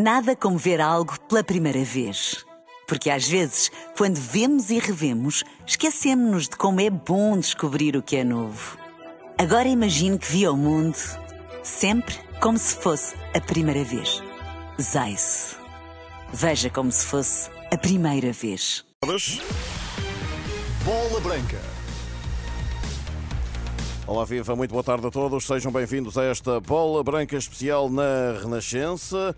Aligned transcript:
Nada 0.00 0.36
como 0.36 0.56
ver 0.56 0.80
algo 0.80 1.18
pela 1.22 1.42
primeira 1.42 1.82
vez. 1.82 2.46
Porque 2.86 3.10
às 3.10 3.26
vezes, 3.26 3.68
quando 3.96 4.14
vemos 4.14 4.70
e 4.70 4.78
revemos, 4.78 5.42
esquecemos-nos 5.66 6.44
de 6.48 6.56
como 6.56 6.80
é 6.80 6.88
bom 6.88 7.36
descobrir 7.36 7.96
o 7.96 8.02
que 8.02 8.14
é 8.14 8.22
novo. 8.22 8.78
Agora 9.36 9.66
imagine 9.66 10.16
que 10.16 10.30
viu 10.30 10.52
o 10.52 10.56
mundo 10.56 10.96
sempre 11.64 12.14
como 12.40 12.56
se 12.56 12.76
fosse 12.76 13.16
a 13.34 13.40
primeira 13.40 13.82
vez. 13.82 14.22
Zais. 14.80 15.56
Veja 16.32 16.70
como 16.70 16.92
se 16.92 17.04
fosse 17.04 17.50
a 17.72 17.76
primeira 17.76 18.30
vez. 18.30 18.84
Bola 20.84 21.20
Branca. 21.20 21.60
Olá, 24.06 24.24
viva, 24.24 24.54
muito 24.54 24.70
boa 24.70 24.84
tarde 24.84 25.08
a 25.08 25.10
todos. 25.10 25.44
Sejam 25.44 25.72
bem-vindos 25.72 26.16
a 26.16 26.22
esta 26.22 26.60
Bola 26.60 27.02
Branca 27.02 27.36
especial 27.36 27.90
na 27.90 28.38
Renascença 28.40 29.34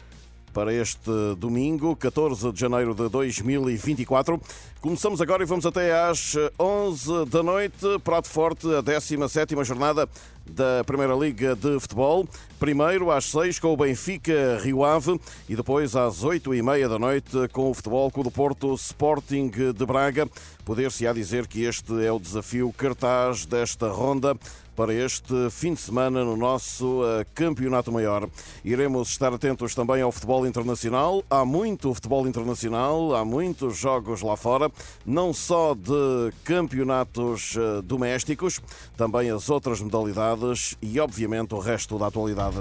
para 0.52 0.72
este 0.72 1.10
domingo, 1.38 1.94
14 1.96 2.52
de 2.52 2.60
janeiro 2.60 2.94
de 2.94 3.08
2024. 3.08 4.40
Começamos 4.80 5.20
agora 5.20 5.42
e 5.42 5.46
vamos 5.46 5.66
até 5.66 5.92
às 5.92 6.34
11 6.58 7.26
da 7.26 7.42
noite. 7.42 7.86
Prato 8.02 8.28
Forte, 8.28 8.66
a 8.74 8.82
17ª 8.82 9.62
jornada 9.64 10.08
da 10.46 10.82
Primeira 10.84 11.14
Liga 11.14 11.54
de 11.54 11.78
Futebol. 11.78 12.26
Primeiro 12.58 13.10
às 13.10 13.26
6 13.26 13.58
com 13.58 13.72
o 13.72 13.76
Benfica 13.76 14.58
Rio 14.62 14.84
Ave 14.84 15.20
e 15.48 15.54
depois 15.54 15.94
às 15.94 16.24
8 16.24 16.54
e 16.54 16.62
meia 16.62 16.88
da 16.88 16.98
noite 16.98 17.48
com 17.52 17.70
o 17.70 17.74
Futebol 17.74 18.10
com 18.10 18.22
o 18.22 18.30
Porto 18.30 18.74
Sporting 18.74 19.50
de 19.50 19.86
Braga. 19.86 20.28
Poder-se-á 20.64 21.12
dizer 21.12 21.46
que 21.46 21.64
este 21.64 22.04
é 22.04 22.10
o 22.10 22.18
desafio 22.18 22.72
cartaz 22.76 23.44
desta 23.44 23.88
ronda 23.88 24.36
para 24.80 24.94
este 24.94 25.50
fim 25.50 25.74
de 25.74 25.80
semana 25.80 26.24
no 26.24 26.38
nosso 26.38 27.02
uh, 27.02 27.22
Campeonato 27.34 27.92
Maior. 27.92 28.26
Iremos 28.64 29.10
estar 29.10 29.30
atentos 29.30 29.74
também 29.74 30.00
ao 30.00 30.10
futebol 30.10 30.46
internacional. 30.46 31.22
Há 31.28 31.44
muito 31.44 31.92
futebol 31.92 32.26
internacional, 32.26 33.14
há 33.14 33.22
muitos 33.22 33.76
jogos 33.76 34.22
lá 34.22 34.38
fora, 34.38 34.72
não 35.04 35.34
só 35.34 35.74
de 35.74 36.32
campeonatos 36.44 37.56
uh, 37.56 37.82
domésticos, 37.82 38.58
também 38.96 39.30
as 39.30 39.50
outras 39.50 39.82
modalidades 39.82 40.78
e, 40.80 40.98
obviamente, 40.98 41.54
o 41.54 41.58
resto 41.58 41.98
da 41.98 42.06
atualidade. 42.06 42.56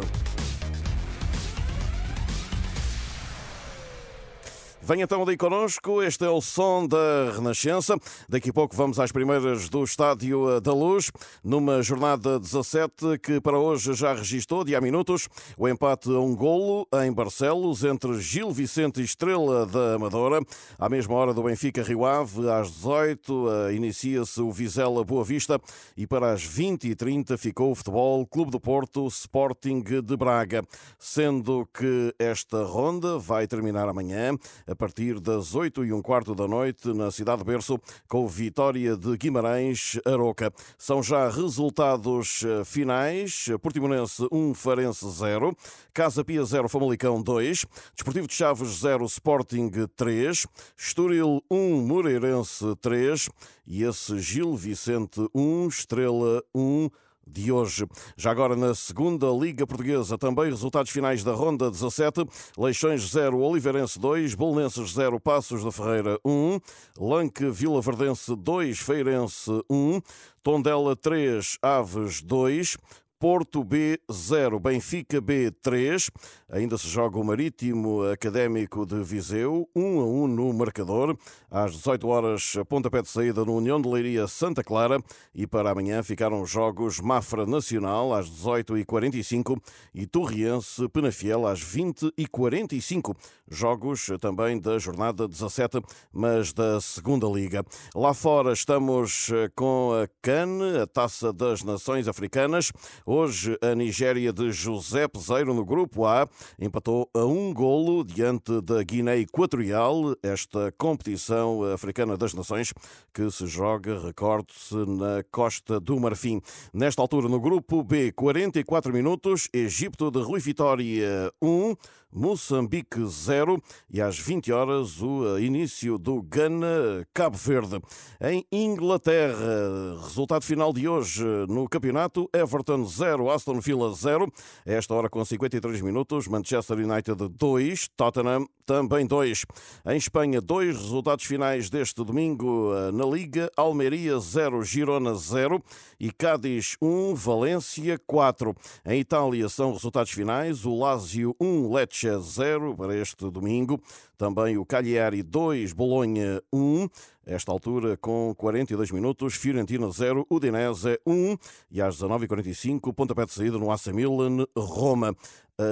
Vem 4.90 5.02
então 5.02 5.22
ali 5.22 5.38
connosco, 5.38 6.02
este 6.02 6.26
é 6.26 6.30
o 6.30 6.42
som 6.42 6.88
da 6.88 7.32
Renascença. 7.36 7.96
Daqui 8.28 8.50
a 8.50 8.54
pouco 8.54 8.76
vamos 8.76 9.00
às 9.00 9.12
primeiras 9.12 9.70
do 9.70 9.84
Estádio 9.84 10.60
da 10.60 10.74
Luz, 10.74 11.12
numa 11.44 11.84
jornada 11.84 12.40
17 12.40 13.20
que 13.22 13.40
para 13.40 13.60
hoje 13.60 13.94
já 13.94 14.16
registou, 14.16 14.64
de 14.64 14.76
há 14.76 14.82
minutos, 14.82 15.30
o 15.56 15.70
empate 15.70 16.10
a 16.10 16.20
um 16.20 16.36
golo 16.36 16.88
em 17.04 17.14
Barcelos 17.14 17.84
entre 17.84 18.20
Gil 18.20 18.50
Vicente 18.50 19.00
e 19.00 19.04
Estrela 19.04 19.68
da 19.68 19.94
Amadora. 19.94 20.42
À 20.80 20.90
mesma 20.90 21.14
hora 21.14 21.36
do 21.36 21.44
Benfica 21.44 21.84
Rio 21.84 22.04
Ave, 22.04 22.50
às 22.50 22.72
18, 22.72 23.48
eh, 23.48 23.74
inicia-se 23.76 24.42
o 24.42 24.52
Vizela 24.52 25.04
Boa 25.04 25.24
Vista 25.24 25.62
e 25.96 26.08
para 26.08 26.32
as 26.32 26.42
20h30 26.42 27.38
ficou 27.38 27.70
o 27.70 27.76
Futebol 27.76 28.26
Clube 28.26 28.50
do 28.50 28.60
Porto 28.60 29.06
Sporting 29.06 29.84
de 29.84 30.18
Braga. 30.18 30.66
Sendo 30.98 31.70
que 31.72 32.12
esta 32.18 32.64
ronda 32.64 33.20
vai 33.20 33.46
terminar 33.46 33.88
amanhã 33.88 34.36
partir 34.80 35.20
das 35.20 35.54
8 35.54 35.84
e 35.84 35.92
um 35.92 36.02
quarto 36.02 36.34
da 36.34 36.48
noite 36.48 36.94
na 36.94 37.12
cidade 37.12 37.40
de 37.40 37.44
Berço 37.44 37.78
com 38.08 38.26
Vitória 38.26 38.96
de 38.96 39.18
Guimarães 39.18 40.00
Aroca. 40.06 40.54
São 40.78 41.04
já 41.04 41.30
resultados 41.30 42.46
eh, 42.46 42.64
finais. 42.64 43.48
Portimonense 43.62 44.26
1, 44.32 44.54
Farense 44.54 45.06
0, 45.06 45.54
Casa 45.94 46.24
Pia 46.24 46.46
0, 46.46 46.70
Famalicão 46.70 47.22
2, 47.22 47.66
Desportivo 47.94 48.26
de 48.26 48.34
Chaves 48.34 48.80
0, 48.80 49.04
Sporting 49.04 49.70
3, 49.98 50.48
Estoril 50.78 51.44
1, 51.52 51.86
Moreirense 51.86 52.74
3 52.80 53.30
e 53.68 53.84
esse 53.84 54.18
Gil 54.20 54.56
Vicente 54.56 55.20
1, 55.36 55.68
Estrela 55.68 56.42
1, 56.56 56.90
de 57.32 57.52
hoje. 57.52 57.86
Já 58.18 58.32
agora 58.32 58.56
na 58.56 58.74
segunda 58.74 59.28
Liga 59.28 59.66
Portuguesa, 59.66 60.18
também 60.18 60.50
resultados 60.50 60.92
finais 60.92 61.24
da 61.24 61.34
Ronda 61.34 61.70
17. 61.70 62.26
Leixões 62.58 63.10
0, 63.10 63.40
Oliveirense 63.40 64.00
2, 64.00 64.36
Bolonenses 64.36 64.94
0, 64.94 65.20
Passos 65.20 65.64
da 65.64 65.72
Ferreira 65.72 66.20
1, 66.26 66.60
Lanque 66.98 67.50
Vila 67.50 67.82
Verdense 67.82 68.36
2, 68.36 68.80
Feirense 68.80 69.52
1, 69.70 70.02
Tondela 70.44 70.96
3, 70.96 71.58
Aves 71.62 72.22
2, 72.22 72.78
Porto 73.20 73.66
B 73.66 74.00
0, 74.10 74.60
Benfica 74.62 75.20
B 75.20 75.52
3. 75.62 76.10
Ainda 76.52 76.80
se 76.80 76.88
joga 76.88 77.20
o 77.20 77.24
Marítimo 77.24 78.02
Académico 78.06 78.84
de 78.84 79.04
Viseu, 79.04 79.70
1 79.76 80.00
a 80.00 80.06
1 80.06 80.28
no 80.28 80.52
marcador. 80.52 81.16
Às 81.52 81.74
18 81.74 82.08
horas, 82.08 82.54
pontapé 82.68 83.04
de 83.04 83.08
saída 83.08 83.46
no 83.46 83.56
União 83.56 83.80
de 83.80 83.88
Leiria 83.88 84.28
Santa 84.28 84.64
Clara. 84.64 85.00
E 85.34 85.46
para 85.46 85.70
amanhã 85.70 86.02
ficaram 86.02 86.42
os 86.42 86.50
jogos 86.50 87.00
Mafra 87.00 87.46
Nacional 87.46 88.16
às 88.16 88.28
18h45 88.32 89.62
e 89.94 90.08
Torriense 90.08 90.90
Penafiel 90.90 91.46
às 91.46 91.60
20h45. 91.60 93.16
Jogos 93.48 94.10
também 94.20 94.60
da 94.60 94.80
jornada 94.80 95.28
17, 95.28 95.82
mas 96.12 96.52
da 96.52 96.82
segunda 96.82 97.28
Liga. 97.28 97.64
Lá 97.94 98.14
fora 98.14 98.54
estamos 98.54 99.30
com 99.56 99.92
a 99.94 100.08
CAN, 100.20 100.82
a 100.82 100.88
Taça 100.88 101.32
das 101.32 101.64
Nações 101.64 102.08
Africanas. 102.08 102.72
Hoje, 103.06 103.56
a 103.62 103.76
Nigéria 103.76 104.34
de 104.34 104.52
José 104.52 105.08
Peseiro, 105.08 105.54
no 105.54 105.64
grupo 105.64 106.06
A, 106.06 106.28
empatou 106.60 107.10
a 107.14 107.26
um 107.26 107.54
golo 107.54 108.04
diante 108.04 108.62
da 108.62 108.84
Guiné 108.84 109.18
Equatorial, 109.20 110.16
esta 110.22 110.74
competição 110.78 111.64
africana 111.64 112.18
das 112.18 112.34
nações 112.34 112.74
que 113.14 113.30
se 113.32 113.48
joga, 113.48 114.00
recorde-se, 114.00 114.76
na 114.76 115.24
Costa 115.32 115.80
do 115.80 116.00
Marfim. 116.00 116.42
Nesta 116.74 117.02
altura, 117.02 117.28
no 117.28 117.40
grupo 117.40 117.84
B, 117.84 118.12
44 118.12 118.94
minutos, 118.94 119.50
Egito 119.54 120.12
de 120.12 120.22
Rui 120.22 120.40
Vitória 120.40 121.32
1. 121.42 121.76
Moçambique 122.12 123.06
0 123.06 123.62
e 123.90 124.02
às 124.02 124.18
20 124.18 124.52
horas 124.52 125.02
o 125.02 125.38
início 125.38 125.98
do 125.98 126.22
Gana-Cabo 126.22 127.38
Verde. 127.38 127.82
Em 128.22 128.46
Inglaterra, 128.52 129.96
resultado 130.02 130.44
final 130.44 130.74
de 130.74 130.88
hoje 130.88 131.24
no 131.48 131.68
campeonato, 131.70 132.30
Everton 132.34 132.84
0, 132.86 133.30
Aston 133.30 133.60
Villa 133.60 133.94
0. 133.94 134.32
esta 134.66 134.94
hora 134.94 135.10
com 135.10 135.24
53 135.24 135.82
minutos, 135.82 136.28
Manchester 136.28 136.78
United 136.78 137.30
2, 137.30 137.90
Tottenham 137.96 138.48
também 138.70 139.06
2. 139.06 139.46
Em 139.88 139.98
Espanha, 139.98 140.40
dois 140.40 140.76
resultados 140.76 141.26
finais 141.26 141.70
deste 141.70 142.04
domingo 142.04 142.72
na 142.94 143.06
Liga, 143.06 143.50
Almeria 143.58 144.20
0, 144.20 144.64
Girona 144.64 145.16
0 145.16 145.64
e 146.00 146.12
Cádiz 146.12 146.78
1, 146.80 147.16
Valência 147.16 148.00
4. 148.06 148.56
Em 148.86 149.00
Itália 149.00 149.50
são 149.50 149.74
resultados 149.74 150.12
finais, 150.12 150.66
o 150.66 150.78
Lazio 150.78 151.36
1, 151.40 151.74
Lecce 151.74 152.00
Brescia 152.00 152.18
0 152.20 152.76
para 152.76 152.96
este 152.96 153.30
domingo. 153.30 153.82
Também 154.18 154.58
o 154.58 154.66
Cagliari 154.66 155.22
2, 155.22 155.74
Bolonha 155.74 156.42
1. 156.52 156.88
Esta 157.26 157.52
altura 157.52 157.96
com 157.98 158.34
42 158.36 158.92
minutos, 158.92 159.36
Fiorentina 159.36 159.90
0, 159.92 160.26
Udinese 160.30 161.00
1 161.06 161.38
e 161.70 161.82
às 161.82 161.98
19h45, 161.98 162.94
pontapé 162.94 163.26
de 163.26 163.34
saída 163.34 163.58
no 163.58 163.72
AC 163.72 163.88
Milan, 163.88 164.46
Roma. 164.58 165.16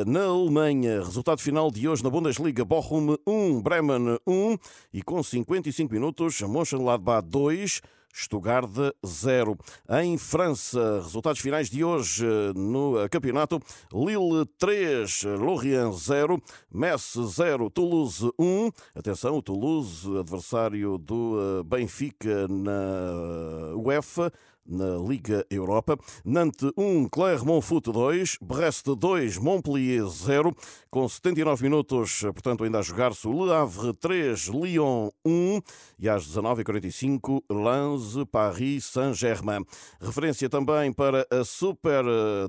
Na 0.05 0.25
Alemanha, 0.25 0.99
resultado 0.99 1.39
final 1.39 1.71
de 1.71 1.87
hoje 1.87 2.03
na 2.03 2.09
Bundesliga, 2.09 2.65
Bochum 2.65 3.15
1, 3.25 3.61
Bremen 3.61 4.19
1 4.27 4.57
e 4.93 5.01
com 5.01 5.23
55 5.23 5.93
minutos, 5.93 6.41
Mönchengladbach 6.41 7.25
2, 7.25 7.81
Stuttgart 8.13 8.69
0. 9.05 9.57
Em 10.01 10.17
França, 10.17 10.99
resultados 11.01 11.39
finais 11.39 11.69
de 11.69 11.85
hoje 11.85 12.25
no 12.53 12.95
campeonato: 13.09 13.61
Lille 13.93 14.45
3, 14.57 15.23
Lorient 15.39 15.93
0, 15.93 16.41
Metz 16.69 17.13
0, 17.17 17.69
Toulouse 17.69 18.29
1. 18.37 18.69
Atenção, 18.93 19.37
o 19.37 19.41
Toulouse, 19.41 20.17
adversário 20.17 20.97
do 20.97 21.39
eh, 21.39 21.63
Benfica 21.63 22.45
na 22.49 23.73
UEFA 23.75 24.33
na 24.67 24.97
Liga 24.97 25.45
Europa. 25.49 25.97
Nantes 26.25 26.71
1, 26.77 27.07
Clermont 27.09 27.61
Foot 27.61 27.85
2, 27.91 28.37
Brest 28.41 28.85
2, 28.85 29.37
Montpellier 29.37 30.05
0, 30.05 30.55
com 30.91 31.07
79 31.07 31.63
minutos, 31.63 32.21
portanto 32.33 32.63
ainda 32.63 32.79
a 32.79 32.81
jogar-se 32.81 33.27
o 33.27 33.45
Le 33.45 33.53
Havre 33.53 33.93
3, 33.93 34.47
Lyon 34.47 35.09
1 35.25 35.61
e 35.99 36.09
às 36.09 36.27
19h45 36.27 37.43
Lens, 37.49 38.25
Paris 38.31 38.85
Saint-Germain. 38.85 39.63
Referência 40.01 40.49
também 40.49 40.91
para 40.91 41.25
a 41.31 41.43
Super 41.45 42.03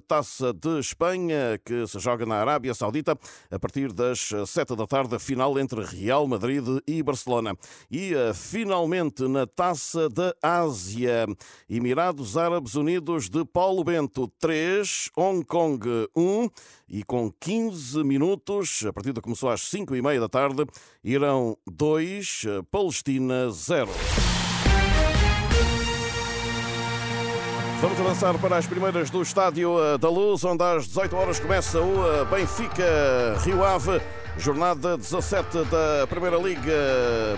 Taça 0.06 0.52
de 0.52 0.80
Espanha, 0.80 1.58
que 1.64 1.86
se 1.86 1.98
joga 1.98 2.26
na 2.26 2.36
Arábia 2.36 2.74
Saudita 2.74 3.16
a 3.50 3.58
partir 3.58 3.92
das 3.92 4.30
7 4.46 4.74
da 4.74 4.86
tarde, 4.86 5.14
a 5.14 5.18
final 5.18 5.58
entre 5.58 5.84
Real 5.84 6.26
Madrid 6.26 6.64
e 6.86 7.02
Barcelona. 7.02 7.56
E 7.90 8.12
finalmente 8.34 9.28
na 9.28 9.46
Taça 9.46 10.08
da 10.08 10.34
Ásia, 10.42 11.26
Emirados 11.68 12.07
Emirados 12.08 12.38
Árabes 12.38 12.74
Unidos 12.74 13.28
de 13.28 13.44
Paulo 13.44 13.84
Bento 13.84 14.32
3, 14.40 15.10
Hong 15.14 15.44
Kong 15.44 16.08
1 16.16 16.48
e 16.88 17.04
com 17.04 17.30
15 17.38 18.02
minutos, 18.02 18.82
a 18.88 18.92
partida 18.94 19.20
começou 19.20 19.50
às 19.50 19.60
5 19.68 19.94
e 19.94 20.00
meia 20.00 20.18
da 20.18 20.28
tarde, 20.28 20.64
Irão 21.04 21.54
2, 21.70 22.46
Palestina 22.70 23.50
0. 23.50 23.90
Vamos 27.82 28.00
avançar 28.00 28.38
para 28.38 28.56
as 28.56 28.66
primeiras 28.66 29.10
do 29.10 29.20
Estádio 29.20 29.98
da 30.00 30.08
Luz, 30.08 30.42
onde 30.44 30.64
às 30.64 30.86
18 30.86 31.14
horas 31.14 31.38
começa 31.38 31.78
o 31.78 32.24
Benfica 32.24 33.36
Rio 33.44 33.62
Ave, 33.62 34.00
jornada 34.38 34.96
17 34.96 35.64
da 35.64 36.06
Primeira 36.06 36.38
Liga 36.38 36.72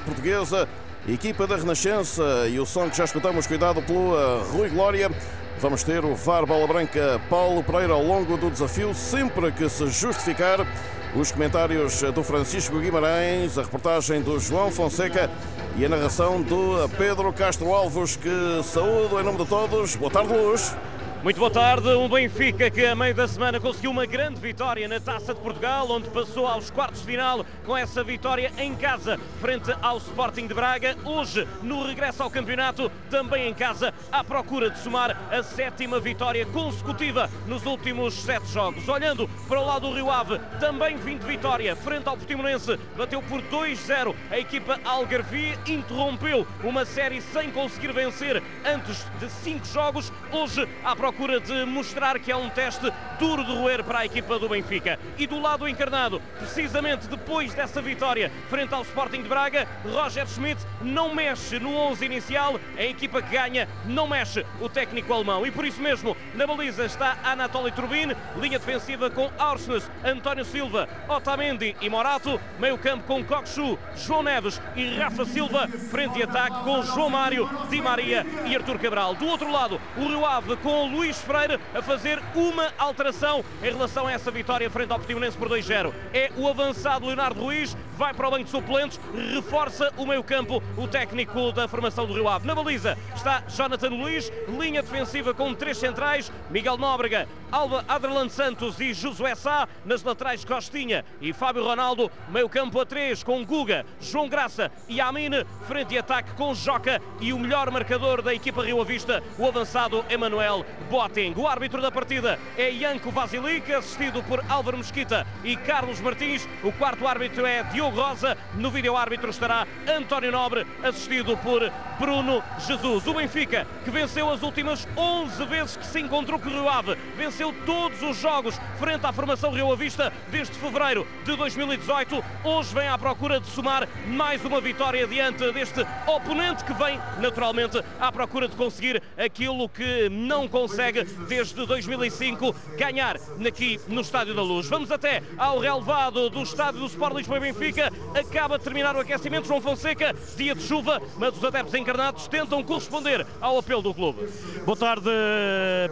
Portuguesa. 0.05 0.69
Equipa 1.09 1.47
da 1.47 1.57
Renascença 1.57 2.47
e 2.49 2.61
o 2.61 2.67
som 2.67 2.91
que 2.91 2.97
já 2.97 3.05
escutamos, 3.05 3.47
cuidado 3.47 3.81
pelo 3.83 4.15
Rui 4.53 4.69
Glória. 4.69 5.11
Vamos 5.59 5.83
ter 5.83 6.05
o 6.05 6.15
VAR 6.15 6.45
Bola 6.45 6.67
Branca 6.67 7.21
Paulo 7.29 7.63
Pereira 7.65 7.95
ao 7.95 8.03
longo 8.03 8.37
do 8.37 8.51
desafio, 8.51 8.95
sempre 8.95 9.51
que 9.51 9.69
se 9.69 9.87
justificar. 9.89 10.67
Os 11.15 11.33
comentários 11.33 12.03
do 12.15 12.23
Francisco 12.23 12.79
Guimarães, 12.79 13.59
a 13.59 13.63
reportagem 13.63 14.23
do 14.23 14.39
João 14.39 14.71
Fonseca 14.71 15.29
e 15.77 15.85
a 15.85 15.89
narração 15.89 16.41
do 16.41 16.89
Pedro 16.97 17.33
Castro 17.33 17.75
Alves, 17.75 18.15
que 18.15 18.63
saúdo 18.63 19.19
em 19.19 19.25
nome 19.25 19.39
de 19.39 19.47
todos. 19.47 19.97
Boa 19.97 20.11
tarde, 20.11 20.33
Luz. 20.33 20.77
Muito 21.23 21.39
boa 21.39 21.51
tarde. 21.51 21.87
Um 21.89 22.09
Benfica 22.09 22.71
que 22.71 22.87
a 22.87 22.95
meio 22.95 23.15
da 23.15 23.29
semana 23.29 23.61
conseguiu 23.61 23.91
uma 23.91 24.07
grande 24.07 24.41
vitória 24.41 24.89
na 24.89 24.99
Taça 24.99 25.35
de 25.35 25.41
Portugal, 25.41 25.87
onde 25.91 26.09
passou 26.09 26.47
aos 26.47 26.71
quartos 26.71 27.01
de 27.01 27.07
final 27.09 27.45
com 27.67 27.77
essa 27.77 28.03
vitória 28.03 28.51
em 28.57 28.75
casa 28.75 29.21
frente 29.39 29.71
ao 29.83 29.99
Sporting 29.99 30.47
de 30.47 30.55
Braga. 30.55 30.97
Hoje, 31.05 31.47
no 31.63 31.85
regresso 31.85 32.23
ao 32.23 32.31
campeonato, 32.31 32.91
também 33.11 33.49
em 33.49 33.53
casa, 33.53 33.93
à 34.11 34.25
procura 34.25 34.71
de 34.71 34.79
somar 34.79 35.15
a 35.31 35.43
sétima 35.43 36.01
vitória 36.01 36.47
consecutiva 36.47 37.29
nos 37.47 37.67
últimos 37.67 38.15
sete 38.15 38.51
jogos. 38.51 38.89
Olhando 38.89 39.29
para 39.47 39.61
o 39.61 39.67
lado 39.67 39.91
do 39.91 39.95
Rio 39.95 40.11
Ave, 40.11 40.39
também 40.59 40.97
vindo 40.97 41.27
vitória 41.27 41.77
frente 41.77 42.09
ao 42.09 42.17
Portimonense, 42.17 42.79
bateu 42.97 43.21
por 43.21 43.43
2-0 43.43 44.15
a 44.31 44.39
equipa 44.39 44.81
Algarvia, 44.87 45.59
interrompeu 45.67 46.47
uma 46.65 46.87
série 46.87 47.21
sem 47.21 47.51
conseguir 47.51 47.93
vencer 47.93 48.43
antes 48.65 49.07
de 49.19 49.29
cinco 49.29 49.67
jogos. 49.67 50.11
Hoje, 50.33 50.67
à 50.83 50.97
procura 50.97 51.10
procura 51.11 51.41
de 51.41 51.65
mostrar 51.65 52.21
que 52.21 52.31
é 52.31 52.37
um 52.37 52.49
teste 52.49 52.89
duro 53.19 53.45
de 53.45 53.53
roer 53.53 53.83
para 53.83 53.99
a 53.99 54.07
equipa 54.07 54.39
do 54.39 54.49
Benfica. 54.49 54.97
E 55.19 55.27
do 55.27 55.41
lado 55.41 55.67
encarnado, 55.67 56.23
precisamente 56.39 57.09
depois 57.09 57.53
dessa 57.53 57.83
vitória 57.83 58.31
frente 58.49 58.73
ao 58.73 58.83
Sporting 58.83 59.23
de 59.23 59.29
Braga, 59.29 59.67
Roger 59.85 60.25
Schmidt 60.29 60.65
não 60.81 61.13
mexe 61.13 61.59
no 61.59 61.77
11 61.77 62.05
inicial, 62.05 62.61
a 62.79 62.85
equipa 62.85 63.21
que 63.21 63.33
ganha 63.33 63.69
não 63.85 64.07
mexe 64.07 64.47
o 64.61 64.69
técnico 64.69 65.13
alemão. 65.13 65.45
E 65.45 65.51
por 65.51 65.65
isso 65.65 65.83
mesmo, 65.83 66.17
na 66.35 66.47
baliza 66.47 66.85
está 66.85 67.19
Anatoly 67.25 67.73
Turbin, 67.73 68.15
linha 68.37 68.61
defensiva 68.61 69.11
com 69.11 69.33
Arsnes, 69.37 69.91
António 70.05 70.45
Silva, 70.45 70.89
Otamendi 71.09 71.75
e 71.81 71.91
Morato, 71.91 72.41
meio 72.61 72.79
campo 72.79 73.03
com 73.05 73.25
Coxu, 73.25 73.77
João 73.97 74.23
Neves 74.23 74.63
e 74.77 74.97
Rafa 74.97 75.25
Silva, 75.25 75.67
frente 75.91 76.21
e 76.21 76.23
ataque 76.23 76.63
com 76.63 76.83
João 76.83 77.11
Mário, 77.11 77.51
Di 77.69 77.83
Maria 77.83 78.25
e 78.47 78.55
Artur 78.55 78.79
Cabral. 78.79 79.17
Do 79.17 79.27
outro 79.27 79.51
lado, 79.51 79.81
o 79.97 80.07
Rio 80.07 80.25
Ave 80.25 80.57
com 80.59 80.85
o 80.85 81.00
Luís 81.01 81.19
Freire 81.23 81.59
a 81.75 81.81
fazer 81.81 82.23
uma 82.35 82.75
alteração 82.77 83.43
em 83.63 83.71
relação 83.73 84.07
a 84.07 84.13
essa 84.13 84.31
vitória 84.31 84.69
frente 84.69 84.93
ao 84.93 84.99
Portimonense 84.99 85.35
por 85.35 85.49
2-0. 85.49 85.95
É 86.13 86.31
o 86.37 86.47
avançado 86.47 87.07
Leonardo 87.07 87.41
Ruiz, 87.41 87.75
vai 87.97 88.13
para 88.13 88.29
o 88.29 88.31
banco 88.31 88.45
de 88.45 88.51
suplentes, 88.51 89.01
reforça 89.33 89.91
o 89.97 90.05
meio-campo 90.05 90.63
o 90.77 90.87
técnico 90.87 91.53
da 91.53 91.67
formação 91.67 92.07
do 92.07 92.13
Rio 92.13 92.29
Ave. 92.29 92.47
Na 92.47 92.55
baliza 92.55 92.99
está 93.15 93.43
Jonathan 93.49 93.89
Luiz, 93.89 94.31
linha 94.47 94.83
defensiva 94.83 95.33
com 95.33 95.55
três 95.55 95.79
centrais, 95.79 96.31
Miguel 96.51 96.77
Nóbrega, 96.77 97.27
Alba 97.51 97.85
Adraland 97.89 98.31
Santos 98.31 98.79
e 98.79 98.93
Josué 98.93 99.35
Sá, 99.35 99.67
nas 99.85 100.03
laterais 100.05 100.45
Costinha 100.45 101.05
e 101.21 101.33
Fábio 101.33 101.65
Ronaldo, 101.65 102.11
meio-campo 102.29 102.79
a 102.79 102.85
três 102.85 103.23
com 103.25 103.45
Guga, 103.45 103.87
João 104.01 104.29
Graça 104.29 104.71
e 104.87 105.01
Amine, 105.01 105.47
frente 105.67 105.95
e 105.95 105.99
ataque 105.99 106.33
com 106.33 106.55
Joca 106.55 107.01
e 107.21 107.33
o 107.33 107.39
melhor 107.39 107.71
marcador 107.71 108.23
da 108.23 108.35
equipa 108.35 108.63
Rio 108.63 108.81
Avista, 108.81 109.23
o 109.39 109.47
avançado 109.47 110.05
Emanuel 110.09 110.65
Boateng. 110.91 111.35
O 111.37 111.47
árbitro 111.47 111.81
da 111.81 111.91
partida 111.91 112.37
é 112.59 112.73
Janko 112.73 113.13
Vasilic, 113.13 113.73
assistido 113.73 114.25
por 114.25 114.45
Álvaro 114.49 114.77
Mesquita 114.77 115.25
e 115.45 115.57
Carlos 115.57 116.01
Martins. 116.01 116.49
O 116.65 116.73
quarto 116.73 117.07
árbitro 117.07 117.47
é 117.47 117.63
Diogo 117.63 117.97
Rosa. 117.97 118.37
No 118.55 118.73
vídeo 118.73 118.97
árbitro 118.97 119.31
estará 119.31 119.69
António 119.89 120.33
Nobre, 120.33 120.67
assistido 120.83 121.37
por 121.37 121.73
Bruno 122.01 122.43
Jesus. 122.67 123.07
O 123.07 123.15
Benfica, 123.15 123.67
que 123.85 123.91
venceu 123.91 124.29
as 124.31 124.43
últimas 124.43 124.89
11 124.97 125.47
vezes 125.47 125.77
que 125.77 125.87
se 125.87 126.01
encontrou 126.01 126.41
com 126.41 126.49
o 126.49 126.53
Rio 126.53 126.69
Ave, 126.69 126.97
venceu 127.17 127.55
todos 127.65 128.03
os 128.03 128.21
jogos 128.21 128.61
frente 128.79 129.07
à 129.07 129.13
formação 129.13 129.53
Rio 129.53 129.73
Avista 129.73 130.13
desde 130.29 130.55
fevereiro 130.55 131.07
de 131.25 131.37
2018. 131.37 132.25
Hoje 132.43 132.75
vem 132.75 132.89
à 132.89 132.99
procura 132.99 133.39
de 133.39 133.47
somar 133.47 133.89
mais 134.09 134.45
uma 134.45 134.61
vitória 134.61 135.07
diante 135.07 135.53
deste 135.53 135.87
oponente 136.09 136.65
que 136.65 136.75
vem 136.75 136.99
naturalmente 137.21 137.81
à 138.01 138.11
procura 138.11 138.49
de 138.49 138.57
conseguir 138.57 139.01
aquilo 139.17 139.69
que 139.69 140.09
não 140.09 140.49
consegue 140.49 140.80
consegue 140.81 141.05
desde 141.29 141.67
2005 141.67 142.55
ganhar 142.79 143.17
aqui 143.47 143.79
no 143.87 144.01
Estádio 144.01 144.35
da 144.35 144.43
Luz. 144.43 144.67
Vamos 144.67 144.91
até 144.91 145.23
ao 145.37 145.59
relevado 145.59 146.31
do 146.31 146.43
Estádio 146.43 146.81
do 146.81 146.87
Sport 146.87 147.17
Lisboa 147.17 147.39
Benfica. 147.39 147.93
Acaba 148.15 148.57
de 148.57 148.65
terminar 148.65 148.97
o 148.97 149.01
aquecimento 149.01 149.47
João 149.47 149.61
Fonseca, 149.61 150.15
dia 150.37 150.55
de 150.55 150.63
chuva, 150.63 151.03
mas 151.19 151.37
os 151.37 151.45
adeptos 151.45 151.75
encarnados 151.75 152.27
tentam 152.29 152.63
corresponder 152.63 153.27
ao 153.43 153.59
apelo 153.59 153.83
do 153.83 153.93
clube. 153.93 154.27
Boa 154.65 154.77
tarde, 154.77 155.11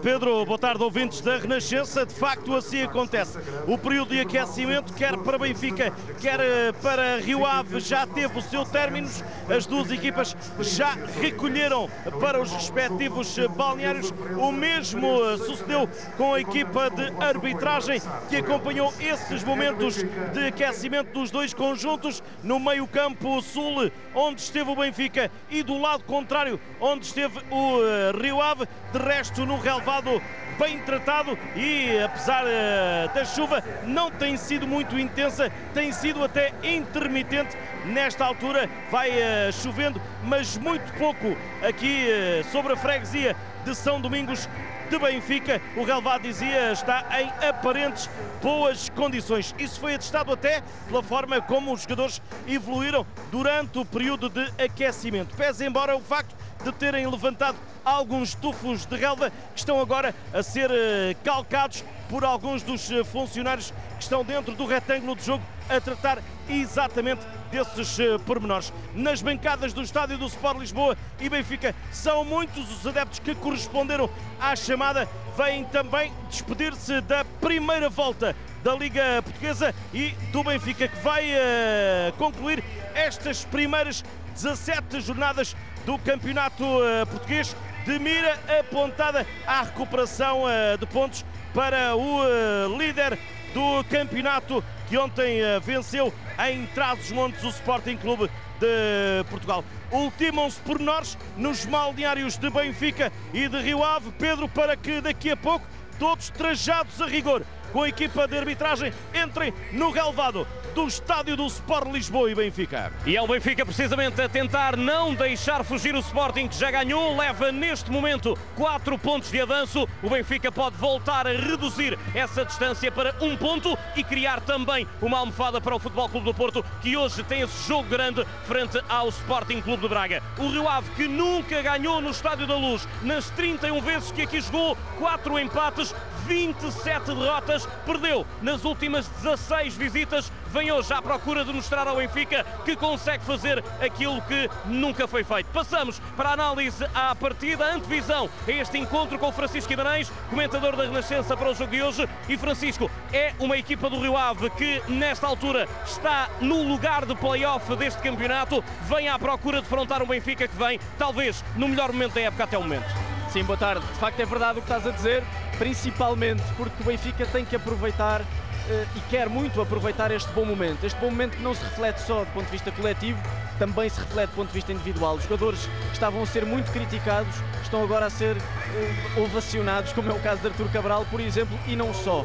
Pedro. 0.03 0.47
Boa 0.47 0.59
tarde, 0.59 0.83
ouvintes 0.83 1.21
da 1.21 1.37
Renascença. 1.37 2.07
De 2.07 2.15
facto, 2.15 2.55
assim 2.57 2.83
acontece. 2.83 3.39
O 3.67 3.77
período 3.77 4.11
de 4.11 4.21
aquecimento, 4.21 4.95
quer 4.95 5.19
para 5.19 5.39
Benfica, 5.39 5.93
quer 6.19 6.41
eh, 6.41 6.73
para 6.83 7.19
Rio 7.19 7.45
Ave, 7.45 7.79
já 7.81 8.07
teve 8.07 8.39
o 8.39 8.43
seu 8.43 8.65
término. 8.65 9.09
As 9.55 9.67
duas 9.67 9.91
equipas 9.91 10.35
já 10.61 10.97
recolheram 11.21 11.91
para 12.21 12.41
os 12.41 12.51
respectivos 12.51 13.37
eh, 13.37 13.49
balneários 13.49 14.13
o 14.37 14.51
mesmo 14.51 14.78
mesmo 14.79 15.37
sucedeu 15.39 15.89
com 16.17 16.35
a 16.35 16.41
equipa 16.41 16.89
de 16.89 17.13
arbitragem 17.21 18.01
que 18.29 18.37
acompanhou 18.37 18.95
esses 19.01 19.43
momentos 19.43 20.05
de 20.33 20.47
aquecimento 20.47 21.13
dos 21.13 21.33
dois 21.33 21.53
conjuntos 21.53 22.23
no 22.45 22.61
meio-campo 22.61 23.43
sul, 23.43 23.91
onde 24.15 24.41
esteve 24.41 24.71
o 24.71 24.77
Benfica, 24.77 25.33
e 25.51 25.65
do 25.65 25.77
lado 25.79 26.05
contrário, 26.05 26.61
onde 26.81 27.07
esteve 27.07 27.41
o 27.51 27.83
eh, 27.83 28.13
Rio 28.23 28.41
Ave. 28.41 28.69
De 28.93 28.99
resto, 28.99 29.45
no 29.45 29.59
relevado 29.59 30.23
bem 30.59 30.79
tratado 30.81 31.39
e 31.55 32.03
apesar 32.03 32.45
uh, 32.45 33.15
da 33.15 33.25
chuva 33.25 33.63
não 33.85 34.11
tem 34.11 34.37
sido 34.37 34.67
muito 34.67 34.99
intensa, 34.99 35.51
tem 35.73 35.93
sido 35.93 36.25
até 36.25 36.53
intermitente 36.65 37.57
nesta 37.87 38.25
altura, 38.25 38.69
vai 38.91 39.11
uh, 39.11 39.53
chovendo, 39.53 40.03
mas 40.25 40.59
muito 40.59 40.93
pouco 40.95 41.37
aqui 41.63 42.09
uh, 42.09 42.45
sobre 42.51 42.73
a 42.73 42.77
freguesia 42.77 43.37
de 43.65 43.75
São 43.75 44.01
Domingos 44.01 44.49
de 44.89 44.99
Benfica. 44.99 45.61
O 45.77 45.85
relevado 45.85 46.23
dizia 46.23 46.73
está 46.73 47.05
em 47.21 47.47
aparentes 47.47 48.09
boas 48.43 48.89
condições. 48.91 49.55
Isso 49.59 49.79
foi 49.79 49.95
atestado 49.95 50.33
até 50.33 50.63
pela 50.87 51.03
forma 51.03 51.41
como 51.41 51.73
os 51.73 51.83
jogadores 51.83 52.23
evoluíram 52.47 53.07
durante 53.31 53.79
o 53.79 53.85
período 53.85 54.29
de 54.29 54.51
aquecimento. 54.63 55.37
Pese 55.37 55.67
embora 55.67 55.97
o 55.97 56.01
facto 56.01 56.35
de 56.65 56.73
terem 56.73 57.07
levantado 57.07 57.57
alguns 57.85 58.35
tufos 58.35 58.85
de 58.85 58.97
relva 58.97 59.31
que 59.31 59.59
estão 59.59 59.81
agora 59.81 60.15
a 60.33 60.43
ser 60.43 60.71
eh, 60.71 61.17
calcados 61.25 61.85
por 62.09 62.25
alguns 62.25 62.63
dos 62.63 62.91
eh, 62.91 63.05
funcionários 63.05 63.73
que 63.97 64.03
estão 64.03 64.25
dentro 64.25 64.55
do 64.55 64.67
retângulo 64.67 65.17
de 65.17 65.25
jogo 65.25 65.43
a 65.69 65.81
tratar 65.81 66.19
exatamente 66.49 67.21
desses 67.51 67.99
uh, 67.99 68.19
pormenores. 68.21 68.73
Nas 68.95 69.23
bancadas 69.23 69.73
do 69.73 69.83
estádio 69.83 70.19
do 70.19 70.27
Sport 70.27 70.59
Lisboa 70.59 70.97
e 71.21 71.29
Benfica 71.29 71.75
são 71.93 72.25
muitos 72.25 72.71
os 72.71 72.87
adeptos 72.87 73.19
que 73.19 73.35
corresponderam 73.35 74.09
à 74.41 74.57
chamada. 74.57 75.09
Vêm 75.37 75.65
também 75.65 76.13
despedir-se 76.29 77.01
da 77.03 77.25
primeira 77.41 77.89
volta 77.89 78.35
da 78.63 78.75
Liga 78.75 79.23
Portuguesa 79.23 79.75
e 79.95 80.11
do 80.33 80.43
Benfica, 80.43 80.89
que 80.89 80.99
vai 80.99 81.31
uh, 81.31 82.13
concluir 82.17 82.63
estas 82.95 83.45
primeiras 83.45 84.05
17 84.43 85.01
jornadas 85.01 85.57
do 85.85 85.99
Campeonato 85.99 86.65
uh, 86.65 87.07
Português 87.07 87.57
de 87.85 87.99
mira 87.99 88.39
apontada 88.61 89.27
à 89.47 89.63
recuperação 89.63 90.43
de 90.79 90.85
pontos 90.87 91.25
para 91.55 91.97
o 91.97 92.77
líder 92.77 93.19
do 93.55 93.83
campeonato 93.85 94.63
que 94.89 94.99
ontem 94.99 95.41
venceu 95.63 96.13
em 96.51 96.67
Trás-os-Montes 96.67 97.43
o 97.45 97.49
Sporting 97.49 97.97
Clube 97.97 98.31
de 98.61 99.25
Portugal. 99.31 99.65
Ultimam-se 99.91 100.61
pormenores 100.61 101.17
nos 101.37 101.65
balneários 101.65 102.37
de 102.37 102.51
Benfica 102.51 103.11
e 103.33 103.49
de 103.49 103.59
Rio 103.59 103.83
Ave, 103.83 104.13
Pedro, 104.19 104.49
para 104.49 104.77
que 104.77 105.01
daqui 105.01 105.31
a 105.31 105.37
pouco 105.37 105.67
todos 105.99 106.29
trajados 106.31 107.01
a 107.01 107.07
rigor 107.07 107.43
com 107.73 107.83
a 107.83 107.89
equipa 107.89 108.27
de 108.27 108.37
arbitragem. 108.37 108.93
Entrem 109.15 109.53
no 109.73 109.91
relvado 109.91 110.47
do 110.75 110.87
estádio 110.87 111.37
do 111.37 111.47
Sport 111.47 111.91
Lisboa 111.93 112.31
e 112.31 112.35
Benfica. 112.35 112.93
E 113.05 113.17
é 113.17 113.23
o 113.23 113.27
Benfica 113.27 113.65
precisamente 113.65 114.21
a 114.21 114.29
tentar 114.29 114.77
não 114.77 115.15
deixar 115.15 115.65
fugir 115.65 115.95
o 115.95 115.99
Sporting 115.99 116.49
que 116.49 116.57
já 116.57 116.71
ganhou, 116.71 117.17
leva 117.17 117.51
neste 117.51 117.91
momento 117.91 118.39
4 118.57 118.99
pontos 118.99 119.31
de 119.31 119.41
avanço. 119.41 119.89
O 120.03 120.11
Benfica 120.11 120.53
pode 120.53 120.77
voltar 120.77 121.27
a 121.27 121.33
reduzir 121.33 121.99
essa 122.15 122.45
distância 122.45 122.93
para 122.93 123.15
um 123.21 123.37
ponto 123.37 123.77
e 123.97 124.05
criar 124.05 124.41
também 124.41 124.87
uma 125.01 125.19
almofada 125.19 125.61
para 125.61 125.75
o 125.75 125.79
Futebol 125.79 126.09
Clube 126.09 126.27
do 126.27 126.35
Porto 126.35 126.65
que 126.81 126.97
hoje 126.97 127.23
tem 127.25 127.41
esse 127.41 127.67
jogo 127.67 127.89
grande 127.89 128.25
frente 128.45 128.81
ao 128.89 129.09
Sporting 129.09 129.61
Clube 129.61 129.83
de 129.83 129.89
Braga. 129.89 130.23
O 130.39 130.49
Rio 130.49 130.69
Ave 130.69 130.91
que 130.91 131.09
nunca 131.09 131.61
ganhou 131.63 132.01
no 132.01 132.11
Estádio 132.11 132.47
da 132.47 132.57
Luz 132.57 132.87
nas 133.03 133.31
31 133.31 133.81
vezes 133.81 134.13
que 134.13 134.23
aqui 134.23 134.41
jogou, 134.41 134.77
4 134.99 135.39
empates, 135.39 135.95
27 136.29 137.07
derrotas, 137.07 137.67
perdeu 137.87 138.27
nas 138.43 138.63
últimas 138.63 139.09
16 139.23 139.75
visitas, 139.77 140.31
vem 140.49 140.71
hoje 140.71 140.93
à 140.93 141.01
procura 141.01 141.43
de 141.43 141.53
mostrar 141.55 141.89
ao 141.89 141.97
Benfica 141.97 142.45
que 142.67 142.77
consegue 142.77 143.25
fazer 143.25 143.65
aquilo 143.81 144.21
que 144.23 144.49
nunca 144.67 145.09
foi 145.09 145.25
feito. 145.25 145.47
Passamos 145.47 145.99
para 146.17 146.29
a 146.29 146.33
análise 146.35 146.85
à 146.95 147.15
partida, 147.15 147.65
a 147.65 147.75
antevisão 147.75 148.29
a 148.47 148.51
este 148.51 148.77
encontro 148.77 149.19
com 149.19 149.33
Francisco 149.33 149.71
Guimarães, 149.71 150.13
comentador 150.29 150.77
da 150.77 150.85
Renascença 150.85 151.35
para 151.35 151.51
o 151.51 151.55
jogo 151.55 151.71
de 151.71 151.83
hoje. 151.83 152.07
E 152.29 152.37
Francisco, 152.37 152.91
é 153.11 153.33
uma 153.39 153.57
equipa 153.57 153.89
do 153.89 153.99
Rio 153.99 154.17
Ave 154.17 154.51
que 154.51 154.83
nesta 154.87 155.27
altura 155.27 155.67
está 155.87 156.29
no 156.43 156.63
lugar 156.63 157.07
de 157.07 157.15
play-off 157.15 157.75
deste 157.77 158.03
campeonato, 158.03 158.63
vem 158.83 159.09
à 159.09 159.19
procura 159.19 159.63
de 159.63 159.67
frontar 159.67 160.03
o 160.03 160.07
Benfica 160.07 160.47
que 160.47 160.57
vem, 160.57 160.79
talvez, 160.99 161.43
no 161.57 161.69
melhor 161.69 161.91
momento 161.91 162.13
da 162.13 162.21
época 162.21 162.45
até 162.45 162.59
o 162.59 162.63
momento. 162.63 163.18
Sim, 163.39 163.45
boa 163.45 163.57
tarde. 163.57 163.87
De 163.87 163.99
facto 164.01 164.19
é 164.19 164.27
verdade 164.27 164.59
o 164.59 164.63
que 164.63 164.69
estás 164.69 164.85
a 164.85 164.91
dizer, 164.91 165.23
principalmente 165.59 166.43
porque 166.57 166.83
o 166.83 166.85
Benfica 166.85 167.25
tem 167.25 167.45
que 167.45 167.55
aproveitar 167.55 168.21
eh, 168.69 168.85
e 168.97 169.01
quer 169.03 169.29
muito 169.29 169.61
aproveitar 169.61 170.11
este 170.11 170.29
bom 170.33 170.45
momento. 170.45 170.83
Este 170.83 170.99
bom 170.99 171.09
momento 171.09 171.37
que 171.37 171.43
não 171.45 171.55
se 171.55 171.63
reflete 171.63 172.01
só 172.01 172.25
do 172.25 172.33
ponto 172.33 172.47
de 172.47 172.51
vista 172.51 172.73
coletivo, 172.73 173.23
também 173.57 173.89
se 173.89 174.01
reflete 174.01 174.31
do 174.31 174.35
ponto 174.35 174.49
de 174.49 174.55
vista 174.55 174.73
individual. 174.73 175.15
Os 175.15 175.23
jogadores 175.23 175.69
estavam 175.93 176.21
a 176.21 176.27
ser 176.27 176.45
muito 176.45 176.73
criticados 176.73 177.33
estão 177.63 177.85
agora 177.85 178.07
a 178.07 178.11
ser 178.11 178.37
uh, 178.37 179.23
ovacionados, 179.23 179.93
como 179.93 180.11
é 180.11 180.15
o 180.15 180.19
caso 180.19 180.41
de 180.41 180.49
Artur 180.49 180.69
Cabral, 180.73 181.07
por 181.09 181.21
exemplo, 181.21 181.57
e 181.69 181.77
não 181.77 181.95
só. 181.95 182.25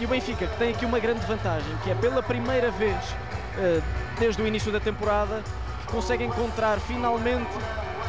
E 0.00 0.06
o 0.06 0.08
Benfica, 0.08 0.48
que 0.48 0.56
tem 0.56 0.74
aqui 0.74 0.84
uma 0.84 0.98
grande 0.98 1.24
vantagem, 1.24 1.72
que 1.84 1.90
é 1.92 1.94
pela 1.94 2.20
primeira 2.20 2.72
vez 2.72 2.96
uh, 2.96 3.80
desde 4.18 4.42
o 4.42 4.46
início 4.46 4.72
da 4.72 4.80
temporada, 4.80 5.40
que 5.82 5.92
consegue 5.92 6.24
encontrar 6.24 6.80
finalmente 6.80 7.56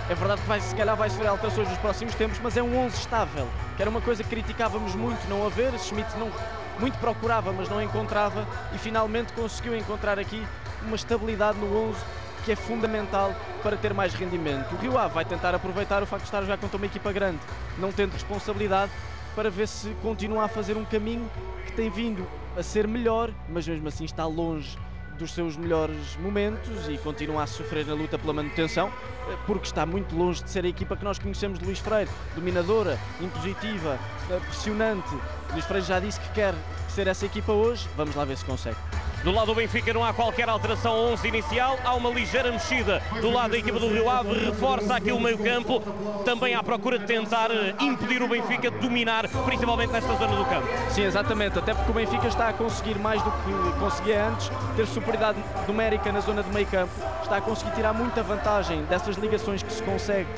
é 0.10 0.16
verdade 0.16 0.42
que 0.42 0.48
vai, 0.48 0.60
se 0.60 0.76
calhar 0.76 0.96
vai 0.96 1.08
sofrer 1.08 1.28
alterações 1.28 1.70
nos 1.70 1.78
próximos 1.78 2.16
tempos, 2.16 2.40
mas 2.42 2.58
é 2.58 2.64
um 2.64 2.76
11 2.86 2.98
estável, 2.98 3.48
que 3.76 3.82
era 3.82 3.92
uma 3.92 4.02
coisa 4.02 4.24
que 4.24 4.30
criticávamos 4.30 4.96
muito 4.96 5.24
não 5.30 5.46
haver. 5.46 5.72
Schmidt 5.78 6.18
não, 6.18 6.32
muito 6.80 6.98
procurava, 6.98 7.54
mas 7.54 7.70
não 7.70 7.80
encontrava 7.80 8.48
e 8.74 8.80
finalmente 8.80 9.32
conseguiu 9.34 9.76
encontrar 9.78 10.18
aqui 10.18 10.44
uma 10.82 10.96
estabilidade 10.96 11.60
no 11.60 11.90
11 11.90 12.00
que 12.44 12.52
é 12.52 12.56
fundamental 12.56 13.36
para 13.62 13.78
ter 13.78 13.94
mais 13.94 14.16
rendimento. 14.16 14.74
O 14.74 14.78
Rio 14.78 14.98
Ave 14.98 15.14
vai 15.14 15.26
tentar 15.26 15.54
aproveitar 15.54 16.02
o 16.02 16.08
facto 16.08 16.24
de 16.24 16.30
estar 16.30 16.42
jogar 16.42 16.58
contra 16.58 16.78
uma 16.78 16.88
equipa 16.88 17.12
grande, 17.12 17.40
não 17.78 17.92
tendo 17.92 18.14
responsabilidade, 18.14 18.92
para 19.36 19.52
ver 19.52 19.68
se 19.68 19.90
continua 20.02 20.46
a 20.46 20.48
fazer 20.48 20.76
um 20.76 20.86
caminho 20.86 21.30
que 21.68 21.74
tem 21.74 21.88
vindo 21.88 22.28
a 22.58 22.64
ser 22.64 22.88
melhor, 22.88 23.30
mas 23.48 23.68
mesmo 23.68 23.88
assim 23.88 24.06
está 24.06 24.26
longe 24.26 24.76
dos 25.20 25.32
seus 25.32 25.58
melhores 25.58 26.16
momentos 26.18 26.88
e 26.88 26.98
continua 26.98 27.44
a 27.44 27.48
sofrer 27.48 27.86
na 27.86 27.94
luta 27.94 28.18
pela 28.18 28.34
manutenção, 28.34 28.88
eh, 28.88 29.38
porque 29.46 29.68
está 29.68 29.86
muito 29.86 30.16
longe 30.16 30.42
de 30.44 30.50
ser 30.50 30.64
a 30.66 30.68
equipa 30.68 30.96
que 30.96 31.04
nós 31.04 31.20
conhecemos 31.20 31.60
de 31.60 31.66
Luís 31.66 31.80
Freire, 31.80 32.10
dominadora, 32.34 32.98
impositiva, 33.22 34.00
eh, 34.32 34.40
pressionante. 34.40 35.14
Luís 35.52 35.66
Freire 35.66 35.86
já 35.86 36.00
disse 36.00 36.20
que 36.20 36.30
quer 36.32 36.56
ser 36.88 37.08
essa 37.08 37.26
equipa 37.26 37.52
hoje, 37.52 37.88
vamos 37.96 38.16
lá 38.16 38.24
ver 38.24 38.38
se 38.38 38.46
consegue. 38.46 38.89
Do 39.24 39.32
lado 39.32 39.48
do 39.48 39.56
Benfica 39.56 39.94
não 39.94 40.04
há 40.04 40.14
qualquer 40.14 40.48
alteração. 40.48 40.96
11 41.12 41.28
inicial, 41.28 41.78
há 41.84 41.94
uma 41.94 42.10
ligeira 42.10 42.52
mexida 42.52 43.02
do 43.20 43.30
lado 43.30 43.52
da 43.52 43.58
equipa 43.58 43.78
do 43.78 43.90
Rio 43.90 44.10
Ave, 44.10 44.46
reforça 44.46 44.96
aqui 44.96 45.12
o 45.12 45.20
meio 45.20 45.38
campo, 45.38 45.82
também 46.24 46.56
à 46.56 46.64
procura 46.64 46.98
de 46.98 47.06
tentar 47.06 47.52
eh, 47.52 47.76
impedir 47.82 48.22
o 48.22 48.30
Benfica 48.30 48.72
de 48.72 48.78
dominar, 48.78 49.28
principalmente 49.46 49.92
nesta 49.92 50.14
zona 50.16 50.36
do 50.36 50.46
campo. 50.46 50.68
Sim, 50.90 51.04
exatamente, 51.04 51.60
até 51.60 51.74
porque 51.74 51.92
o 51.92 51.94
Benfica 51.94 52.28
está 52.28 52.48
a 52.48 52.54
conseguir 52.54 52.98
mais 52.98 53.22
do 53.22 53.32
que 53.32 53.80
conseguia 53.80 54.26
antes, 54.26 54.50
ter 54.78 54.88
superioridade 54.88 55.38
numérica 55.68 56.12
na 56.12 56.22
zona 56.22 56.42
de 56.42 56.50
meio 56.52 56.68
campo, 56.68 56.92
está 57.22 57.38
a 57.38 57.42
conseguir 57.42 57.72
tirar 57.72 57.94
muita 57.94 58.24
vantagem 58.24 58.84
dessas 58.86 59.18
ligações 59.18 59.62
que 59.62 59.74
se 59.74 59.84
consegue. 59.84 60.30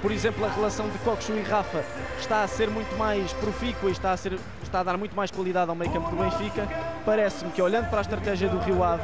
Por 0.00 0.10
exemplo, 0.10 0.46
a 0.46 0.48
relação 0.48 0.88
de 0.88 0.96
Coxo 1.00 1.30
e 1.32 1.42
Rafa 1.42 1.84
está 2.18 2.42
a 2.42 2.48
ser 2.48 2.70
muito 2.70 2.96
mais 2.96 3.34
profícua 3.34 3.90
e 3.90 3.92
está 3.92 4.12
a, 4.12 4.16
ser, 4.16 4.38
está 4.62 4.80
a 4.80 4.82
dar 4.82 4.96
muito 4.96 5.14
mais 5.14 5.30
qualidade 5.30 5.68
ao 5.68 5.76
meio 5.76 5.92
campo 5.92 6.08
do 6.08 6.16
Benfica. 6.16 6.66
Parece-me 7.04 7.50
que, 7.50 7.60
olhando 7.60 7.90
para 7.90 7.98
a 7.98 8.00
estratégia 8.00 8.29
do 8.38 8.58
Rio 8.58 8.84
Ave, 8.84 9.02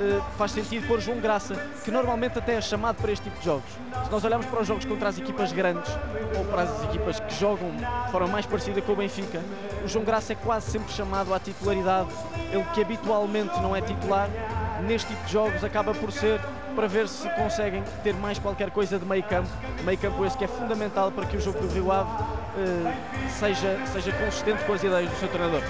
eh, 0.00 0.20
faz 0.38 0.52
sentido 0.52 0.86
pôr 0.88 0.98
João 0.98 1.20
Graça, 1.20 1.54
que 1.84 1.90
normalmente 1.90 2.38
até 2.38 2.54
é 2.54 2.60
chamado 2.60 2.96
para 2.96 3.12
este 3.12 3.24
tipo 3.24 3.38
de 3.38 3.44
jogos. 3.44 3.70
Se 4.04 4.10
nós 4.10 4.24
olharmos 4.24 4.46
para 4.46 4.62
os 4.62 4.66
jogos 4.66 4.86
contra 4.86 5.10
as 5.10 5.18
equipas 5.18 5.52
grandes 5.52 5.90
ou 6.38 6.44
para 6.46 6.62
as 6.62 6.84
equipas 6.84 7.20
que 7.20 7.34
jogam 7.34 7.70
de 7.76 8.10
forma 8.10 8.28
mais 8.28 8.46
parecida 8.46 8.80
com 8.80 8.92
o 8.92 8.96
Benfica, 8.96 9.42
o 9.84 9.88
João 9.88 10.04
Graça 10.04 10.32
é 10.32 10.36
quase 10.36 10.70
sempre 10.70 10.90
chamado 10.90 11.34
à 11.34 11.38
titularidade. 11.38 12.08
Ele 12.50 12.64
que 12.72 12.80
habitualmente 12.80 13.60
não 13.60 13.76
é 13.76 13.82
titular, 13.82 14.30
neste 14.86 15.08
tipo 15.08 15.26
de 15.26 15.32
jogos 15.32 15.62
acaba 15.62 15.92
por 15.92 16.10
ser 16.10 16.40
para 16.74 16.88
ver 16.88 17.06
se 17.06 17.28
conseguem 17.30 17.84
ter 18.02 18.14
mais 18.14 18.38
qualquer 18.38 18.70
coisa 18.70 18.98
de 18.98 19.04
meio 19.04 19.22
campo. 19.24 19.50
Meio 19.84 19.98
campo 19.98 20.24
esse 20.24 20.38
que 20.38 20.44
é 20.44 20.48
fundamental 20.48 21.12
para 21.12 21.26
que 21.26 21.36
o 21.36 21.40
jogo 21.40 21.60
do 21.60 21.68
Rio 21.68 21.92
Ave 21.92 22.10
eh, 22.56 23.28
seja, 23.38 23.78
seja 23.92 24.12
consistente 24.12 24.64
com 24.64 24.72
as 24.72 24.82
ideias 24.82 25.10
do 25.10 25.16
seu 25.16 25.28
treinador. 25.28 25.62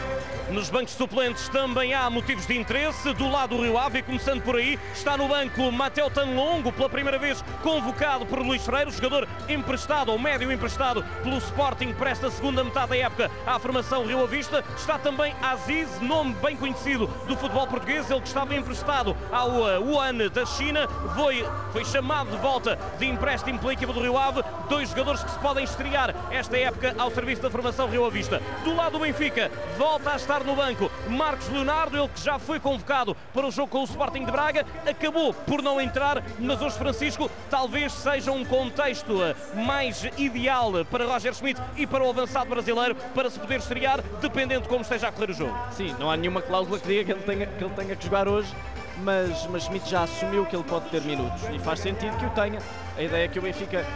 Nos 0.50 0.68
bancos 0.68 0.92
suplentes 0.94 1.48
também 1.48 1.94
há 1.94 2.10
motivos 2.10 2.46
de 2.46 2.58
interesse. 2.58 3.12
Do 3.14 3.30
lado 3.30 3.56
do 3.56 3.62
Rio 3.62 3.78
Ave, 3.78 4.02
começando 4.02 4.42
por 4.42 4.56
aí, 4.56 4.78
está 4.92 5.16
no 5.16 5.28
banco 5.28 5.70
Mateo 5.72 6.10
Tanlongo, 6.10 6.72
pela 6.72 6.88
primeira 6.88 7.18
vez 7.18 7.42
convocado 7.62 8.26
por 8.26 8.40
Luís 8.40 8.64
Freire, 8.64 8.90
jogador 8.90 9.26
emprestado 9.48 10.10
ou 10.10 10.18
médio 10.18 10.52
emprestado 10.52 11.02
pelo 11.22 11.38
Sporting 11.38 11.92
para 11.94 12.10
esta 12.10 12.30
segunda 12.30 12.62
metade 12.62 12.90
da 12.90 12.96
época 12.96 13.30
à 13.46 13.58
formação 13.58 14.04
Rio 14.04 14.22
Avista. 14.22 14.64
Está 14.76 14.98
também 14.98 15.34
Aziz, 15.42 16.00
nome 16.00 16.34
bem 16.42 16.56
conhecido 16.56 17.06
do 17.26 17.36
futebol 17.36 17.66
português, 17.66 18.10
ele 18.10 18.20
que 18.20 18.28
estava 18.28 18.54
emprestado 18.54 19.16
ao 19.30 19.50
uh, 19.50 19.82
Wuhan 19.82 20.28
da 20.32 20.44
China, 20.44 20.86
foi, 21.14 21.46
foi 21.72 21.84
chamado 21.84 22.30
de 22.30 22.36
volta 22.38 22.78
de 22.98 23.06
empréstimo 23.06 23.58
pela 23.58 23.72
equipa 23.72 23.92
do 23.92 24.00
Rio 24.00 24.18
Ave. 24.18 24.42
Dois 24.68 24.90
jogadores 24.90 25.22
que 25.22 25.30
se 25.30 25.38
podem 25.38 25.64
estrear 25.64 26.14
esta 26.30 26.58
época 26.58 26.94
ao 26.98 27.10
serviço 27.10 27.42
da 27.42 27.50
formação 27.50 27.88
Rio 27.88 28.04
Avista. 28.04 28.42
Do 28.64 28.74
lado 28.74 28.92
do 28.92 29.00
Benfica, 29.00 29.50
volta 29.78 30.12
a 30.12 30.16
estar 30.16 30.41
no 30.44 30.56
banco 30.56 30.90
Marcos 31.08 31.48
Leonardo, 31.48 31.96
ele 31.96 32.08
que 32.08 32.20
já 32.20 32.38
foi 32.38 32.58
convocado 32.58 33.16
para 33.32 33.46
o 33.46 33.50
jogo 33.50 33.68
com 33.68 33.80
o 33.80 33.84
Sporting 33.84 34.24
de 34.24 34.32
Braga, 34.32 34.64
acabou 34.88 35.32
por 35.32 35.62
não 35.62 35.80
entrar, 35.80 36.22
mas 36.38 36.60
hoje 36.60 36.76
Francisco 36.76 37.30
talvez 37.50 37.92
seja 37.92 38.32
um 38.32 38.44
contexto 38.44 39.22
eh, 39.22 39.34
mais 39.54 40.04
ideal 40.16 40.72
para 40.90 41.06
Roger 41.06 41.34
Schmidt 41.34 41.60
e 41.76 41.86
para 41.86 42.02
o 42.04 42.10
avançado 42.10 42.50
brasileiro 42.50 42.94
para 43.14 43.30
se 43.30 43.38
poder 43.38 43.58
estrear, 43.58 44.02
dependendo 44.20 44.62
de 44.62 44.68
como 44.68 44.82
esteja 44.82 45.08
a 45.08 45.12
correr 45.12 45.30
o 45.30 45.34
jogo. 45.34 45.56
Sim, 45.72 45.94
não 45.98 46.10
há 46.10 46.16
nenhuma 46.16 46.42
cláusula 46.42 46.78
que 46.78 46.88
diga 46.88 47.04
que 47.04 47.12
ele 47.12 47.22
tenha 47.22 47.46
que, 47.46 47.64
ele 47.64 47.74
tenha 47.74 47.96
que 47.96 48.04
jogar 48.04 48.28
hoje, 48.28 48.52
mas, 48.98 49.46
mas 49.46 49.64
Schmidt 49.64 49.88
já 49.88 50.02
assumiu 50.02 50.46
que 50.46 50.56
ele 50.56 50.64
pode 50.64 50.88
ter 50.90 51.02
minutos 51.02 51.42
e 51.52 51.58
faz 51.58 51.80
sentido 51.80 52.16
que 52.16 52.26
o 52.26 52.30
tenha. 52.30 52.58
A 52.96 53.02
ideia 53.02 53.24
é 53.24 53.28
que 53.28 53.38
o 53.38 53.42
Benfica 53.42 53.86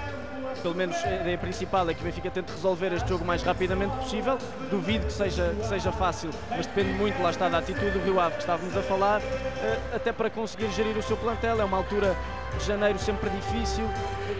pelo 0.63 0.75
menos 0.75 0.97
a 1.05 1.15
ideia 1.15 1.39
principal 1.39 1.89
é 1.89 1.95
que 1.95 2.01
o 2.01 2.05
Benfica 2.05 2.31
tente 2.31 2.53
resolver 2.53 2.93
este 2.93 3.09
jogo 3.09 3.25
o 3.25 3.27
mais 3.27 3.43
rapidamente 3.43 3.97
possível. 3.97 4.39
Duvido 4.71 5.07
que 5.07 5.13
seja, 5.13 5.55
que 5.59 5.67
seja 5.67 5.93
fácil, 5.93 6.31
mas 6.51 6.67
depende 6.67 6.93
muito, 6.93 7.21
lá 7.23 7.31
está, 7.31 7.49
da 7.49 7.59
atitude 7.59 7.91
do 7.91 8.01
Rio 8.01 8.21
Ave 8.21 8.35
que 8.35 8.41
estávamos 8.41 8.77
a 8.77 8.83
falar, 8.83 9.21
eh, 9.21 9.79
até 9.95 10.13
para 10.13 10.31
conseguir 10.31 10.71
gerir 10.71 10.97
o 10.97 11.03
seu 11.03 11.17
plantel. 11.17 11.61
É 11.61 11.65
uma 11.65 11.77
altura 11.77 12.17
janeiro 12.65 12.99
sempre 12.99 13.29
difícil, 13.31 13.85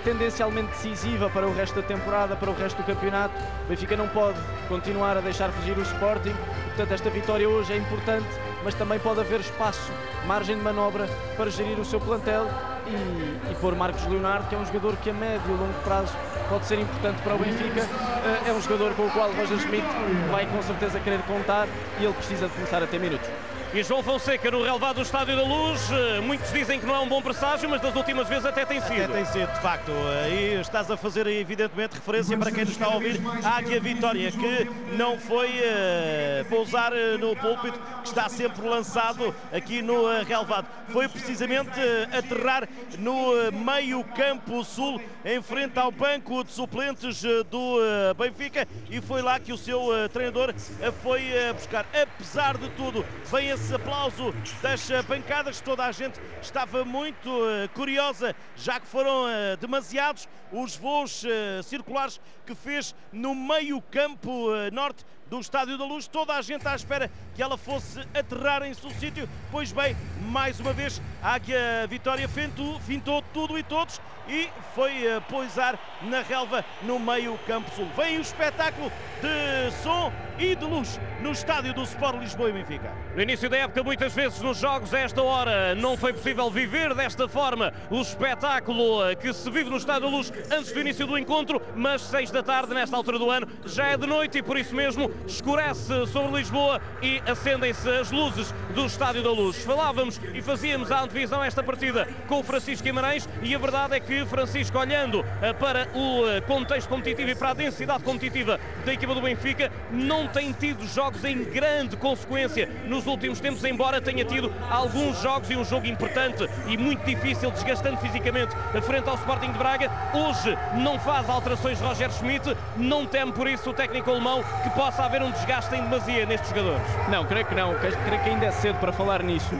tendencialmente 0.05 0.69
decisiva 0.69 1.29
para 1.31 1.47
o 1.47 1.55
resto 1.55 1.81
da 1.81 1.87
temporada, 1.87 2.37
para 2.37 2.51
o 2.51 2.55
resto 2.55 2.77
do 2.77 2.85
campeonato. 2.85 3.35
O 3.65 3.69
Benfica 3.69 3.97
não 3.97 4.09
pode 4.09 4.39
continuar 4.69 5.17
a 5.17 5.21
deixar 5.21 5.51
fugir 5.51 5.77
o 5.77 5.83
Sporting, 5.83 6.35
portanto, 6.69 6.93
esta 6.93 7.11
vitória 7.11 7.49
hoje 7.49 7.73
é 7.73 7.77
importante, 7.77 8.29
mas 8.65 8.75
também 8.75 8.99
pode 8.99 9.21
haver 9.21 9.41
espaço, 9.41 9.93
margem 10.27 10.57
de 10.57 10.63
manobra 10.63 11.09
para 11.37 11.51
gerir 11.51 11.79
o 11.79 11.85
seu 11.85 12.01
plantel 12.01 12.49
e, 12.87 13.51
e 13.53 13.55
pôr 13.61 13.75
Marcos 13.75 14.05
Leonardo, 14.07 14.49
que 14.49 14.55
é 14.55 14.59
um 14.59 14.65
jogador 14.65 14.97
que 14.97 15.11
a 15.11 15.13
médio 15.13 15.55
e 15.55 15.59
longo 15.59 15.81
prazo 15.83 16.13
pode 16.49 16.67
ser 16.67 16.79
importante 16.79 17.21
para 17.23 17.35
o 17.35 17.39
Benfica. 17.39 17.81
Eh, 17.81 18.51
é 18.51 18.53
um 18.53 18.61
jogador 18.61 18.95
com 18.95 19.07
o 19.07 19.11
qual 19.11 19.33
Roger 19.33 19.59
Schmidt 19.59 19.87
vai 20.31 20.47
com 20.47 20.63
certeza 20.63 21.01
querer 21.01 21.21
contar 21.23 21.67
e 21.99 22.05
ele 22.05 22.15
precisa 22.15 22.47
de 22.49 22.55
começar 22.55 22.83
a 22.83 22.87
ter 22.87 22.99
minutos. 22.99 23.29
E 23.77 23.83
João 23.83 24.03
Fonseca 24.03 24.51
no 24.51 24.63
relevado 24.63 24.97
do 24.97 25.03
Estádio 25.03 25.37
da 25.37 25.43
Luz, 25.43 25.91
eh, 25.93 26.19
muitos 26.23 26.51
dizem 26.51 26.81
que 26.81 26.87
não 26.87 26.95
é 26.95 26.99
um 26.99 27.09
bom 27.11 27.21
presságio, 27.21 27.69
mas 27.69 27.79
das 27.83 27.95
últimas 27.95 28.27
vezes 28.27 28.47
até 28.47 28.65
tem 28.65 28.81
sido. 28.81 29.05
Até 29.05 29.13
tem 29.13 29.25
sido, 29.27 29.53
de 29.53 29.61
facto. 29.61 29.93
E 30.31 30.59
estás 30.59 30.91
a 30.91 30.97
fazer 30.97 31.27
evidentemente 31.27 31.97
referência 31.97 32.39
para 32.39 32.51
quem 32.51 32.65
nos 32.65 32.73
está 32.73 32.87
a 32.87 32.95
ouvir 32.95 33.21
à 33.45 33.59
Águia 33.59 33.79
Vitória, 33.79 34.33
que 34.33 34.97
não 34.97 35.19
foi 35.19 35.51
uh, 35.51 36.45
pousar 36.49 36.95
eh, 36.95 37.19
no 37.19 37.37
púlpito, 37.37 37.79
que 38.03 38.09
está 38.09 38.31
sempre 38.31 38.67
lançado 38.67 39.35
aqui 39.53 39.83
no 39.83 40.07
uh, 40.07 40.25
relevado. 40.25 40.67
Foi 40.89 41.07
precisamente 41.07 41.79
uh, 41.79 42.17
aterrar 42.17 42.67
no 42.99 43.53
meio 43.53 44.03
campo 44.05 44.65
sul, 44.65 44.99
em 45.23 45.43
frente 45.43 45.79
ao 45.79 45.93
banco 45.93 46.43
de 46.45 46.51
suplentes 46.51 47.21
do 47.51 47.79
Benfica, 48.17 48.67
e 48.89 49.03
foi 49.03 49.21
lá 49.21 49.39
que 49.39 49.53
o 49.53 49.59
seu 49.59 49.91
treinador 50.11 50.55
foi 51.03 51.25
buscar. 51.53 51.85
Apesar 51.93 52.57
de 52.57 52.71
tudo, 52.71 53.05
vem 53.31 53.51
esse 53.67 53.75
aplauso 53.75 54.33
das 54.63 54.89
bancadas, 55.09 55.61
toda 55.61 55.85
a 55.85 55.91
gente. 55.91 56.21
Estava 56.41 56.85
muito 56.85 57.29
curiosa, 57.75 58.33
já 58.55 58.79
que 58.79 58.87
foram 58.87 59.25
demasiados 59.59 60.29
os 60.53 60.77
voos 60.77 61.25
circulares 61.65 62.21
que 62.47 62.55
fez 62.55 62.95
no 63.13 63.35
meio 63.35 63.83
campo 63.83 64.51
norte 64.73 65.05
do 65.29 65.41
Estádio 65.41 65.77
da 65.77 65.85
Luz, 65.85 66.07
toda 66.07 66.35
a 66.35 66.43
gente 66.43 66.67
à 66.67 66.75
espera 66.75 67.11
que 67.35 67.43
ela 67.43 67.57
fosse 67.57 68.01
aterrar 68.15 68.63
em 68.63 68.73
seu 68.75 68.91
sítio. 68.91 69.29
Pois 69.51 69.73
bem, 69.73 69.97
mais 70.21 70.61
uma 70.61 70.73
vez, 70.73 71.01
a 71.23 71.35
Águia 71.35 71.87
Vitória 71.89 72.29
fintou, 72.29 72.79
fintou 72.81 73.23
tudo 73.33 73.59
e 73.59 73.63
todos 73.63 74.01
e 74.29 74.49
foi 74.75 75.07
uh, 75.07 75.21
poisar 75.23 75.79
na 76.03 76.23
relva 76.23 76.65
no 76.83 76.99
meio 76.99 77.39
campo 77.47 77.71
sul. 77.75 77.87
Vem 77.97 78.19
o 78.19 78.21
espetáculo 78.21 78.91
de 79.21 79.73
som 79.83 80.13
e 80.39 80.55
de 80.55 80.65
luz 80.65 81.01
no 81.23 81.33
estádio 81.33 81.73
do 81.73 81.83
Sport 81.83 82.19
Lisboa 82.19 82.51
e 82.51 82.53
Benfica. 82.53 82.93
No 83.15 83.23
início 83.23 83.49
da 83.49 83.57
época, 83.57 83.83
muitas 83.83 84.15
vezes 84.15 84.41
nos 84.41 84.59
jogos, 84.59 84.93
a 84.93 84.99
esta 84.99 85.23
hora, 85.23 85.75
não 85.75 85.97
foi 85.97 86.13
possível 86.13 86.51
viver 86.51 86.95
desta 86.95 87.29
forma 87.29 87.73
o 87.91 88.01
espetáculo 88.01 89.09
eh, 89.09 89.15
que 89.15 89.33
se 89.33 89.51
vive 89.51 89.71
no 89.71 89.77
estádio 89.77 90.03
da 90.03 90.17
luz 90.17 90.33
antes 90.51 90.73
do 90.73 90.81
início 90.81 91.07
do 91.07 91.17
encontro, 91.17 91.63
mas 91.75 92.03
seis 92.03 92.31
da 92.31 92.43
tarde, 92.43 92.75
nesta 92.75 92.97
altura 92.97 93.19
do 93.19 93.31
ano, 93.31 93.49
já 93.65 93.87
é 93.87 93.97
de 93.97 94.07
noite 94.07 94.39
e 94.39 94.43
por 94.43 94.59
isso 94.59 94.75
mesmo 94.75 95.11
escurece 95.27 96.07
sobre 96.07 96.39
Lisboa 96.39 96.81
e 97.03 97.23
acendem-se 97.27 97.89
as 97.89 98.11
luzes 98.11 98.53
do 98.75 98.87
estádio 98.87 99.23
da 99.23 99.31
luz. 99.31 99.63
Falávamos 99.65 100.21
e 100.35 100.43
fazíamos 100.43 100.91
a 100.91 101.03
antevisão 101.03 101.43
esta 101.43 101.63
partida 101.63 102.09
com 102.29 102.41
o 102.41 102.43
Francisco 102.43 102.85
Guimarães 102.85 103.29
e 103.43 103.55
a 103.55 103.59
verdade 103.59 103.97
é 103.97 104.01
que 104.01 104.25
Francisco, 104.27 104.79
olhando 104.79 105.25
eh, 105.43 105.53
para 105.53 105.89
o 105.95 106.27
eh, 106.29 106.41
contexto 106.41 106.89
competitivo 106.89 107.31
e 107.31 107.35
para 107.35 107.51
a 107.51 107.55
densidade 107.55 108.03
competitiva 108.03 108.59
da 108.85 108.93
equipa 108.93 109.15
do 109.15 109.21
Benfica, 109.21 109.71
não 109.91 110.29
tem 110.29 110.53
tido 110.53 110.87
jogos 110.87 111.25
em 111.25 111.45
grande 111.45 111.97
consequência 111.97 112.69
nos 112.87 113.07
últimos 113.07 113.41
tempos, 113.41 113.65
embora 113.65 114.01
tenha 114.01 114.25
tido 114.25 114.53
alguns 114.71 115.21
jogos 115.21 115.51
e 115.51 115.57
um 115.57 115.65
jogo 115.65 115.87
importante 115.87 116.49
e 116.67 116.77
muito 116.77 117.05
difícil, 117.05 117.51
desgastando 117.51 117.97
fisicamente 117.99 118.55
frente 118.83 119.09
ao 119.09 119.17
Sporting 119.17 119.53
de 119.53 119.59
Braga. 119.59 119.91
Hoje 120.15 120.57
não 120.75 120.99
faz 120.99 121.29
alterações 121.29 121.81
Roger 121.81 122.11
Schmidt, 122.11 122.57
não 122.77 123.07
teme 123.07 123.33
por 123.33 123.49
isso 123.49 123.71
o 123.71 123.75
técnico 123.75 124.11
alemão 124.11 124.45
que 124.63 124.71
possa 124.71 125.06
haver 125.07 125.23
um 125.23 125.31
desgaste 125.31 125.75
em 125.75 125.83
demasia 125.83 126.27
nestes 126.27 126.51
jogadores. 126.51 126.87
Não, 127.09 127.25
creio 127.25 127.47
que 127.47 127.55
não, 127.55 127.75
creio 127.77 128.21
que 128.23 128.29
ainda 128.29 128.47
é 128.47 128.51
cedo 128.51 128.79
para 128.79 128.93
falar 128.93 129.23
nisso, 129.23 129.55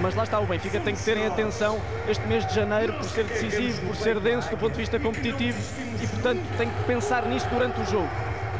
mas 0.00 0.14
lá 0.14 0.22
está 0.22 0.38
o 0.38 0.46
Benfica, 0.46 0.80
tem 0.80 0.94
que 0.94 1.02
terem 1.02 1.26
atenção 1.26 1.80
este 2.08 2.24
mês 2.26 2.46
de 2.46 2.54
janeiro 2.54 2.92
por 2.94 3.08
ser 3.08 3.24
decisivo, 3.24 3.86
por 3.88 3.96
ser 3.96 4.20
denso 4.20 4.48
do 4.48 4.56
ponto 4.56 4.72
de 4.72 4.78
vista 4.78 4.98
competitivo 5.00 5.58
e 6.00 6.06
portanto 6.06 6.40
tem 6.56 6.70
que 6.70 6.84
pensar 6.84 7.26
nisso 7.26 7.46
durante 7.48 7.80
o 7.80 7.84
jogo 7.84 8.08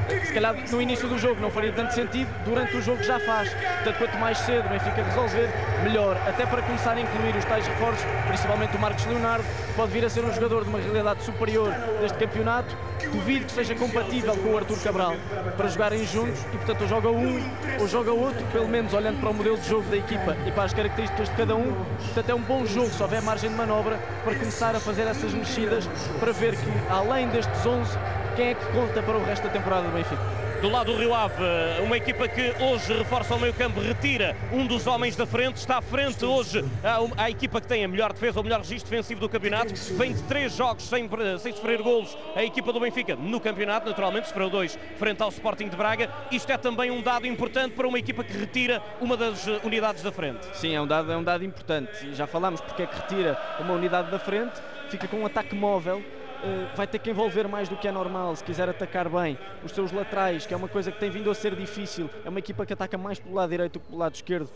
se 0.08 0.32
calhar 0.32 0.54
no 0.70 0.80
início 0.80 1.08
do 1.08 1.18
jogo 1.18 1.40
não 1.40 1.50
faria 1.50 1.72
tanto 1.72 1.94
sentido, 1.94 2.28
durante 2.44 2.76
o 2.76 2.82
jogo 2.82 3.02
já 3.02 3.18
faz. 3.20 3.52
Portanto, 3.52 3.98
quanto 3.98 4.18
mais 4.18 4.38
cedo 4.38 4.66
o 4.66 4.68
Benfica 4.68 5.02
resolver, 5.02 5.48
melhor. 5.82 6.16
Até 6.26 6.46
para 6.46 6.62
começar 6.62 6.92
a 6.92 7.00
incluir 7.00 7.36
os 7.36 7.44
tais 7.44 7.66
reforços, 7.66 8.04
principalmente 8.26 8.76
o 8.76 8.80
Marcos 8.80 9.04
Leonardo, 9.06 9.44
pode 9.74 9.92
vir 9.92 10.04
a 10.04 10.10
ser 10.10 10.24
um 10.24 10.32
jogador 10.32 10.64
de 10.64 10.70
uma 10.70 10.78
realidade 10.80 11.22
superior 11.22 11.72
deste 12.00 12.18
campeonato. 12.18 12.76
Duvido 13.12 13.44
que 13.46 13.52
seja 13.52 13.74
compatível 13.74 14.36
com 14.36 14.50
o 14.50 14.56
Artur 14.56 14.78
Cabral 14.82 15.14
para 15.56 15.68
jogarem 15.68 16.04
juntos 16.06 16.40
e, 16.52 16.56
portanto, 16.56 16.80
ou 16.82 16.88
joga 16.88 17.08
um 17.10 17.40
ou 17.78 17.86
joga 17.86 18.12
outro, 18.12 18.44
pelo 18.46 18.68
menos 18.68 18.92
olhando 18.94 19.20
para 19.20 19.30
o 19.30 19.34
modelo 19.34 19.56
de 19.58 19.68
jogo 19.68 19.88
da 19.90 19.96
equipa 19.96 20.36
e 20.46 20.50
para 20.50 20.64
as 20.64 20.74
características 20.74 21.28
de 21.28 21.36
cada 21.36 21.54
um. 21.54 21.72
Portanto, 21.98 22.30
é 22.30 22.34
um 22.34 22.42
bom 22.42 22.64
jogo, 22.66 22.90
se 22.90 23.02
houver 23.02 23.22
margem 23.22 23.50
de 23.50 23.56
manobra, 23.56 23.98
para 24.24 24.34
começar 24.34 24.74
a 24.74 24.80
fazer 24.80 25.02
essas 25.02 25.32
mexidas 25.32 25.88
para 26.18 26.32
ver 26.32 26.56
que, 26.56 26.70
além 26.90 27.28
destes 27.28 27.64
11, 27.64 27.96
quem 28.36 28.48
é 28.48 28.54
que 28.54 28.66
conta 28.66 29.02
para 29.02 29.16
o 29.16 29.24
resto 29.24 29.44
da 29.44 29.48
temporada 29.48 29.86
do 29.86 29.92
Benfica? 29.94 30.20
Do 30.60 30.68
lado 30.68 30.92
do 30.92 30.98
Rio 30.98 31.14
Ave, 31.14 31.42
uma 31.82 31.96
equipa 31.96 32.28
que 32.28 32.52
hoje 32.62 32.92
reforça 32.92 33.34
o 33.34 33.40
meio 33.40 33.52
campo, 33.54 33.80
retira 33.80 34.36
um 34.52 34.66
dos 34.66 34.86
homens 34.86 35.16
da 35.16 35.24
frente, 35.24 35.56
está 35.56 35.78
à 35.78 35.82
frente 35.82 36.22
hoje 36.24 36.62
à, 36.84 37.24
à 37.24 37.30
equipa 37.30 37.60
que 37.60 37.66
tem 37.66 37.84
a 37.84 37.88
melhor 37.88 38.12
defesa, 38.12 38.40
o 38.40 38.42
melhor 38.42 38.60
registro 38.60 38.90
defensivo 38.90 39.20
do 39.20 39.28
campeonato, 39.28 39.74
vem 39.96 40.12
de 40.12 40.22
três 40.24 40.54
jogos 40.54 40.84
sem, 40.84 41.08
sem 41.38 41.52
sofrer 41.52 41.80
golos, 41.80 42.16
a 42.34 42.42
equipa 42.42 42.72
do 42.72 42.80
Benfica 42.80 43.16
no 43.16 43.40
campeonato, 43.40 43.88
naturalmente 43.88 44.28
sofreu 44.28 44.50
dois 44.50 44.78
frente 44.96 45.22
ao 45.22 45.30
Sporting 45.30 45.68
de 45.68 45.76
Braga, 45.76 46.10
isto 46.30 46.50
é 46.50 46.58
também 46.58 46.90
um 46.90 47.00
dado 47.00 47.26
importante 47.26 47.72
para 47.72 47.88
uma 47.88 47.98
equipa 47.98 48.22
que 48.22 48.36
retira 48.36 48.82
uma 49.00 49.16
das 49.16 49.46
unidades 49.62 50.02
da 50.02 50.12
frente. 50.12 50.46
Sim, 50.52 50.74
é 50.74 50.80
um 50.80 50.86
dado, 50.86 51.10
é 51.10 51.16
um 51.16 51.24
dado 51.24 51.44
importante, 51.44 52.14
já 52.14 52.26
falámos 52.26 52.60
porque 52.60 52.82
é 52.82 52.86
que 52.86 52.96
retira 52.96 53.38
uma 53.60 53.72
unidade 53.72 54.10
da 54.10 54.18
frente, 54.18 54.60
fica 54.88 55.08
com 55.08 55.18
um 55.20 55.26
ataque 55.26 55.54
móvel, 55.54 56.02
eh, 56.02 56.25
vai 56.74 56.86
ter 56.86 56.98
que 56.98 57.10
envolver 57.10 57.48
mais 57.48 57.68
do 57.68 57.76
que 57.76 57.88
é 57.88 57.92
normal 57.92 58.34
se 58.36 58.44
quiser 58.44 58.68
atacar 58.68 59.08
bem 59.08 59.38
os 59.62 59.72
seus 59.72 59.92
laterais, 59.92 60.46
que 60.46 60.54
é 60.54 60.56
uma 60.56 60.68
coisa 60.68 60.92
que 60.92 60.98
tem 60.98 61.10
vindo 61.10 61.30
a 61.30 61.34
ser 61.34 61.54
difícil. 61.54 62.10
É 62.24 62.28
uma 62.28 62.38
equipa 62.38 62.64
que 62.66 62.72
ataca 62.72 62.96
mais 62.98 63.18
pelo 63.18 63.34
lado 63.34 63.50
direito 63.50 63.80
que 63.80 63.86
pelo 63.86 63.98
lado 63.98 64.14
esquerdo. 64.14 64.50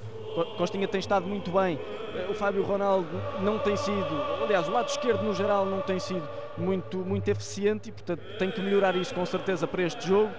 Costinha 0.57 0.87
tem 0.87 1.01
estado 1.01 1.27
muito 1.27 1.51
bem. 1.51 1.81
Eh, 2.15 2.27
o 2.29 2.35
Fábio 2.35 2.63
Ronaldo 2.63 3.09
não 3.43 3.59
tem 3.59 3.77
sido, 3.77 4.27
aliás, 4.43 4.69
o 4.69 4.73
lado 4.73 4.89
esquerdo 4.89 5.23
no 5.23 5.35
geral 5.35 5.67
não 5.67 5.81
tem 5.81 5.99
sido 5.99 6.29
muito, 6.57 6.99
muito 6.99 7.29
eficiente 7.29 7.89
e, 7.89 7.93
portanto, 7.93 8.21
tem 8.39 8.51
que 8.51 8.61
melhorar 8.61 8.95
isso 8.97 9.15
com 9.15 9.25
certeza 9.27 9.67
para 9.67 9.83
este 9.83 10.07
jogo 10.07 10.37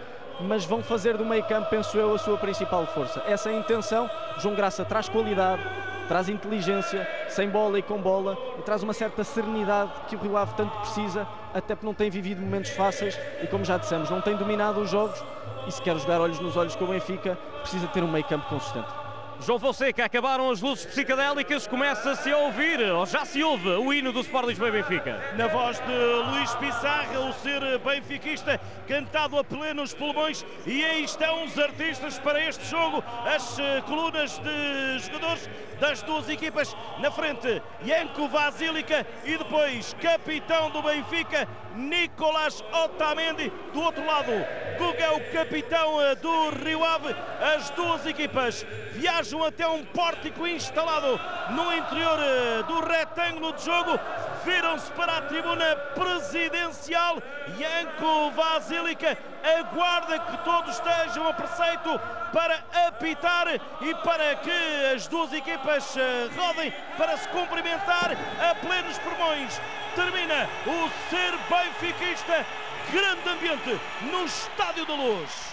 mas 0.47 0.65
vão 0.65 0.83
fazer 0.83 1.17
do 1.17 1.25
meio 1.25 1.43
campo, 1.43 1.69
penso 1.69 1.97
eu, 1.97 2.13
a 2.13 2.17
sua 2.17 2.37
principal 2.37 2.85
força. 2.87 3.21
Essa 3.25 3.49
é 3.49 3.55
a 3.55 3.59
intenção. 3.59 4.09
João 4.41 4.55
Graça 4.55 4.83
traz 4.83 5.07
qualidade, 5.07 5.61
traz 6.07 6.29
inteligência, 6.29 7.07
sem 7.29 7.49
bola 7.49 7.79
e 7.79 7.81
com 7.81 8.01
bola, 8.01 8.37
e 8.59 8.61
traz 8.61 8.83
uma 8.83 8.93
certa 8.93 9.23
serenidade 9.23 9.91
que 10.07 10.15
o 10.15 10.19
Rio 10.19 10.37
Ave 10.37 10.53
tanto 10.55 10.77
precisa, 10.79 11.27
até 11.53 11.75
porque 11.75 11.85
não 11.85 11.93
tem 11.93 12.09
vivido 12.09 12.41
momentos 12.41 12.71
fáceis 12.71 13.17
e, 13.41 13.47
como 13.47 13.63
já 13.63 13.77
dissemos, 13.77 14.09
não 14.09 14.21
tem 14.21 14.35
dominado 14.35 14.81
os 14.81 14.89
jogos. 14.89 15.23
E 15.67 15.71
se 15.71 15.81
quer 15.81 15.97
jogar 15.97 16.19
olhos 16.19 16.39
nos 16.39 16.57
olhos 16.57 16.75
com 16.75 16.85
o 16.85 16.87
Benfica, 16.87 17.37
precisa 17.61 17.87
ter 17.87 18.03
um 18.03 18.11
meio 18.11 18.25
campo 18.25 18.47
consistente. 18.49 19.00
João 19.43 19.59
Fonseca, 19.59 20.05
acabaram 20.05 20.51
as 20.51 20.61
luzes 20.61 20.85
psicadélicas, 20.85 21.65
começa-se 21.65 22.31
a 22.31 22.37
ouvir, 22.37 22.79
ou 22.79 23.07
já 23.07 23.25
se 23.25 23.41
ouve, 23.43 23.69
o 23.69 23.91
hino 23.91 24.13
do 24.13 24.19
Sport 24.19 24.47
Lisboa 24.47 24.69
e 24.69 24.71
Benfica. 24.71 25.19
Na 25.35 25.47
voz 25.47 25.79
de 25.79 25.91
Luís 25.91 26.53
Pissarra, 26.55 27.19
o 27.21 27.33
ser 27.33 27.79
benfiquista, 27.79 28.61
cantado 28.87 29.39
a 29.39 29.43
plenos 29.43 29.95
pulmões, 29.95 30.45
e 30.67 30.85
aí 30.85 31.03
estão 31.03 31.43
os 31.43 31.57
artistas 31.57 32.19
para 32.19 32.43
este 32.43 32.63
jogo, 32.69 33.03
as 33.25 33.57
eh, 33.57 33.81
colunas 33.87 34.37
de 34.37 34.99
jogadores 34.99 35.49
das 35.79 36.03
duas 36.03 36.29
equipas. 36.29 36.77
Na 36.99 37.09
frente, 37.09 37.61
Janko 37.83 38.27
Vasílica 38.27 39.05
e 39.25 39.37
depois 39.37 39.95
capitão 39.99 40.69
do 40.69 40.83
Benfica, 40.83 41.47
Nicolás 41.75 42.63
Otamendi, 42.71 43.51
do 43.73 43.81
outro 43.81 44.05
lado, 44.05 44.31
Guga, 44.77 45.13
o 45.13 45.31
capitão 45.31 46.01
eh, 46.01 46.15
do 46.15 46.49
Rio 46.49 46.83
Ave, 46.83 47.15
as 47.55 47.69
duas 47.71 48.05
equipas 48.05 48.65
viajam 48.93 49.43
até 49.43 49.67
um 49.67 49.85
pórtico 49.85 50.47
instalado 50.47 51.19
no 51.51 51.73
interior 51.73 52.19
eh, 52.19 52.63
do 52.63 52.79
retângulo 52.81 53.53
de 53.53 53.65
jogo. 53.65 53.99
Viram-se 54.43 54.91
para 54.93 55.17
a 55.17 55.21
tribuna 55.21 55.75
presidencial. 55.93 57.21
Janko 57.57 58.31
Vasilica 58.31 59.17
aguarda 59.59 60.19
que 60.19 60.37
todos 60.39 60.75
estejam 60.75 61.27
a 61.27 61.33
preceito 61.33 61.99
para 62.33 62.63
apitar 62.87 63.47
e 63.81 63.95
para 64.03 64.35
que 64.37 64.95
as 64.95 65.07
duas 65.07 65.31
equipas 65.33 65.95
eh, 65.97 66.29
rodem 66.35 66.73
para 66.97 67.17
se 67.17 67.27
cumprimentar 67.29 68.11
a 68.39 68.55
plenos 68.55 68.97
pulmões. 68.99 69.61
Termina 69.95 70.49
o 70.65 70.89
ser 71.09 71.33
benfiquista. 71.49 72.45
Grande 72.91 73.29
ambiente 73.29 73.79
no 74.11 74.25
Estádio 74.25 74.85
da 74.85 74.95
Luz. 74.95 75.50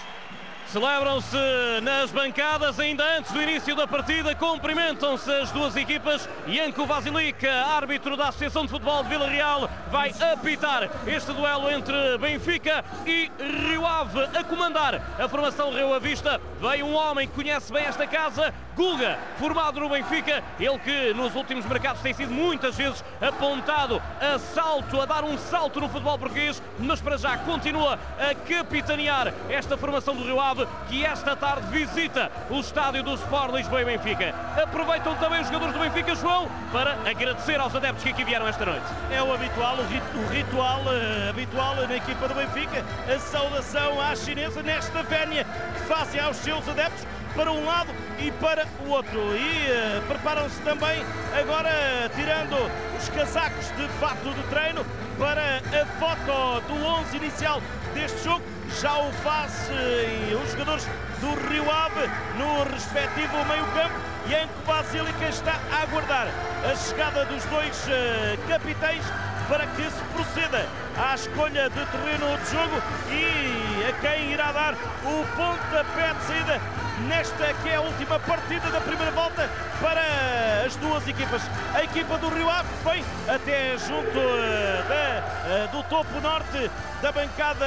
Celebram-se 0.72 1.36
nas 1.82 2.10
bancadas 2.10 2.78
ainda 2.78 3.02
antes 3.16 3.32
do 3.32 3.40
início 3.40 3.74
da 3.74 3.86
partida, 3.86 4.34
cumprimentam-se 4.34 5.32
as 5.32 5.50
duas 5.50 5.74
equipas. 5.76 6.28
Janko 6.46 6.84
Vasilic, 6.84 7.46
árbitro 7.46 8.18
da 8.18 8.28
Associação 8.28 8.66
de 8.66 8.70
Futebol 8.72 9.02
de 9.02 9.08
Vila 9.08 9.30
Real, 9.30 9.70
vai 9.90 10.12
apitar 10.30 10.90
este 11.06 11.32
duelo 11.32 11.70
entre 11.70 12.18
Benfica 12.18 12.84
e 13.06 13.30
Rio 13.66 13.86
Ave. 13.86 14.24
A 14.38 14.44
comandar 14.44 15.00
a 15.18 15.26
formação 15.26 15.72
Rio 15.72 15.94
Avista 15.94 16.38
veio 16.60 16.84
um 16.84 16.94
homem 16.94 17.26
que 17.26 17.34
conhece 17.34 17.72
bem 17.72 17.84
esta 17.84 18.06
casa, 18.06 18.52
Guga, 18.76 19.18
formado 19.38 19.80
no 19.80 19.88
Benfica, 19.88 20.44
ele 20.60 20.78
que 20.78 21.14
nos 21.14 21.34
últimos 21.34 21.64
mercados 21.64 22.02
tem 22.02 22.12
sido 22.12 22.32
muitas 22.32 22.76
vezes 22.76 23.02
apontado 23.20 24.00
a 24.20 24.38
salto, 24.38 25.00
a 25.00 25.06
dar 25.06 25.24
um 25.24 25.36
salto 25.38 25.80
no 25.80 25.88
futebol 25.88 26.18
português, 26.18 26.62
mas 26.78 27.00
para 27.00 27.16
já 27.16 27.38
continua 27.38 27.98
a 28.20 28.34
capitanear 28.34 29.32
esta 29.48 29.76
formação 29.76 30.14
do 30.14 30.24
Rio 30.24 30.40
Ave, 30.40 30.57
que 30.88 31.04
esta 31.04 31.36
tarde 31.36 31.66
visita 31.68 32.30
o 32.50 32.60
estádio 32.60 33.02
do 33.02 33.14
Sport 33.14 33.54
Lisboa 33.54 33.82
e 33.82 33.84
Benfica. 33.84 34.34
Aproveitam 34.60 35.14
também 35.16 35.40
os 35.40 35.46
jogadores 35.46 35.74
do 35.74 35.80
Benfica, 35.80 36.14
João, 36.14 36.48
para 36.72 36.92
agradecer 37.08 37.60
aos 37.60 37.74
adeptos 37.74 38.02
que 38.02 38.10
aqui 38.10 38.24
vieram 38.24 38.46
esta 38.46 38.64
noite. 38.64 38.86
É 39.10 39.22
o 39.22 39.32
habitual, 39.32 39.76
o, 39.76 40.32
ritual 40.32 40.80
uh, 40.82 41.30
habitual 41.30 41.76
na 41.76 41.96
equipa 41.96 42.28
do 42.28 42.34
Benfica, 42.34 42.84
a 43.12 43.18
saudação 43.18 44.00
à 44.00 44.16
chinesa 44.16 44.62
nesta 44.62 45.02
vénia 45.02 45.44
que 45.44 45.80
fazem 45.80 46.20
aos 46.20 46.36
seus 46.38 46.68
adeptos 46.68 47.06
para 47.34 47.52
um 47.52 47.64
lado 47.64 47.90
e 48.18 48.30
para 48.32 48.66
o 48.86 48.90
outro. 48.90 49.18
E 49.36 49.98
uh, 49.98 50.02
preparam-se 50.08 50.60
também 50.62 51.04
agora 51.38 51.70
tirando 52.16 52.56
os 52.98 53.08
casacos 53.10 53.66
de 53.76 53.86
fato 54.00 54.28
de 54.34 54.42
treino 54.44 54.84
para 55.18 55.58
a 55.58 55.86
foto 55.98 56.66
do 56.66 56.84
11 56.84 57.16
inicial 57.16 57.62
deste 57.94 58.24
jogo. 58.24 58.57
Já 58.76 58.98
o 58.98 59.10
faz 59.24 59.70
uh, 59.70 60.42
os 60.44 60.52
jogadores 60.52 60.86
do 61.20 61.34
Rio 61.48 61.68
Ave 61.70 62.08
no 62.36 62.64
respectivo 62.64 63.44
meio-campo. 63.46 63.94
Yanko 64.28 64.60
Basílica 64.66 65.28
está 65.28 65.58
a 65.72 65.82
aguardar 65.82 66.28
a 66.70 66.76
chegada 66.76 67.24
dos 67.24 67.44
dois 67.46 67.86
uh, 67.86 68.48
capitães 68.48 69.02
para 69.48 69.66
que 69.68 69.82
se 69.82 70.04
proceda 70.14 70.66
à 70.96 71.14
escolha 71.14 71.70
de 71.70 71.86
terreno 71.86 72.36
de 72.36 72.50
jogo 72.50 72.82
e 73.10 73.88
quem 74.00 74.32
irá 74.32 74.52
dar 74.52 74.74
o 74.74 75.24
pontapé 75.36 76.14
de 76.14 76.24
saída 76.24 76.60
nesta 77.06 77.52
que 77.62 77.68
é 77.68 77.76
a 77.76 77.80
última 77.80 78.18
partida 78.20 78.70
da 78.70 78.80
primeira 78.80 79.10
volta 79.12 79.48
para 79.80 80.64
as 80.66 80.74
duas 80.76 81.06
equipas. 81.06 81.42
A 81.74 81.84
equipa 81.84 82.18
do 82.18 82.28
Rio 82.28 82.50
Ave 82.50 82.68
vem 82.84 83.04
até 83.32 83.76
junto 83.78 84.18
eh, 84.18 84.84
da, 84.88 85.54
eh, 85.54 85.68
do 85.70 85.82
topo 85.84 86.20
norte 86.20 86.70
da 87.00 87.12
bancada 87.12 87.64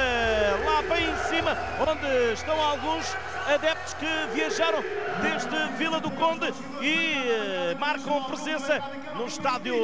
lá 0.64 0.82
bem 0.82 1.08
em 1.08 1.16
cima, 1.28 1.56
onde 1.80 2.32
estão 2.34 2.60
alguns 2.60 3.16
adeptos 3.52 3.94
que 3.94 4.06
viajaram 4.34 4.84
desde 5.22 5.72
Vila 5.78 6.00
do 6.00 6.10
Conde 6.10 6.52
e 6.82 7.14
eh, 7.14 7.76
marcam 7.78 8.22
presença 8.24 8.82
no 9.14 9.26
estádio 9.26 9.74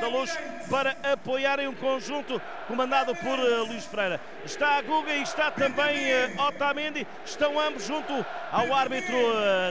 da 0.00 0.08
Luz 0.08 0.36
para 0.70 0.96
apoiarem 1.12 1.68
um 1.68 1.74
conjunto 1.74 2.40
comandado 2.66 3.14
por 3.16 3.38
Luís 3.38 3.84
Freira. 3.84 4.20
Está 4.44 4.76
a 4.76 4.82
Guga 4.82 5.12
e 5.12 5.22
está 5.22 5.50
também 5.50 5.85
Otamendi, 6.48 7.06
estão 7.24 7.58
ambos 7.60 7.86
junto 7.86 8.24
ao 8.50 8.74
árbitro 8.74 9.16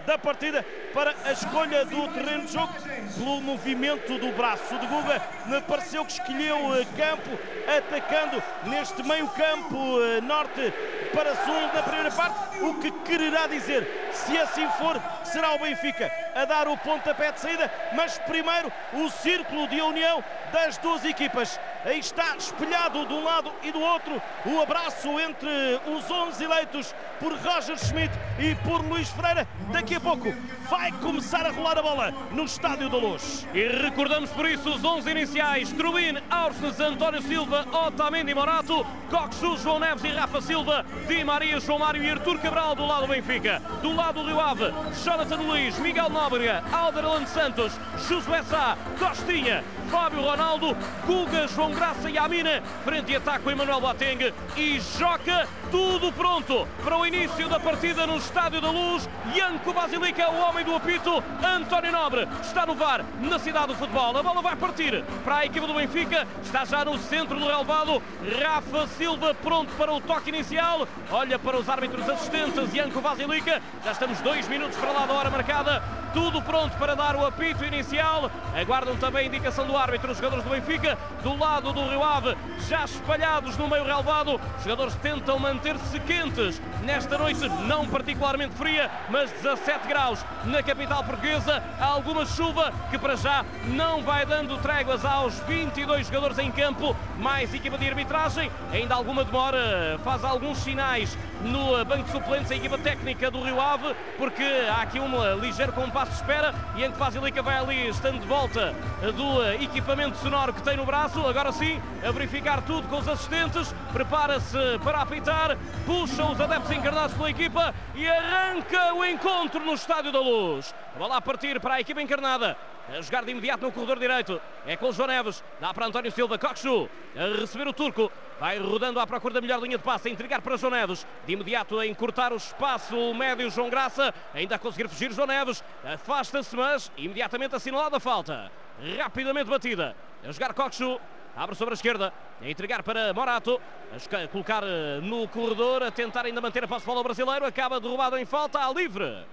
da 0.05 0.17
partida 0.17 0.65
para 0.93 1.13
a 1.23 1.31
escolha 1.31 1.85
do 1.85 2.07
terreno 2.09 2.45
de 2.45 2.53
jogo 2.53 2.73
pelo 3.17 3.41
movimento 3.41 4.17
do 4.17 4.31
braço 4.31 4.77
de 4.79 4.87
Guga. 4.87 5.21
Me 5.45 5.61
pareceu 5.61 6.05
que 6.05 6.13
escolheu 6.13 6.57
campo 6.97 7.29
atacando 7.77 8.41
neste 8.65 9.03
meio 9.03 9.27
campo 9.29 9.77
norte 10.23 10.73
para 11.13 11.35
sul 11.35 11.61
na 11.73 11.83
primeira 11.83 12.11
parte, 12.11 12.59
o 12.61 12.73
que 12.79 12.91
quererá 12.91 13.47
dizer, 13.47 13.87
se 14.11 14.37
assim 14.37 14.67
for, 14.71 15.01
será 15.23 15.53
o 15.53 15.59
Benfica 15.59 16.11
a 16.35 16.45
dar 16.45 16.67
o 16.67 16.77
pontapé 16.77 17.31
de 17.31 17.39
saída, 17.39 17.71
mas 17.93 18.17
primeiro 18.19 18.71
o 18.93 19.09
círculo 19.09 19.67
de 19.67 19.79
união 19.81 20.23
das 20.51 20.77
duas 20.77 21.05
equipas. 21.05 21.59
Aí 21.85 21.99
está 21.99 22.35
espelhado 22.35 23.05
de 23.05 23.13
um 23.13 23.23
lado 23.23 23.51
e 23.61 23.71
do 23.71 23.79
outro 23.79 24.19
o 24.43 24.59
abraço 24.59 25.07
entre 25.19 25.79
os 25.85 26.09
11 26.09 26.43
eleitos 26.43 26.95
por 27.19 27.31
Roger 27.37 27.77
Schmidt 27.77 28.11
e 28.39 28.55
por 28.67 28.81
Luís 28.83 29.07
Freira. 29.09 29.47
Daqui 29.71 29.93
a 29.93 29.99
pouco 29.99 30.33
vai 30.67 30.91
começar 30.93 31.45
a 31.45 31.51
rolar 31.51 31.77
a 31.77 31.83
bola 31.83 32.11
no 32.31 32.45
Estádio 32.45 32.89
da 32.89 32.97
Luz. 32.97 33.47
E 33.53 33.67
recordamos 33.67 34.31
por 34.31 34.49
isso 34.49 34.67
os 34.67 34.83
11 34.83 35.11
iniciais: 35.11 35.71
Trubin, 35.73 36.17
Aursnes, 36.31 36.79
António 36.79 37.21
Silva, 37.21 37.67
Otamendi 37.71 38.33
Morato, 38.33 38.83
Coxu, 39.11 39.55
João 39.57 39.77
Neves 39.77 40.03
e 40.03 40.07
Rafa 40.07 40.41
Silva, 40.41 40.83
Di 41.07 41.23
Maria, 41.23 41.59
João 41.59 41.77
Mário 41.77 42.03
e 42.03 42.09
Artur 42.09 42.39
Cabral 42.39 42.73
do 42.73 42.83
lado 42.83 43.01
do 43.01 43.09
Benfica. 43.09 43.61
Do 43.83 43.93
lado 43.93 44.23
do 44.23 44.27
Rio 44.27 44.39
Ave, 44.39 44.73
Jonathan 45.03 45.35
Luiz, 45.35 45.77
Miguel 45.77 46.09
Nóbrega, 46.09 46.63
Alderlan 46.71 47.27
Santos, 47.27 47.79
Josué 48.09 48.41
Sá, 48.41 48.75
Costinha, 48.97 49.63
Fábio 49.89 50.21
Ronaldo, 50.21 50.75
Guga, 51.05 51.47
João 51.47 51.71
Graça 51.71 52.09
e 52.09 52.17
Amina, 52.17 52.61
frente 52.83 53.11
e 53.11 53.15
ataque 53.15 53.43
com 53.43 53.51
Emanuel 53.51 53.81
Boateng 53.81 54.33
e 54.55 54.79
Joca, 54.79 55.47
tudo 55.71 56.11
pronto 56.13 56.67
para 56.83 56.97
o 56.97 57.05
início 57.05 57.47
da 57.49 57.59
partida 57.59 58.05
no 58.05 58.17
Estádio 58.17 58.61
da 58.61 58.69
Luz. 58.69 59.09
Ianco 59.33 59.73
Basilica, 59.73 60.29
o 60.29 60.39
homem 60.39 60.63
do 60.63 60.75
apito, 60.75 61.23
António 61.43 61.91
Nobre 61.91 62.27
está 62.41 62.65
no 62.65 62.75
VAR 62.75 63.03
na 63.21 63.39
cidade 63.39 63.67
do 63.67 63.75
futebol. 63.75 64.15
A 64.15 64.23
bola 64.23 64.41
vai 64.41 64.55
partir 64.55 65.03
para 65.23 65.37
a 65.37 65.45
equipa 65.45 65.67
do 65.67 65.73
Benfica, 65.73 66.27
está 66.43 66.65
já 66.65 66.85
no 66.85 66.97
centro 66.97 67.39
do 67.39 67.47
relevado. 67.47 68.01
Rafa 68.41 68.87
Silva 68.87 69.33
pronto 69.33 69.71
para 69.73 69.93
o 69.93 70.01
toque 70.01 70.29
inicial. 70.29 70.87
Olha 71.11 71.39
para 71.39 71.57
os 71.57 71.67
árbitros 71.69 72.07
assistentes, 72.09 72.73
Ianco 72.73 73.01
Basilica. 73.01 73.61
Já 73.83 73.91
estamos 73.91 74.19
dois 74.21 74.47
minutos 74.47 74.77
para 74.77 74.91
lá 74.91 75.05
da 75.05 75.13
hora 75.13 75.29
marcada. 75.29 75.83
Tudo 76.13 76.41
pronto 76.41 76.77
para 76.77 76.95
dar 76.95 77.15
o 77.17 77.25
apito 77.25 77.65
inicial. 77.65 78.31
Aguardam 78.55 78.95
também 78.95 79.25
a 79.25 79.27
indicação 79.27 79.67
do 79.67 79.75
árbitro, 79.75 80.11
os 80.11 80.17
jogadores 80.17 80.45
do 80.45 80.49
Benfica, 80.49 80.97
do 81.21 81.35
lado 81.37 81.73
do 81.73 81.89
Rio 81.89 82.01
Ave, 82.01 82.37
já 82.69 82.85
espalhados 82.85 83.57
no 83.57 83.67
meio 83.67 83.83
relevado. 83.83 84.39
Os 84.57 84.63
jogadores 84.63 84.95
tentam 84.95 85.37
manter-se 85.55 85.99
quentes. 86.01 86.61
Nesta 86.83 87.17
noite, 87.17 87.47
não 87.65 87.87
particularmente 87.87 88.53
fria, 88.55 88.91
mas 89.09 89.31
17 89.31 89.87
graus. 89.87 90.23
Na 90.43 90.61
capital 90.61 91.03
portuguesa. 91.03 91.63
Há 91.79 91.85
alguma 91.85 92.25
chuva 92.25 92.71
que 92.89 92.97
para 92.97 93.15
já 93.15 93.45
não 93.67 94.03
vai 94.03 94.25
dando 94.25 94.57
tréguas 94.57 95.05
aos 95.05 95.39
22 95.41 96.07
jogadores 96.07 96.37
em 96.39 96.51
campo, 96.51 96.95
mais 97.17 97.53
equipa 97.53 97.77
de 97.77 97.87
arbitragem. 97.87 98.51
Ainda 98.71 98.95
alguma 98.95 99.23
demora, 99.23 99.99
faz 100.03 100.23
alguns 100.23 100.57
sinais 100.59 101.17
no 101.41 101.83
banco 101.85 102.03
de 102.03 102.11
suplentes 102.11 102.51
a 102.51 102.55
equipa 102.55 102.77
técnica 102.77 103.29
do 103.29 103.41
Rio 103.41 103.59
Ave, 103.59 103.95
porque 104.17 104.43
há 104.43 104.81
aqui 104.81 104.99
um 104.99 105.35
ligeiro 105.39 105.71
compasso 105.73 106.11
de 106.11 106.17
espera 106.17 106.53
e 106.75 106.83
em 106.83 106.91
que 107.31 107.41
vai 107.41 107.57
ali, 107.57 107.89
estando 107.89 108.19
de 108.19 108.27
volta 108.27 108.73
do 109.15 109.63
equipamento 109.63 110.17
sonoro 110.17 110.53
que 110.53 110.61
tem 110.63 110.77
no 110.77 110.85
braço, 110.85 111.25
agora 111.25 111.51
sim, 111.51 111.79
a 112.05 112.11
verificar 112.11 112.61
tudo 112.61 112.87
com 112.87 112.97
os 112.97 113.07
assistentes, 113.07 113.73
prepara-se 113.93 114.57
para 114.83 115.01
apitar, 115.01 115.44
puxa 115.85 116.25
os 116.25 116.39
adeptos 116.39 116.71
encarnados 116.71 117.15
pela 117.15 117.29
equipa 117.29 117.73
e 117.93 118.07
arranca 118.07 118.93
o 118.93 119.05
encontro 119.05 119.59
no 119.63 119.73
Estádio 119.73 120.11
da 120.11 120.19
Luz. 120.19 120.73
A 120.95 120.99
bola 120.99 121.17
a 121.17 121.21
partir 121.21 121.59
para 121.59 121.75
a 121.75 121.81
equipa 121.81 122.01
encarnada. 122.01 122.57
A 122.87 123.01
jogar 123.01 123.25
de 123.25 123.31
imediato 123.31 123.65
no 123.65 123.71
corredor 123.71 123.99
direito. 123.99 124.39
É 124.65 124.77
com 124.77 124.89
o 124.89 124.93
João 124.93 125.07
Neves. 125.07 125.43
Dá 125.59 125.73
para 125.73 125.87
António 125.87 126.11
Silva. 126.11 126.37
Coxu 126.37 126.89
a 127.15 127.39
receber 127.39 127.67
o 127.67 127.73
turco. 127.73 128.11
Vai 128.39 128.59
rodando 128.59 128.99
à 128.99 129.07
procura 129.07 129.33
da 129.33 129.41
melhor 129.41 129.59
linha 129.59 129.77
de 129.77 129.83
passe. 129.83 130.07
A 130.07 130.11
entregar 130.11 130.41
para 130.41 130.55
João 130.55 130.71
Neves. 130.71 131.05
De 131.25 131.33
imediato 131.33 131.79
a 131.79 131.87
encurtar 131.87 132.31
o 132.31 132.35
espaço. 132.35 132.95
O 132.95 133.13
médio 133.13 133.49
João 133.49 133.69
Graça. 133.69 134.13
Ainda 134.33 134.55
a 134.55 134.59
conseguir 134.59 134.87
fugir 134.87 135.11
João 135.11 135.27
Neves. 135.27 135.63
Afasta-se, 135.83 136.55
mas 136.55 136.91
imediatamente 136.95 137.55
assinalada 137.55 137.97
a 137.97 137.99
falta. 137.99 138.51
Rapidamente 138.97 139.49
batida. 139.49 139.95
A 140.23 140.31
jogar 140.31 140.53
Coxu. 140.53 140.99
Abre 141.35 141.53
sobre 141.55 141.73
a 141.73 141.75
esquerda. 141.75 142.13
A 142.41 142.49
entregar 142.49 142.81
para 142.81 143.13
Morato. 143.13 143.59
A 143.91 144.27
colocar 144.27 144.63
eh, 144.63 144.99
no 145.01 145.27
corredor. 145.27 145.83
A 145.83 145.91
tentar 145.91 146.25
ainda 146.25 146.39
manter 146.39 146.63
a 146.63 146.67
posse 146.67 146.81
de 146.81 146.87
bola 146.87 147.03
brasileiro. 147.03 147.45
Acaba 147.45 147.79
derrubado 147.79 148.17
em 148.17 148.25
falta. 148.25 148.59
A 148.59 148.71
livre. 148.71 149.25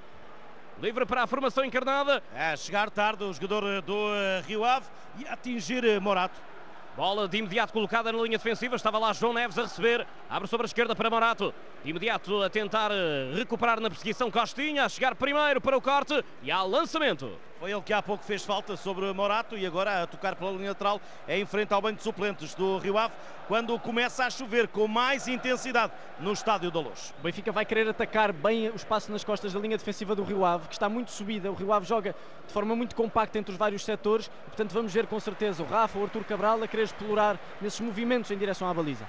Livre 0.81 1.07
para 1.07 1.23
a 1.23 1.27
formação 1.29 1.65
encarnada. 1.65 2.21
É 2.35 2.57
chegar 2.57 2.91
tarde 2.91 3.23
o 3.23 3.33
jogador 3.33 3.83
do 3.83 3.95
uh, 3.95 4.43
Rio 4.47 4.65
Ave 4.65 4.87
e 5.19 5.29
atingir 5.29 5.85
uh, 5.85 6.01
Morato. 6.01 6.41
Bola 6.97 7.29
de 7.29 7.39
imediato 7.39 7.73
colocada 7.73 8.11
na 8.11 8.19
linha 8.19 8.37
defensiva. 8.37 8.75
Estava 8.75 8.99
lá 8.99 9.13
João 9.13 9.33
Neves 9.33 9.57
a 9.57 9.63
receber. 9.63 10.05
Abre 10.29 10.49
sobre 10.49 10.65
a 10.65 10.67
esquerda 10.67 10.97
para 10.97 11.09
Morato. 11.09 11.55
De 11.85 11.91
imediato 11.91 12.43
a 12.43 12.51
tentar 12.51 12.91
recuperar 13.33 13.79
na 13.79 13.89
perseguição 13.89 14.29
Costinha. 14.29 14.85
A 14.85 14.89
chegar 14.89 15.15
primeiro 15.15 15.61
para 15.61 15.77
o 15.77 15.81
corte 15.81 16.23
e 16.43 16.51
há 16.51 16.63
lançamento. 16.63 17.39
Foi 17.63 17.71
ele 17.71 17.81
que 17.81 17.93
há 17.93 18.03
pouco 18.03 18.25
fez 18.25 18.45
falta 18.45 18.77
sobre 18.77 19.13
Morato 19.13 19.57
e 19.57 19.65
agora 19.65 20.03
a 20.03 20.07
tocar 20.09 20.35
pela 20.35 20.51
linha 20.51 20.71
lateral 20.71 21.01
é 21.29 21.39
em 21.39 21.47
frente 21.47 21.73
ao 21.73 21.81
banco 21.81 21.99
de 21.99 22.03
suplentes 22.03 22.57
do 22.57 22.79
Rio 22.79 22.99
Ave 22.99 23.15
quando 23.47 23.79
começa 23.79 24.25
a 24.25 24.31
chover 24.31 24.67
com 24.67 24.89
mais 24.89 25.29
intensidade 25.29 25.93
no 26.19 26.33
Estádio 26.33 26.73
da 26.73 26.81
Luz. 26.81 27.15
O 27.21 27.23
Benfica 27.23 27.53
vai 27.53 27.65
querer 27.65 27.89
atacar 27.89 28.33
bem 28.33 28.69
o 28.69 28.75
espaço 28.75 29.13
nas 29.13 29.23
costas 29.23 29.53
da 29.53 29.61
linha 29.61 29.79
defensiva 29.79 30.13
do 30.17 30.25
Rio 30.25 30.45
Ave, 30.45 30.67
que 30.67 30.75
está 30.75 30.89
muito 30.89 31.13
subida. 31.13 31.53
O 31.53 31.55
Rio 31.55 31.73
Ave 31.73 31.87
joga 31.87 32.17
de 32.45 32.53
forma 32.53 32.75
muito 32.75 32.97
compacta 32.97 33.39
entre 33.39 33.53
os 33.53 33.57
vários 33.57 33.85
setores, 33.85 34.27
portanto 34.47 34.73
vamos 34.73 34.93
ver 34.93 35.07
com 35.07 35.21
certeza 35.21 35.63
o 35.63 35.67
Rafa, 35.67 36.01
o 36.01 36.03
Artur 36.03 36.25
Cabral 36.25 36.61
a 36.65 36.67
querer 36.67 36.83
explorar 36.83 37.39
nesses 37.61 37.79
movimentos 37.79 38.29
em 38.33 38.37
direção 38.37 38.69
à 38.69 38.75
baliza. 38.75 39.07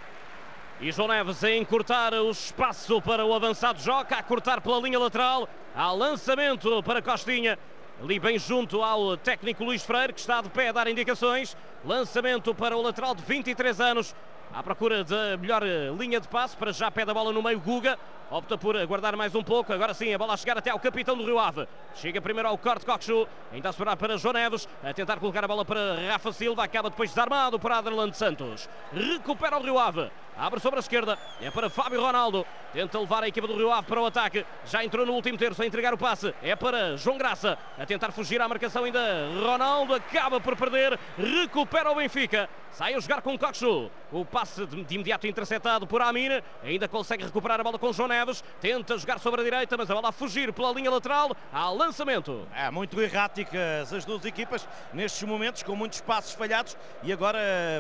E 0.80 0.92
João 0.92 1.08
Neves 1.08 1.44
a 1.44 1.52
encurtar 1.52 2.14
o 2.14 2.30
espaço 2.30 3.02
para 3.02 3.26
o 3.26 3.34
avançado 3.34 3.80
Joca, 3.80 4.16
a 4.16 4.22
cortar 4.22 4.62
pela 4.62 4.80
linha 4.80 5.00
lateral. 5.00 5.50
Há 5.76 5.92
lançamento 5.92 6.84
para 6.84 7.02
Costinha 7.02 7.58
ali 8.02 8.20
bem 8.20 8.38
junto 8.40 8.82
ao 8.82 9.18
técnico 9.18 9.64
Luís 9.64 9.84
Freire, 9.84 10.14
que 10.14 10.20
está 10.20 10.42
de 10.42 10.50
pé 10.50 10.70
a 10.70 10.72
dar 10.72 10.88
indicações. 10.88 11.56
Lançamento 11.86 12.54
para 12.56 12.76
o 12.76 12.82
lateral 12.82 13.14
de 13.14 13.24
23 13.24 13.80
anos, 13.80 14.16
à 14.54 14.64
procura 14.64 15.04
da 15.04 15.38
melhor 15.38 15.64
linha 15.98 16.20
de 16.20 16.28
passe. 16.28 16.56
Para 16.56 16.72
já 16.72 16.90
pé 16.90 17.06
da 17.06 17.14
bola 17.14 17.32
no 17.32 17.42
meio, 17.42 17.60
Guga. 17.60 17.98
Opta 18.30 18.58
por 18.58 18.76
aguardar 18.76 19.16
mais 19.16 19.36
um 19.36 19.44
pouco. 19.44 19.72
Agora 19.74 19.94
sim, 19.94 20.14
a 20.14 20.18
bola 20.18 20.34
a 20.34 20.38
chegar 20.38 20.58
até 20.58 20.70
ao 20.70 20.80
capitão 20.80 21.16
do 21.16 21.24
Rio 21.24 21.40
Ave. 21.40 21.68
Chega 21.96 22.22
primeiro 22.22 22.50
ao 22.50 22.58
corte 22.58 22.86
Coxu, 22.86 23.28
ainda 23.52 23.70
a 23.70 23.72
esperar 23.72 23.96
para 23.98 24.18
João 24.18 24.34
Neves, 24.34 24.68
a 24.84 24.94
tentar 24.94 25.18
colocar 25.18 25.44
a 25.44 25.48
bola 25.48 25.64
para 25.64 25.96
Rafa 26.12 26.32
Silva, 26.32 26.64
acaba 26.64 26.90
depois 26.90 27.10
desarmado 27.10 27.60
por 27.60 27.72
Aderlan 27.72 28.12
Santos. 28.14 28.68
Recupera 28.92 29.58
o 29.58 29.64
Rio 29.64 29.78
Ave. 29.78 30.12
Abre 30.36 30.60
sobre 30.60 30.78
a 30.78 30.82
esquerda, 30.82 31.18
é 31.40 31.52
para 31.52 31.70
Fábio 31.70 32.02
Ronaldo. 32.02 32.44
Tenta 32.74 33.00
levar 33.00 33.22
a 33.22 33.28
equipa 33.28 33.46
do 33.46 33.56
Rio 33.56 33.72
Ave 33.72 33.88
para 33.88 34.02
o 34.02 34.06
ataque. 34.08 34.44
Já 34.66 34.84
entrou 34.84 35.06
no 35.06 35.14
último 35.14 35.38
terço 35.38 35.62
a 35.62 35.66
entregar 35.66 35.94
o 35.94 35.98
passe. 35.98 36.34
É 36.42 36.56
para 36.56 36.98
João 36.98 37.20
Graça. 37.20 37.56
A 37.78 37.86
tentar 37.86 38.12
fugir 38.12 38.42
à 38.42 38.48
marcação 38.48 38.84
ainda. 38.84 39.00
Ronaldo 39.44 39.94
acaba 39.94 40.40
por 40.40 40.56
perder. 40.56 41.00
Recupera 41.16 41.92
o 41.92 41.96
Benfica. 41.96 42.50
Sai 42.72 42.96
a 42.96 43.00
jogar 43.00 43.22
com 43.22 43.38
Coxu. 43.38 43.92
O 44.12 44.26
passe 44.26 44.66
de 44.66 44.96
imediato 44.96 45.28
interceptado 45.28 45.86
por 45.86 46.02
Amina. 46.02 46.44
Ainda 46.64 46.88
consegue 46.88 47.24
recuperar 47.24 47.60
a 47.60 47.64
bola 47.64 47.78
com 47.78 47.94
João 47.94 48.08
Neves. 48.08 48.23
Tenta 48.62 48.98
jogar 48.98 49.20
sobre 49.20 49.42
a 49.42 49.44
direita, 49.44 49.76
mas 49.78 49.90
a 49.90 49.94
bola 49.94 50.10
a 50.10 50.12
fugir 50.12 50.54
pela 50.54 50.72
linha 50.72 50.90
lateral. 50.90 51.36
Há 51.52 51.70
lançamento. 51.70 52.48
É 52.56 52.70
muito 52.72 53.02
erráticas 53.02 53.92
as 53.92 54.06
duas 54.06 54.24
equipas 54.26 54.68
nestes 54.94 55.24
momentos, 55.24 55.64
com 55.64 55.76
muitos 55.76 56.02
passos 56.02 56.34
falhados. 56.34 56.78
E 57.04 57.12
agora 57.12 57.40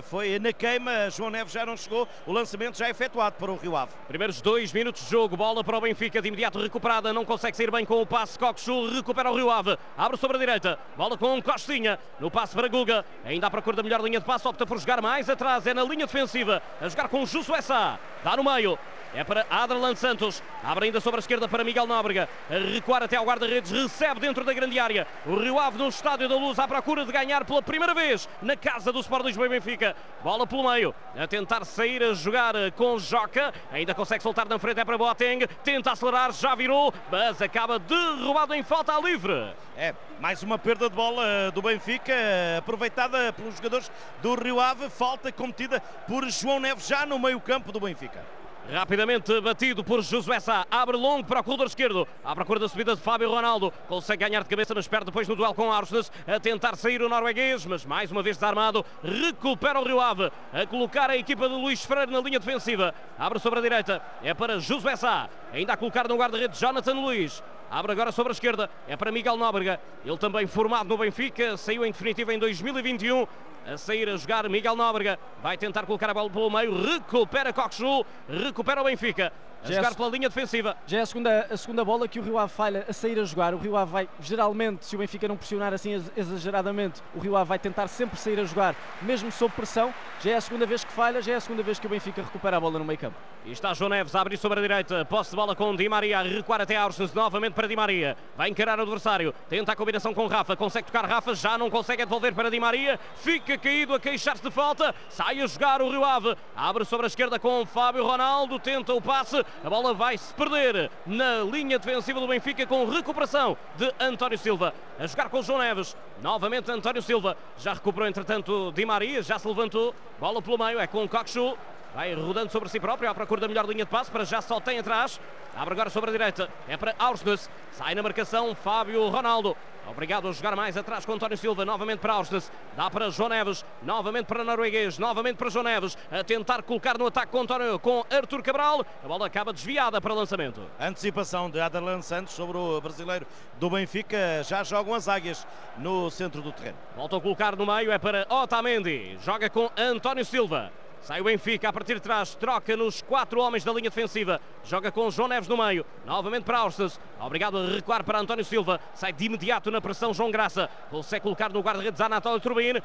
foi 0.10 0.40
na 0.40 0.52
queima. 0.52 1.10
João 1.10 1.30
Neves 1.30 1.54
já 1.54 1.66
não 1.66 1.78
chegou. 1.78 2.08
O 2.26 2.34
lançamento 2.34 2.78
já 2.78 2.88
é 2.88 2.90
efetuado 2.90 3.36
para 3.38 3.52
o 3.52 3.56
Rio 3.56 3.76
Ave. 3.76 3.94
Primeiros 4.08 4.42
dois 4.42 4.74
minutos 4.74 5.04
de 5.04 5.12
jogo. 5.12 5.38
Bola 5.38 5.64
para 5.64 5.78
o 5.78 5.82
Benfica. 5.82 6.22
De 6.22 6.28
imediato 6.28 6.60
recuperada. 6.60 7.14
Não 7.14 7.26
consegue 7.26 7.56
sair 7.56 7.72
bem 7.72 7.86
com 7.86 8.02
o 8.02 8.06
passe. 8.06 8.38
Coxu 8.38 8.90
recupera 8.90 9.32
o 9.32 9.36
Rio 9.36 9.50
Ave. 9.50 9.78
Abre 9.98 10.18
sobre 10.18 10.38
a 10.38 10.40
direita. 10.40 10.80
Bola 10.98 11.18
com 11.18 11.42
Costinha. 11.42 11.98
No 12.20 12.30
passe 12.30 12.54
para 12.54 12.68
Guga. 12.68 13.06
Ainda 13.24 13.48
à 13.48 13.50
procura 13.50 13.78
da 13.78 13.84
melhor 13.84 14.02
linha 14.02 14.20
de 14.20 14.26
passe. 14.26 14.48
Opta 14.48 14.66
por 14.66 14.78
jogar 14.80 15.02
mais 15.02 15.30
atrás, 15.30 15.66
é 15.68 15.74
na 15.74 15.84
linha 15.84 16.06
defensiva, 16.06 16.62
a 16.82 16.90
jogar 16.90 17.08
com 17.08 17.26
Jusso 17.26 17.54
Essa, 17.54 18.00
dá 18.24 18.36
no 18.36 18.44
meio, 18.44 18.78
é 19.14 19.24
para 19.24 19.46
Adralan 19.50 19.96
Santos. 19.96 20.42
Abre 20.64 20.86
ainda 20.86 21.00
sobre 21.00 21.20
a 21.20 21.22
esquerda 21.22 21.48
para 21.48 21.64
Miguel 21.64 21.86
Nóbrega. 21.86 22.28
A 22.50 22.54
recuar 22.54 23.04
até 23.04 23.16
ao 23.16 23.26
guarda-redes. 23.26 23.72
Recebe 23.72 24.20
dentro 24.20 24.44
da 24.44 24.54
grande 24.54 24.80
área. 24.80 25.08
O 25.26 25.36
Rio 25.36 25.60
Ave 25.60 25.78
no 25.78 25.88
Estádio 25.88 26.28
da 26.28 26.36
Luz 26.36 26.58
à 26.60 26.68
procura 26.68 27.06
de 27.06 27.12
ganhar 27.12 27.46
pela 27.46 27.62
primeira 27.62 27.94
vez 27.94 28.28
na 28.42 28.56
casa 28.56 28.92
do 28.92 29.00
Sport 29.00 29.26
Lisboa 29.26 29.46
e 29.46 29.50
Benfica. 29.50 29.96
Bola 30.24 30.48
pelo 30.48 30.70
meio. 30.70 30.96
A 31.16 31.28
tentar 31.28 31.64
sair 31.66 32.02
a 32.02 32.14
jogar 32.14 32.56
com 32.76 32.98
Joca. 32.98 33.54
Ainda 33.72 33.94
consegue 33.94 34.24
soltar 34.24 34.48
na 34.48 34.58
frente. 34.58 34.80
É 34.80 34.86
para 34.86 34.98
Boateng. 34.98 35.48
Tenta 35.64 35.92
acelerar. 35.92 36.32
Já 36.32 36.56
virou. 36.56 36.94
Mas 37.12 37.42
acaba 37.42 37.78
derrubado 37.78 38.54
em 38.54 38.64
falta 38.64 39.00
livre. 39.00 39.54
É, 39.78 39.94
mais 40.20 40.44
uma 40.44 40.58
perda 40.58 40.90
de 40.90 40.96
bola 40.96 41.52
do 41.52 41.62
Benfica, 41.62 42.14
aproveitada 42.60 43.34
pelos 43.34 43.56
jogadores 43.56 43.92
do 44.22 44.36
Rio 44.36 44.60
Ave. 44.60 44.90
Falta 44.90 45.32
cometida 45.32 45.80
por 46.08 46.28
João 46.30 46.60
Neves 46.60 46.88
já 46.88 47.06
no 47.06 47.18
meio-campo 47.18 47.72
do 47.72 47.80
Benfica. 47.80 48.24
Rapidamente 48.72 49.42
batido 49.42 49.84
por 49.84 50.02
Josué 50.02 50.40
Sá. 50.40 50.66
Abre 50.72 50.96
longo 50.96 51.26
para 51.26 51.42
o 51.42 51.44
corredor 51.44 51.68
esquerdo. 51.68 52.08
À 52.24 52.34
procura 52.34 52.60
da 52.60 52.70
subida 52.70 52.96
de 52.96 53.02
Fábio 53.02 53.30
Ronaldo. 53.30 53.74
Consegue 53.88 54.24
ganhar 54.24 54.42
de 54.42 54.50
cabeça, 54.50 54.74
mas 54.74 54.88
perde 54.88 55.08
depois 55.08 55.28
no 55.28 55.36
duelo 55.36 55.54
com 55.54 55.72
Arsenal. 55.72 56.04
A 56.26 56.40
tentar 56.40 56.78
sair 56.78 57.02
o 57.02 57.10
norueguês, 57.10 57.66
mas 57.66 57.86
mais 57.86 58.10
uma 58.10 58.24
vez 58.24 58.38
desarmado. 58.38 58.86
Recupera 59.04 59.80
o 59.80 59.84
Rio 59.84 60.00
Ave. 60.00 60.32
A 60.54 60.66
colocar 60.66 61.10
a 61.10 61.18
equipa 61.18 61.48
de 61.50 61.56
Luís 61.56 61.84
Freire 61.84 62.12
na 62.12 62.22
linha 62.22 62.40
defensiva. 62.40 62.96
Abre 63.20 63.38
sobre 63.40 63.60
a 63.60 63.62
direita. 63.62 64.02
É 64.24 64.34
para 64.34 64.60
Josué 64.60 64.96
Sá. 64.96 65.30
Ainda 65.52 65.74
a 65.74 65.78
colocar 65.78 66.08
no 66.08 66.16
guarda-redes 66.16 66.58
Jonathan 66.58 66.94
Luís. 66.94 67.44
Abre 67.70 67.92
agora 67.92 68.12
sobre 68.12 68.32
a 68.32 68.34
esquerda. 68.34 68.70
É 68.88 68.96
para 68.96 69.12
Miguel 69.12 69.38
Nóbrega. 69.38 69.80
Ele 70.04 70.18
também 70.18 70.46
formado 70.48 70.88
no 70.88 70.98
Benfica. 70.98 71.58
Saiu 71.58 71.86
em 71.86 71.92
definitiva 71.92 72.34
em 72.34 72.40
2021 72.40 73.26
a 73.66 73.78
sair 73.78 74.10
a 74.10 74.18
jogar 74.18 74.48
Miguel 74.50 74.76
Nóbrega, 74.76 75.18
vai 75.42 75.58
tentar 75.58 75.86
colocar 75.86 76.10
a 76.10 76.14
bola 76.14 76.30
pelo 76.30 76.50
meio, 76.50 76.76
recupera 76.84 77.54
Coxu, 77.54 78.06
recupera 78.28 78.82
o 78.82 78.86
Benfica. 78.86 79.32
A 79.64 79.68
já 79.68 79.76
jogar 79.76 79.96
pela 79.96 80.10
linha 80.10 80.28
defensiva. 80.28 80.76
Já 80.86 80.98
é 80.98 81.02
a 81.02 81.06
segunda, 81.06 81.48
a 81.50 81.56
segunda 81.56 81.86
bola 81.86 82.06
que 82.06 82.20
o 82.20 82.22
Rio 82.22 82.38
Ave 82.38 82.52
falha 82.52 82.86
a 82.88 82.92
sair 82.92 83.18
a 83.18 83.24
jogar. 83.24 83.54
O 83.54 83.58
Rio 83.58 83.78
Ave 83.78 83.92
vai, 83.92 84.10
geralmente, 84.20 84.86
se 84.86 84.94
o 84.96 85.00
Benfica 85.00 85.26
não 85.26 85.38
pressionar 85.38 85.74
assim 85.74 86.04
exageradamente, 86.18 87.02
o 87.16 87.20
Rio 87.20 87.38
Ave 87.38 87.48
vai 87.48 87.60
tentar 87.60 87.88
sempre 87.88 88.20
sair 88.20 88.38
a 88.42 88.44
jogar, 88.44 88.76
mesmo 89.02 89.32
sob 89.32 89.54
pressão. 89.54 89.94
Já 90.20 90.32
é 90.32 90.36
a 90.36 90.42
segunda 90.42 90.66
vez 90.66 90.84
que 90.84 90.92
falha, 90.92 91.22
já 91.22 91.32
é 91.32 91.36
a 91.36 91.40
segunda 91.40 91.64
vez 91.64 91.80
que 91.80 91.88
o 91.88 91.90
Benfica 91.90 92.22
recupera 92.22 92.58
a 92.58 92.60
bola 92.60 92.78
no 92.78 92.84
meio 92.84 93.00
campo. 93.00 93.16
E 93.46 93.52
está 93.52 93.74
João 93.74 93.90
Neves 93.90 94.16
a 94.16 94.22
abrir 94.22 94.38
sobre 94.38 94.60
a 94.60 94.62
direita. 94.62 95.04
Posse 95.04 95.32
de 95.32 95.36
bola 95.36 95.56
com 95.56 95.76
Di 95.76 95.90
Maria, 95.90 96.22
recuar 96.22 96.62
até 96.62 96.78
Arsens, 96.78 97.14
novamente 97.14 97.54
para 97.54 97.68
Di 97.68 97.76
Maria. 97.76 98.18
Vai 98.38 98.50
encarar 98.50 98.80
o 98.80 98.84
adversário, 98.84 99.34
tenta 99.50 99.74
a 99.74 99.76
combinação 99.76 100.14
com 100.14 100.28
Rafa, 100.28 100.56
consegue 100.56 100.88
tocar 100.88 101.06
Rafa, 101.06 101.36
já 101.36 101.58
não 101.58 101.70
consegue 101.70 102.04
devolver 102.04 102.34
para 102.34 102.50
Di 102.50 102.60
Maria. 102.60 103.00
Fica 103.16 103.58
caído 103.58 103.94
a 103.94 104.00
queixar-se 104.00 104.44
de 104.44 104.52
falta, 104.52 104.96
sai 105.10 105.42
a 105.42 105.48
jogar 105.48 105.82
o 105.82 105.90
Rio 105.90 106.04
Ave. 106.04 106.36
Abre 106.56 106.86
sobre 106.86 107.06
a 107.06 107.08
esquerda 107.08 107.38
com 107.38 107.66
Fábio 107.66 108.06
Ronaldo, 108.06 108.60
tenta 108.60 108.94
o 108.94 109.02
passe, 109.02 109.44
a 109.64 109.70
bola 109.70 109.94
vai-se 109.94 110.34
perder 110.34 110.90
na 111.06 111.40
linha 111.40 111.80
defensiva 111.80 112.20
do 112.20 112.28
Benfica 112.28 112.66
com 112.66 112.86
recuperação 112.86 113.58
de 113.76 113.92
António 114.00 114.38
Silva. 114.38 114.74
A 115.00 115.08
jogar 115.08 115.30
com 115.30 115.40
o 115.40 115.44
João 115.44 115.60
Neves. 115.60 115.96
Novamente 116.22 116.72
António 116.72 117.02
Silva. 117.02 117.38
Já 117.58 117.74
recuperou 117.74 118.08
entretanto 118.08 118.72
Di 118.72 118.86
Maria, 118.86 119.22
já 119.22 119.38
se 119.38 119.48
levantou. 119.48 119.94
Bola 120.20 120.42
pelo 120.42 120.58
meio, 120.58 120.80
é 120.80 120.88
com 120.88 121.04
o 121.04 121.10
Coxu. 121.10 121.58
Vai 121.94 122.12
rodando 122.16 122.52
sobre 122.52 122.70
si 122.70 122.80
próprio 122.80 123.10
à 123.10 123.14
procura 123.14 123.42
da 123.42 123.48
melhor 123.48 123.66
linha 123.66 123.86
de 123.86 123.92
passe. 123.92 124.10
Para 124.10 124.24
já 124.24 124.42
só 124.42 124.60
tem 124.60 124.80
atrás. 124.80 125.20
Abre 125.56 125.74
agora 125.74 125.90
sobre 125.92 126.10
a 126.10 126.14
direita. 126.14 126.50
É 126.68 126.76
para 126.76 126.96
Aursnes. 126.98 127.48
Sai 127.72 127.94
na 127.94 128.02
marcação 128.02 128.56
Fábio 128.56 129.08
Ronaldo. 129.10 129.56
Obrigado 129.86 130.28
a 130.28 130.32
jogar 130.32 130.56
mais 130.56 130.76
atrás 130.76 131.06
com 131.06 131.14
António 131.14 131.38
Silva. 131.38 131.64
Novamente 131.66 132.00
para 132.00 132.14
Aursnes. 132.14 132.52
Dá 132.76 132.90
para 132.90 133.12
João 133.12 133.30
Neves. 133.30 133.64
Novamente 133.84 134.26
para 134.26 134.44
Norueguês. 134.44 134.98
Novamente 134.98 135.36
para 135.36 135.52
João 135.52 135.66
Neves. 135.66 135.96
A 136.10 136.24
tentar 136.24 136.64
colocar 136.64 136.98
no 136.98 137.06
ataque 137.06 137.32
com, 137.32 137.42
António, 137.42 137.78
com 137.78 138.04
Arthur 138.10 138.42
Cabral. 138.42 138.84
A 139.04 139.08
bola 139.08 139.28
acaba 139.28 139.54
desviada 139.54 140.02
para 140.02 140.16
lançamento. 140.16 140.62
Antecipação 140.80 141.48
de 141.48 141.60
Adarlan 141.60 142.02
Santos 142.02 142.34
sobre 142.34 142.58
o 142.58 142.82
brasileiro 142.82 143.28
do 143.60 143.70
Benfica. 143.70 144.42
Já 144.44 144.64
jogam 144.64 144.96
as 144.96 145.08
águias 145.08 145.46
no 145.78 146.10
centro 146.10 146.42
do 146.42 146.52
terreno. 146.52 146.78
Volta 146.96 147.18
a 147.18 147.22
colocar 147.22 147.56
no 147.56 147.68
meio. 147.68 147.92
É 147.92 148.00
para 148.00 148.26
Otamendi. 148.30 149.20
Joga 149.22 149.48
com 149.48 149.70
António 149.78 150.26
Silva. 150.26 150.72
Sai 151.04 151.20
o 151.20 151.26
Benfica 151.26 151.68
a 151.68 151.74
partir 151.74 151.96
de 151.96 152.00
trás, 152.00 152.34
troca 152.34 152.78
nos 152.78 153.02
quatro 153.02 153.42
homens 153.42 153.66
da 153.66 153.74
linha 153.74 153.90
defensiva, 153.90 154.40
joga 154.64 154.90
com 154.90 155.12
João 155.12 155.28
Neves 155.28 155.50
no 155.50 155.58
meio, 155.58 155.86
novamente 156.06 156.46
para 156.46 156.60
Austas, 156.60 156.98
obrigado 157.20 157.58
a 157.58 157.68
recuar 157.68 158.06
para 158.06 158.22
António 158.22 158.46
Silva, 158.46 158.80
sai 158.94 159.12
de 159.12 159.26
imediato 159.26 159.70
na 159.70 159.82
pressão 159.82 160.14
João 160.14 160.32
Graça, 160.32 160.70
consegue 160.90 161.24
colocar 161.24 161.52
no 161.52 161.60
guarda-redes 161.60 162.00
Anatólio 162.00 162.40
Turbine, 162.40 162.82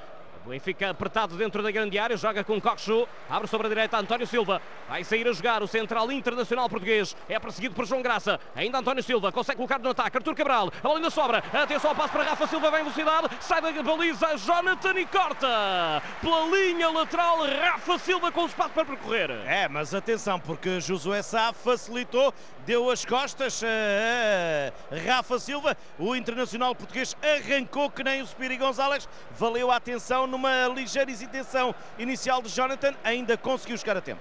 o 0.48 0.50
Benfica 0.50 0.88
apertado 0.88 1.36
dentro 1.36 1.62
da 1.62 1.70
grande 1.70 1.98
área, 1.98 2.16
joga 2.16 2.42
com 2.42 2.58
Coxu, 2.58 3.06
abre 3.28 3.46
sobre 3.46 3.66
a 3.66 3.68
direita 3.68 3.98
António 3.98 4.26
Silva, 4.26 4.62
vai 4.88 5.04
sair 5.04 5.28
a 5.28 5.32
jogar 5.32 5.62
o 5.62 5.68
central 5.68 6.10
internacional 6.10 6.70
português, 6.70 7.14
é 7.28 7.38
perseguido 7.38 7.74
por 7.74 7.84
João 7.84 8.00
Graça, 8.00 8.40
ainda 8.56 8.78
António 8.78 9.02
Silva, 9.02 9.30
consegue 9.30 9.58
colocar 9.58 9.78
no 9.78 9.90
ataque, 9.90 10.16
Artur 10.16 10.34
Cabral, 10.34 10.72
a 10.74 10.80
bola 10.80 10.96
ainda 10.96 11.10
sobra, 11.10 11.44
atenção 11.52 11.90
ao 11.90 11.96
passo 11.96 12.14
para 12.14 12.24
Rafa 12.24 12.46
Silva, 12.46 12.70
vem 12.70 12.80
em 12.80 12.84
velocidade, 12.84 13.28
sai 13.40 13.60
da 13.60 13.82
baliza, 13.82 14.38
Jonathan 14.38 14.98
e 14.98 15.04
corta, 15.04 16.02
pela 16.22 16.46
linha 16.46 16.88
lateral, 16.88 17.40
Rafa 17.46 17.98
Silva 17.98 18.32
com 18.32 18.46
espaço 18.46 18.70
para 18.70 18.86
percorrer. 18.86 19.30
É, 19.46 19.68
mas 19.68 19.94
atenção, 19.94 20.40
porque 20.40 20.80
Josué 20.80 21.20
Sá 21.20 21.52
facilitou, 21.52 22.32
deu 22.68 22.90
as 22.90 23.02
costas 23.02 23.62
a 23.64 25.10
Rafa 25.10 25.38
Silva, 25.38 25.74
o 25.98 26.14
internacional 26.14 26.74
português 26.74 27.16
arrancou 27.22 27.90
que 27.90 28.04
nem 28.04 28.20
o 28.20 28.26
Spiri 28.26 28.58
Gonzalez, 28.58 29.08
valeu 29.30 29.70
a 29.70 29.76
atenção 29.76 30.26
numa 30.26 30.68
ligeira 30.68 31.10
hesitação 31.10 31.74
inicial 31.98 32.42
de 32.42 32.50
Jonathan, 32.50 32.92
ainda 33.02 33.38
conseguiu 33.38 33.78
chegar 33.78 33.96
a 33.96 34.02
tempo. 34.02 34.20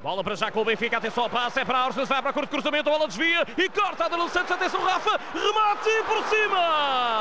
Bola 0.00 0.22
para 0.22 0.36
já 0.36 0.52
com 0.52 0.60
o 0.60 0.64
Benfica, 0.64 0.98
atenção 0.98 1.24
ao 1.24 1.30
passe, 1.30 1.58
é 1.58 1.64
para 1.64 1.80
Arsens, 1.80 2.08
vai 2.08 2.22
para 2.22 2.32
curto 2.32 2.48
cruzamento, 2.48 2.88
a 2.88 2.92
bola 2.92 3.08
desvia 3.08 3.44
e 3.58 3.68
corta 3.68 4.06
a 4.06 4.28
Santos, 4.28 4.52
atenção 4.52 4.84
Rafa, 4.84 5.20
remate 5.34 5.90
por 6.06 6.24
cima! 6.28 7.19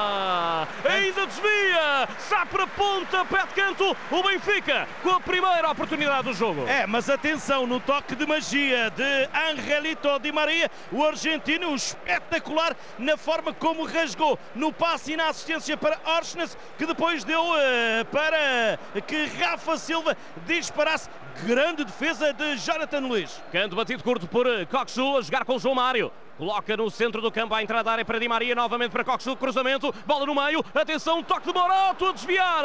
Ainda 1.00 1.26
desvia, 1.26 2.10
sai 2.18 2.46
para 2.48 2.68
ponta, 2.68 3.24
pé 3.24 3.46
de 3.48 3.54
canto, 3.54 3.96
o 4.12 4.22
Benfica 4.22 4.86
com 5.02 5.12
a 5.12 5.20
primeira 5.22 5.72
oportunidade 5.72 6.24
do 6.24 6.34
jogo. 6.34 6.68
É, 6.68 6.86
mas 6.86 7.10
atenção 7.10 7.66
no 7.66 7.80
toque 7.80 8.16
de 8.16 8.26
magia 8.26 8.90
de 8.90 9.30
Angelito 9.50 10.20
Di 10.20 10.30
Maria, 10.30 10.70
o 10.92 11.02
argentino 11.02 11.74
espetacular 11.74 12.76
na 12.98 13.16
forma 13.16 13.54
como 13.54 13.86
rasgou 13.86 14.38
no 14.54 14.74
passe 14.74 15.14
e 15.14 15.16
na 15.16 15.30
assistência 15.30 15.78
para 15.78 15.98
Orsnes, 16.06 16.58
que 16.78 16.86
depois 16.86 17.24
deu 17.24 17.44
uh, 17.44 18.06
para 18.12 18.78
que 19.08 19.26
Rafa 19.42 19.78
Silva 19.78 20.18
disparasse 20.46 21.10
grande 21.46 21.86
defesa 21.86 22.34
de 22.34 22.58
Jonathan 22.58 23.00
Luiz. 23.00 23.42
Canto 23.54 23.74
batido 23.74 24.04
curto 24.04 24.28
por 24.28 24.46
Coxu 24.66 25.18
a 25.18 25.22
jogar 25.22 25.46
com 25.46 25.56
o 25.56 25.60
João 25.60 25.76
Mário. 25.76 26.12
Coloca 26.40 26.78
no 26.78 26.90
centro 26.90 27.22
do 27.22 27.30
campo 27.30 27.54
a 27.54 27.62
entrada 27.62 27.84
da 27.84 27.92
área 27.92 28.06
para 28.06 28.18
Di 28.18 28.30
Maria, 28.30 28.56
novamente 28.56 28.92
para 28.92 29.04
Cox, 29.04 29.26
cruzamento, 29.38 29.94
bola 30.06 30.26
no 30.26 30.34
meio, 30.34 30.64
atenção, 30.74 31.22
toque 31.22 31.48
de 31.48 31.54
Morato 31.54 32.06
a 32.06 32.14
desviar 32.14 32.64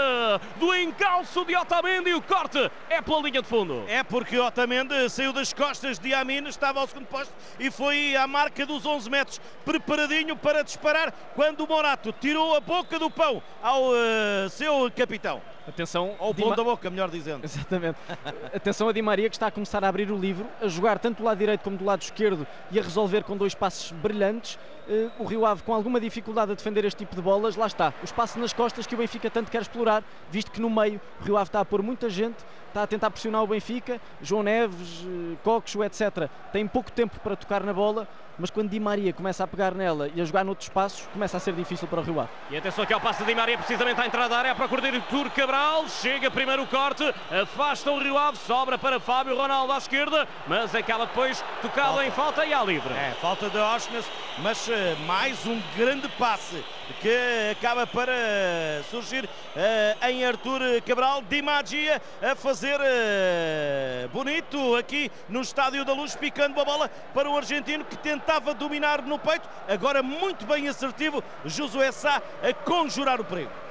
do 0.60 0.72
encalço 0.76 1.44
de 1.44 1.56
Otamendi, 1.56 2.14
o 2.14 2.22
corte 2.22 2.70
é 2.88 3.02
pela 3.02 3.20
linha 3.22 3.42
de 3.42 3.48
fundo. 3.48 3.84
É 3.88 4.04
porque 4.04 4.38
Otamendi 4.38 5.10
saiu 5.10 5.32
das 5.32 5.52
costas 5.52 5.98
de 5.98 6.14
Amina, 6.14 6.48
estava 6.48 6.78
ao 6.78 6.86
segundo 6.86 7.06
posto 7.06 7.34
e 7.58 7.68
foi 7.68 8.14
à 8.14 8.28
marca 8.28 8.64
dos 8.64 8.86
11 8.86 9.10
metros, 9.10 9.40
preparadinho 9.64 10.36
para 10.36 10.62
disparar, 10.62 11.10
quando 11.34 11.64
o 11.64 11.66
Morato 11.66 12.12
tirou 12.12 12.54
a 12.54 12.60
boca 12.60 12.96
do 12.96 13.10
pão 13.10 13.42
ao 13.60 13.88
uh, 13.88 14.48
seu 14.50 14.88
capitão. 14.94 15.42
Atenção 15.66 16.14
ao 16.18 16.34
pão 16.34 16.54
da 16.54 16.62
boca, 16.62 16.90
melhor 16.90 17.10
dizendo. 17.10 17.44
Exatamente. 17.44 17.98
Atenção 18.54 18.88
a 18.88 18.92
Di 18.92 19.00
Maria 19.00 19.30
que 19.30 19.36
está 19.36 19.46
a 19.46 19.50
começar 19.50 19.82
a 19.82 19.88
abrir 19.88 20.10
o 20.10 20.16
livro, 20.16 20.46
a 20.60 20.68
jogar 20.68 20.98
tanto 20.98 21.18
do 21.18 21.24
lado 21.24 21.38
direito 21.38 21.62
como 21.62 21.76
do 21.76 21.84
lado 21.84 22.02
esquerdo 22.02 22.46
e 22.70 22.78
a 22.78 22.82
resolver 22.82 23.24
com 23.24 23.36
dois 23.36 23.54
passes 23.54 23.90
brilhantes. 23.90 24.58
Uh, 24.86 25.10
o 25.18 25.24
Rio 25.24 25.46
Ave 25.46 25.62
com 25.62 25.72
alguma 25.72 25.98
dificuldade 25.98 26.52
a 26.52 26.54
defender 26.54 26.84
este 26.84 26.98
tipo 26.98 27.16
de 27.16 27.22
bolas, 27.22 27.56
lá 27.56 27.66
está. 27.66 27.92
O 28.02 28.04
espaço 28.04 28.38
nas 28.38 28.52
costas 28.52 28.86
que 28.86 28.94
o 28.94 28.98
Benfica 28.98 29.30
tanto 29.30 29.50
quer 29.50 29.62
explorar, 29.62 30.04
visto 30.30 30.50
que 30.50 30.60
no 30.60 30.68
meio 30.68 31.00
o 31.20 31.24
Rio 31.24 31.36
Ave 31.36 31.48
está 31.48 31.60
a 31.60 31.64
pôr 31.64 31.82
muita 31.82 32.10
gente, 32.10 32.44
está 32.68 32.82
a 32.82 32.86
tentar 32.86 33.10
pressionar 33.10 33.42
o 33.42 33.46
Benfica, 33.46 34.00
João 34.20 34.42
Neves, 34.42 35.02
uh, 35.02 35.38
Coxo, 35.42 35.82
etc. 35.82 36.28
Tem 36.52 36.66
pouco 36.66 36.92
tempo 36.92 37.18
para 37.20 37.34
tocar 37.34 37.62
na 37.62 37.72
bola 37.72 38.06
mas 38.38 38.50
quando 38.50 38.68
Di 38.68 38.80
Maria 38.80 39.12
começa 39.12 39.44
a 39.44 39.46
pegar 39.46 39.74
nela 39.74 40.10
e 40.14 40.20
a 40.20 40.24
jogar 40.24 40.44
noutros 40.44 40.68
espaços, 40.68 41.06
começa 41.12 41.36
a 41.36 41.40
ser 41.40 41.54
difícil 41.54 41.86
para 41.86 42.00
o 42.00 42.02
Rio 42.02 42.20
Ave. 42.20 42.30
E 42.50 42.56
atenção 42.56 42.84
que 42.84 42.92
ao 42.92 43.00
passo 43.00 43.20
de 43.20 43.26
Di 43.26 43.34
Maria, 43.34 43.56
precisamente 43.56 44.00
à 44.00 44.06
entrada 44.06 44.28
da 44.28 44.38
área, 44.38 44.54
para 44.54 44.68
correr 44.68 45.00
Tur 45.08 45.30
Cabral, 45.30 45.88
chega 45.88 46.30
primeiro 46.30 46.62
o 46.62 46.66
corte, 46.66 47.02
afasta 47.30 47.90
o 47.90 47.98
Rio 47.98 48.18
Ave, 48.18 48.36
sobra 48.38 48.76
para 48.78 48.98
Fábio 48.98 49.36
Ronaldo 49.36 49.72
à 49.72 49.78
esquerda, 49.78 50.26
mas 50.46 50.74
acaba 50.74 51.06
depois 51.06 51.44
tocado 51.62 51.94
falta. 51.94 52.06
em 52.06 52.10
falta 52.10 52.46
e 52.46 52.52
à 52.52 52.62
livre. 52.64 52.92
É, 52.92 53.12
falta 53.20 53.48
de 53.48 53.58
Osnes, 53.58 54.04
mas 54.38 54.66
uh, 54.66 54.72
mais 55.06 55.46
um 55.46 55.62
grande 55.76 56.08
passe 56.18 56.64
que 57.00 57.50
acaba 57.52 57.86
para 57.86 58.12
surgir 58.90 59.24
uh, 59.24 60.06
em 60.08 60.24
Arthur 60.24 60.60
Cabral, 60.86 61.22
Di 61.22 61.40
Magia 61.40 62.02
a 62.20 62.34
fazer 62.34 62.80
uh, 62.80 64.08
bonito 64.08 64.76
aqui 64.76 65.10
no 65.28 65.40
Estádio 65.40 65.84
da 65.84 65.92
Luz, 65.92 66.16
picando 66.16 66.60
a 66.60 66.64
bola 66.64 66.88
para 67.12 67.30
o 67.30 67.36
argentino 67.36 67.84
que 67.84 67.96
tenta 67.96 68.24
tentava 68.24 68.54
dominar 68.54 69.02
no 69.02 69.18
peito, 69.18 69.48
agora 69.68 70.02
muito 70.02 70.46
bem 70.46 70.66
assertivo, 70.66 71.22
Josué 71.44 71.92
Sá 71.92 72.22
a 72.42 72.52
conjurar 72.52 73.20
o 73.20 73.24
perigo. 73.24 73.63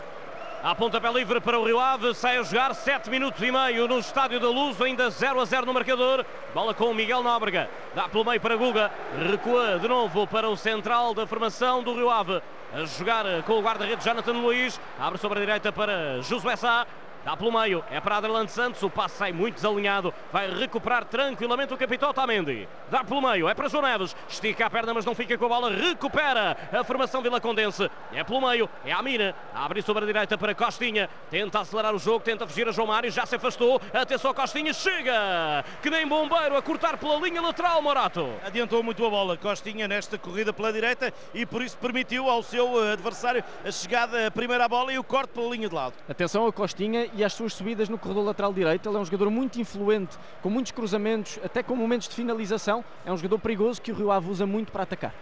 A 0.63 0.73
pontapé 0.73 1.11
livre 1.11 1.41
para 1.41 1.59
o 1.59 1.65
Rio 1.65 1.77
Ave, 1.77 2.13
sai 2.13 2.37
a 2.37 2.43
jogar 2.43 2.73
7 2.73 3.09
minutos 3.09 3.41
e 3.41 3.51
meio 3.51 3.85
no 3.85 3.99
Estádio 3.99 4.39
da 4.39 4.47
Luz, 4.47 4.81
ainda 4.81 5.11
0 5.11 5.41
a 5.41 5.45
0 5.45 5.65
no 5.65 5.73
marcador. 5.73 6.25
Bola 6.53 6.73
com 6.73 6.85
o 6.85 6.95
Miguel 6.95 7.21
Nóbrega, 7.21 7.69
dá 7.93 8.07
pelo 8.07 8.23
meio 8.23 8.39
para 8.39 8.55
Guga, 8.55 8.89
recua 9.29 9.77
de 9.77 9.89
novo 9.89 10.25
para 10.25 10.49
o 10.49 10.55
central 10.55 11.13
da 11.13 11.27
formação 11.27 11.83
do 11.83 11.93
Rio 11.93 12.09
Ave. 12.09 12.41
A 12.73 12.85
jogar 12.85 13.25
com 13.43 13.59
o 13.59 13.61
guarda-redes 13.61 14.05
Jonathan 14.05 14.31
Luiz, 14.31 14.79
abre 14.97 15.19
sobre 15.19 15.39
a 15.39 15.41
direita 15.41 15.69
para 15.69 16.21
Josué 16.21 16.55
Sá, 16.55 16.87
Dá 17.25 17.37
pelo 17.37 17.57
meio, 17.57 17.81
é 17.89 18.01
para 18.01 18.17
Adelan 18.17 18.47
Santos, 18.47 18.83
o 18.83 18.89
passe 18.89 19.15
sai 19.15 19.31
muito 19.31 19.55
desalinhado, 19.55 20.13
vai 20.31 20.49
recuperar 20.49 21.05
tranquilamente 21.05 21.73
o 21.73 21.77
capitão 21.77 22.09
Otamendi. 22.09 22.67
Dá 22.91 23.01
pelo 23.01 23.21
meio, 23.21 23.47
é 23.47 23.53
para 23.53 23.69
João 23.69 23.83
Neves, 23.83 24.13
estica 24.27 24.65
a 24.65 24.69
perna 24.69 24.93
mas 24.93 25.05
não 25.05 25.15
fica 25.15 25.37
com 25.37 25.45
a 25.45 25.47
bola, 25.47 25.71
recupera 25.71 26.57
a 26.71 26.83
formação 26.83 27.21
Vila 27.21 27.39
Condense. 27.39 27.89
É 28.11 28.25
pelo 28.25 28.45
meio, 28.45 28.69
é 28.83 28.91
a 28.91 29.01
Mina, 29.01 29.33
abre 29.53 29.81
sobre 29.81 30.03
a 30.03 30.07
direita 30.07 30.37
para 30.37 30.53
Costinha, 30.53 31.09
tenta 31.29 31.61
acelerar 31.61 31.95
o 31.95 31.99
jogo, 31.99 32.19
tenta 32.19 32.45
fugir 32.45 32.67
a 32.67 32.73
João 32.73 32.87
Mário, 32.87 33.09
já 33.09 33.25
se 33.25 33.35
afastou, 33.35 33.81
atenção 33.93 34.33
Costinha, 34.33 34.73
chega! 34.73 35.63
Que 35.81 35.89
nem 35.89 36.05
bombeiro 36.05 36.57
a 36.57 36.61
cortar 36.61 36.97
pela 36.97 37.15
linha 37.15 37.41
lateral, 37.41 37.81
Morato. 37.81 38.29
Adiantou 38.45 38.83
muito 38.83 39.05
a 39.05 39.09
bola, 39.09 39.37
Costinha 39.37 39.87
nesta 39.87 40.17
corrida 40.17 40.51
pela 40.51 40.73
direita 40.73 41.13
e 41.33 41.45
por 41.45 41.61
isso 41.61 41.77
permitiu 41.77 42.29
ao 42.29 42.43
seu 42.43 42.91
adversário 42.91 43.41
a 43.65 43.71
chegada, 43.71 44.27
a 44.27 44.31
primeira 44.31 44.67
bola 44.67 44.91
e 44.91 44.99
o 44.99 45.03
corte 45.05 45.29
pela 45.29 45.49
linha 45.49 45.69
de 45.69 45.75
lado. 45.75 45.93
Atenção 46.09 46.45
a 46.45 46.51
Costinha 46.51 47.12
e 47.13 47.23
às 47.23 47.33
suas 47.33 47.53
subidas 47.53 47.89
no 47.89 47.97
corredor 47.97 48.23
lateral 48.23 48.53
direito. 48.53 48.89
Ele 48.89 48.97
é 48.97 48.99
um 48.99 49.05
jogador 49.05 49.29
muito 49.29 49.59
influente, 49.59 50.17
com 50.41 50.49
muitos 50.49 50.71
cruzamentos, 50.71 51.39
até 51.43 51.63
com 51.63 51.75
momentos 51.75 52.07
de 52.07 52.15
finalização. 52.15 52.83
É 53.05 53.11
um 53.11 53.17
jogador 53.17 53.39
perigoso 53.39 53.81
que 53.81 53.91
o 53.91 53.95
Rio 53.95 54.11
Ave 54.11 54.29
usa 54.29 54.45
muito 54.45 54.71
para 54.71 54.83
atacar. 54.83 55.13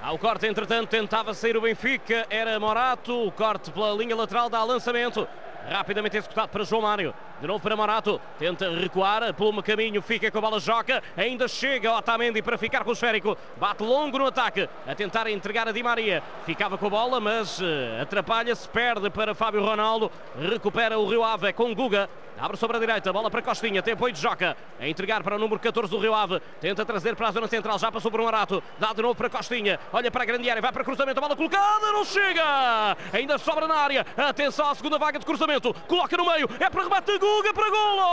Ao 0.00 0.18
corte, 0.18 0.46
entretanto, 0.46 0.88
tentava 0.88 1.32
sair 1.32 1.56
o 1.56 1.60
Benfica, 1.60 2.26
era 2.28 2.60
Morato, 2.60 3.26
o 3.26 3.32
corte 3.32 3.70
pela 3.72 3.92
linha 3.92 4.14
lateral 4.14 4.50
dá 4.50 4.62
lançamento, 4.62 5.26
rapidamente 5.68 6.16
executado 6.16 6.48
para 6.48 6.64
João 6.64 6.82
Mário, 6.82 7.14
de 7.40 7.46
novo 7.46 7.60
para 7.60 7.76
Morato, 7.76 8.20
tenta 8.38 8.70
recuar, 8.70 9.34
pelo 9.34 9.62
caminho, 9.62 10.00
fica 10.00 10.30
com 10.30 10.38
a 10.38 10.40
bola 10.40 10.58
joca, 10.58 11.02
ainda 11.16 11.46
chega 11.46 11.92
Otamendi 11.92 12.40
para 12.40 12.56
ficar 12.56 12.82
com 12.82 12.90
o 12.90 12.92
esférico, 12.92 13.36
bate 13.56 13.82
longo 13.82 14.18
no 14.18 14.26
ataque, 14.26 14.68
a 14.86 14.94
tentar 14.94 15.28
entregar 15.28 15.68
a 15.68 15.72
Di 15.72 15.82
Maria, 15.82 16.22
ficava 16.44 16.78
com 16.78 16.86
a 16.86 16.90
bola, 16.90 17.20
mas 17.20 17.60
uh, 17.60 18.00
atrapalha-se, 18.00 18.68
perde 18.68 19.10
para 19.10 19.34
Fábio 19.34 19.62
Ronaldo, 19.62 20.10
recupera 20.38 20.98
o 20.98 21.06
Rio 21.06 21.22
Ave 21.22 21.52
com 21.52 21.74
Guga, 21.74 22.08
abre 22.38 22.56
sobre 22.56 22.76
a 22.76 22.80
direita, 22.80 23.12
bola 23.12 23.30
para 23.30 23.42
Costinha, 23.42 23.82
tem 23.82 23.94
apoio 23.94 24.12
de 24.12 24.20
Joca, 24.20 24.56
a 24.78 24.88
entregar 24.88 25.22
para 25.22 25.36
o 25.36 25.38
número 25.38 25.58
14 25.58 25.90
do 25.90 25.98
Rio 25.98 26.14
Ave, 26.14 26.40
tenta 26.60 26.84
trazer 26.84 27.16
para 27.16 27.28
a 27.28 27.32
zona 27.32 27.48
central, 27.48 27.78
já 27.78 27.90
passou 27.90 28.10
por 28.10 28.20
um 28.20 28.24
Morato, 28.24 28.62
dá 28.78 28.92
de 28.92 29.02
novo 29.02 29.14
para 29.14 29.30
Costinha, 29.30 29.78
olha 29.92 30.10
para 30.10 30.22
a 30.22 30.26
grande 30.26 30.50
área, 30.50 30.60
vai 30.60 30.72
para 30.72 30.84
cruzamento, 30.84 31.18
a 31.18 31.22
bola 31.22 31.36
colocada, 31.36 31.92
não 31.92 32.04
chega! 32.04 32.96
Ainda 33.12 33.38
sobra 33.38 33.66
na 33.66 33.76
área, 33.76 34.06
atenção 34.16 34.68
à 34.68 34.74
segunda 34.74 34.98
vaga 34.98 35.18
de 35.18 35.24
cruzamento, 35.24 35.72
coloca 35.86 36.16
no 36.16 36.26
meio, 36.26 36.48
é 36.60 36.68
para 36.68 36.82
remate, 36.82 37.18
Guga 37.18 37.54
para 37.54 37.70
golo! 37.70 38.06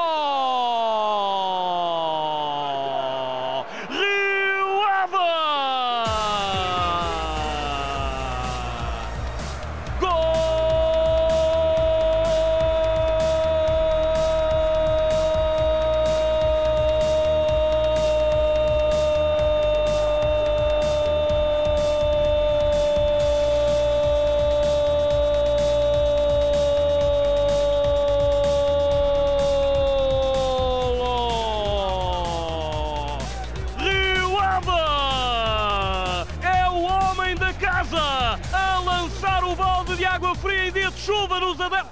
Rio 3.90 4.84
Ave! 4.84 5.83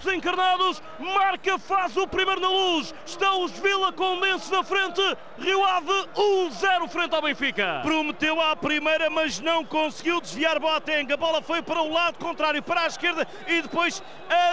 Adeptos 0.02 0.14
encarnados. 0.14 0.82
Marca, 1.00 1.58
faz 1.60 1.96
o 1.96 2.08
primeiro 2.08 2.42
na 2.42 2.50
luz. 2.50 2.94
Estão 3.06 3.44
os 3.44 3.52
Vila 3.52 3.94
Condense 3.94 4.52
na 4.52 4.64
frente. 4.64 5.02
Rio 5.42 5.66
Ave 5.66 5.92
1-0 6.16 6.88
frente 6.88 7.16
ao 7.16 7.22
Benfica. 7.22 7.80
Prometeu 7.82 8.40
à 8.40 8.56
primeira, 8.56 9.10
mas 9.10 9.40
não 9.40 9.66
conseguiu 9.66 10.22
desviar 10.22 10.60
Boateng. 10.60 11.12
A 11.12 11.18
bola 11.18 11.42
foi 11.42 11.64
para 11.64 11.82
o 11.82 11.92
lado 11.92 12.20
contrário, 12.20 12.62
para 12.62 12.82
a 12.82 12.88
esquerda 12.88 13.28
e 13.48 13.60
depois 13.64 14.04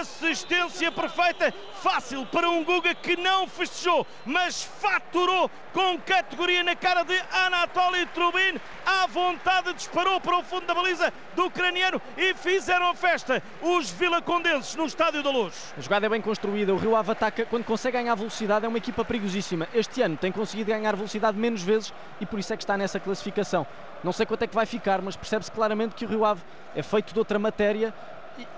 assistência 0.01 0.91
perfeita. 0.91 1.53
Fácil 1.83 2.25
para 2.27 2.49
um 2.49 2.65
Guga 2.65 2.95
que 2.95 3.17
não 3.19 3.47
festejou, 3.47 4.07
mas 4.25 4.63
faturou 4.63 5.51
com 5.75 5.99
categoria 5.99 6.65
na 6.65 6.75
cara 6.75 7.03
de 7.03 7.21
Anatoly 7.31 8.07
Trubin. 8.07 8.59
À 8.87 9.07
vontade 9.07 9.75
disparou 9.75 10.19
para 10.19 10.39
o 10.39 10.43
fundo 10.43 10.67
da 10.67 10.75
baliza 10.75 11.13
do 11.37 11.45
ucraniano 11.45 12.01
e 12.17 12.33
fizeram 12.33 12.89
a 12.89 12.95
festa. 12.95 13.43
Os 13.61 13.91
Vila 13.91 14.23
Condenses 14.23 14.75
no 14.75 14.87
estádio 14.87 15.23
da 15.23 15.31
Luz. 15.31 15.75
A 15.77 15.81
jogada 15.83 16.07
é 16.07 16.09
bem 16.09 16.23
construída. 16.23 16.73
O 16.73 16.79
Rio 16.79 16.97
Ave 16.97 17.13
ataca 17.13 17.45
quando 17.45 17.65
consegue 17.65 17.99
ganhar 17.99 18.15
velocidade. 18.15 18.65
É 18.65 18.69
uma 18.69 18.79
equipa 18.79 19.05
perigosíssima. 19.05 19.69
Este 19.75 20.01
ano 20.01 20.17
tem 20.17 20.33
conseguido 20.33 20.71
ganhar 20.71 20.78
velocidade 20.97 21.39
menos 21.39 21.63
vezes 21.63 21.93
e 22.21 22.27
por 22.27 22.39
isso 22.39 22.53
é 22.53 22.57
que 22.57 22.63
está 22.63 22.77
nessa 22.77 23.01
classificação. 23.01 23.67
Não 24.03 24.13
sei 24.13 24.25
quanto 24.27 24.43
é 24.43 24.47
que 24.47 24.55
vai 24.55 24.67
ficar, 24.67 25.03
mas 25.03 25.17
percebe-se 25.17 25.51
claramente 25.51 25.95
que 25.95 26.05
o 26.05 26.09
Rio 26.09 26.25
Ave 26.25 26.43
é 26.75 26.83
feito 26.83 27.13
de 27.13 27.19
outra 27.19 27.39
matéria 27.39 27.93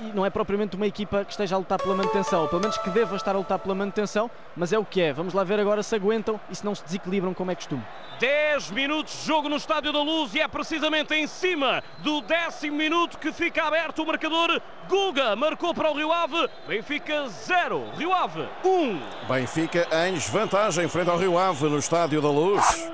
e, 0.00 0.04
não 0.14 0.24
é 0.24 0.30
propriamente 0.30 0.76
uma 0.76 0.86
equipa 0.86 1.24
que 1.24 1.30
esteja 1.30 1.56
a 1.56 1.58
lutar 1.58 1.78
pela 1.78 1.94
manutenção, 1.94 2.42
ou 2.42 2.48
pelo 2.48 2.60
menos 2.60 2.76
que 2.78 2.90
deva 2.90 3.16
estar 3.16 3.34
a 3.34 3.38
lutar 3.38 3.58
pela 3.58 3.74
manutenção, 3.74 4.30
mas 4.56 4.72
é 4.72 4.78
o 4.78 4.84
que 4.84 5.00
é. 5.00 5.12
Vamos 5.12 5.34
lá 5.34 5.44
ver 5.44 5.58
agora 5.58 5.82
se 5.82 5.94
aguentam 5.94 6.40
e 6.50 6.54
se 6.54 6.64
não 6.64 6.74
se 6.74 6.84
desequilibram 6.84 7.34
como 7.34 7.50
é 7.50 7.54
costume. 7.54 7.82
10 8.18 8.70
minutos 8.72 9.14
de 9.14 9.26
jogo 9.26 9.48
no 9.48 9.56
Estádio 9.56 9.92
da 9.92 10.02
Luz 10.02 10.34
e 10.34 10.40
é 10.40 10.48
precisamente 10.48 11.14
em 11.14 11.26
cima 11.26 11.82
do 11.98 12.20
décimo 12.20 12.76
minuto 12.76 13.18
que 13.18 13.32
fica 13.32 13.64
aberto 13.64 14.02
o 14.02 14.06
marcador. 14.06 14.60
Guga 14.88 15.34
marcou 15.34 15.72
para 15.74 15.90
o 15.90 15.94
Rio 15.94 16.12
Ave, 16.12 16.48
Benfica 16.68 17.28
0, 17.28 17.92
Rio 17.96 18.12
Ave 18.12 18.46
1. 18.64 19.26
Benfica 19.26 19.88
em 20.06 20.14
desvantagem 20.14 20.86
frente 20.88 21.08
ao 21.08 21.16
Rio 21.16 21.38
Ave 21.38 21.68
no 21.68 21.78
Estádio 21.78 22.20
da 22.20 22.28
Luz. 22.28 22.90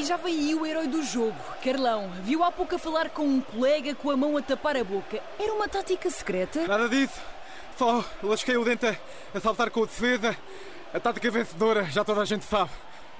E 0.00 0.04
já 0.04 0.16
veio 0.16 0.38
aí 0.38 0.54
o 0.54 0.64
herói 0.64 0.88
do 0.88 1.02
jogo, 1.02 1.36
Carlão. 1.62 2.10
Viu 2.24 2.42
há 2.42 2.50
pouco 2.50 2.74
a 2.74 2.78
falar 2.78 3.10
com 3.10 3.22
um 3.22 3.38
colega 3.42 3.94
com 3.94 4.10
a 4.10 4.16
mão 4.16 4.34
a 4.34 4.40
tapar 4.40 4.74
a 4.74 4.82
boca. 4.82 5.22
Era 5.38 5.52
uma 5.52 5.68
tática 5.68 6.08
secreta? 6.08 6.66
Nada 6.66 6.88
disso. 6.88 7.20
Só 7.76 8.02
lasquei 8.22 8.56
o 8.56 8.64
dente 8.64 8.86
a 8.86 9.40
saltar 9.40 9.70
com 9.70 9.80
o 9.80 9.86
defesa. 9.86 10.34
A 10.94 10.98
tática 10.98 11.30
vencedora, 11.30 11.84
já 11.84 12.02
toda 12.02 12.22
a 12.22 12.24
gente 12.24 12.46
sabe. 12.46 12.70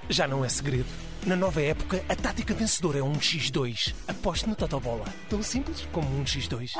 Já 0.09 0.27
não 0.27 0.43
é 0.43 0.49
segredo. 0.49 0.87
Na 1.23 1.35
nova 1.35 1.61
época, 1.61 2.03
a 2.09 2.15
tática 2.15 2.51
vencedora 2.55 2.97
é 2.97 3.03
um 3.03 3.13
x2. 3.13 3.93
Aposte 4.07 4.49
no 4.49 4.55
Totobola. 4.55 5.05
Tão 5.29 5.43
simples 5.43 5.87
como 5.91 6.09
um 6.19 6.23
x2. 6.23 6.71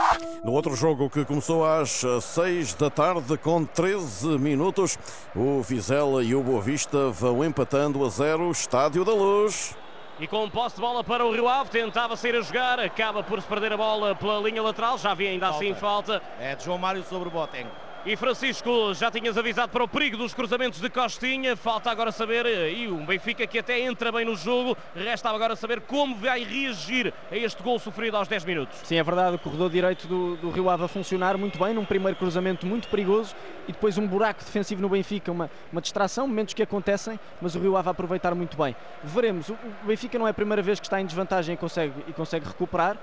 No 0.44 0.52
outro 0.52 0.76
jogo 0.76 1.12
que 1.12 1.24
começou 1.24 1.64
às 1.64 2.04
6 2.22 2.74
da 2.74 2.90
tarde, 2.90 3.38
com 3.38 3.64
13 3.64 4.40
minutos, 4.40 4.98
o 5.36 5.62
Vizela 5.62 6.24
e 6.24 6.34
o 6.34 6.42
Boa 6.42 6.60
Vista 6.60 7.12
vão 7.12 7.46
empatando 7.46 8.04
a 8.04 8.10
zero 8.10 8.50
Estádio 8.50 9.06
da 9.06 9.14
Luz. 9.14 9.76
E 10.22 10.28
com 10.28 10.48
posse 10.52 10.76
de 10.76 10.82
bola 10.82 11.04
para 11.04 11.26
o 11.26 11.32
Rio 11.32 11.48
Ave, 11.48 11.72
tentava 11.72 12.16
sair 12.16 12.36
a 12.36 12.42
jogar, 12.42 12.80
acaba 12.80 13.24
por 13.24 13.42
se 13.42 13.48
perder 13.48 13.74
a 13.74 13.78
bola 13.78 14.14
pela 14.14 14.40
linha 14.40 14.62
lateral, 14.62 14.96
já 14.96 15.14
havia 15.14 15.32
ainda 15.32 15.50
assim 15.50 15.74
falta. 15.74 16.22
É 16.40 16.56
de 16.56 16.64
João 16.64 16.78
Mário 16.78 17.04
sobre 17.04 17.28
o 17.28 17.32
Botengo. 17.32 17.72
E 18.04 18.16
Francisco, 18.16 18.96
já 18.96 19.12
tinhas 19.12 19.38
avisado 19.38 19.72
para 19.72 19.84
o 19.84 19.88
perigo 19.88 20.18
dos 20.18 20.34
cruzamentos 20.34 20.82
de 20.82 20.90
Costinha. 20.90 21.56
Falta 21.56 21.92
agora 21.92 22.12
saber, 22.12 22.48
eh, 22.48 22.72
e 22.72 22.88
um 22.88 23.06
Benfica 23.06 23.46
que 23.46 23.60
até 23.60 23.80
entra 23.80 24.12
bem 24.12 24.26
no 24.26 24.36
jogo, 24.36 24.76
resta 24.96 25.30
agora 25.30 25.56
saber 25.56 25.82
como 25.82 26.16
vai 26.16 26.44
reagir 26.44 27.14
a 27.32 27.38
este 27.38 27.62
gol 27.62 27.78
sofrido 27.78 28.18
aos 28.18 28.28
10 28.28 28.44
minutos. 28.44 28.80
Sim, 28.86 28.96
é 28.96 29.04
verdade, 29.04 29.36
o 29.36 29.40
corredor 29.40 29.70
direito 29.70 30.08
do, 30.08 30.36
do 30.38 30.50
Rio 30.50 30.68
Ave 30.68 30.86
a 30.86 30.88
funcionar 30.88 31.38
muito 31.38 31.60
bem, 31.60 31.76
num 31.76 31.86
primeiro 31.86 32.18
cruzamento 32.18 32.66
muito 32.66 32.88
perigoso 32.88 33.36
e 33.68 33.72
depois 33.72 34.00
um 34.00 34.08
buraco 34.08 34.44
defensivo 34.44 34.82
no 34.82 34.90
Benfica, 34.90 35.32
uma, 35.32 35.52
uma 35.72 35.80
distração, 35.80 36.28
momentos 36.28 36.56
que 36.56 36.64
acontecem, 36.64 37.20
mas 37.40 37.54
o 37.54 37.60
Rio 37.60 37.78
Ave 37.78 37.90
a 37.90 37.92
aproveitar 37.92 38.34
muito 38.34 38.58
bem. 38.58 38.76
Veremos, 39.04 39.50
o, 39.50 39.54
o 39.54 39.86
Benfica 39.86 40.18
não 40.18 40.26
é 40.28 40.32
a 40.32 40.34
primeira 40.34 40.64
vez 40.64 40.80
que 40.80 40.88
está 40.88 41.00
em 41.00 41.06
desvantagem 41.06 41.54
e 41.54 41.58
consegue, 41.58 41.94
e 42.08 42.14
consegue 42.14 42.48
recuperar, 42.48 42.98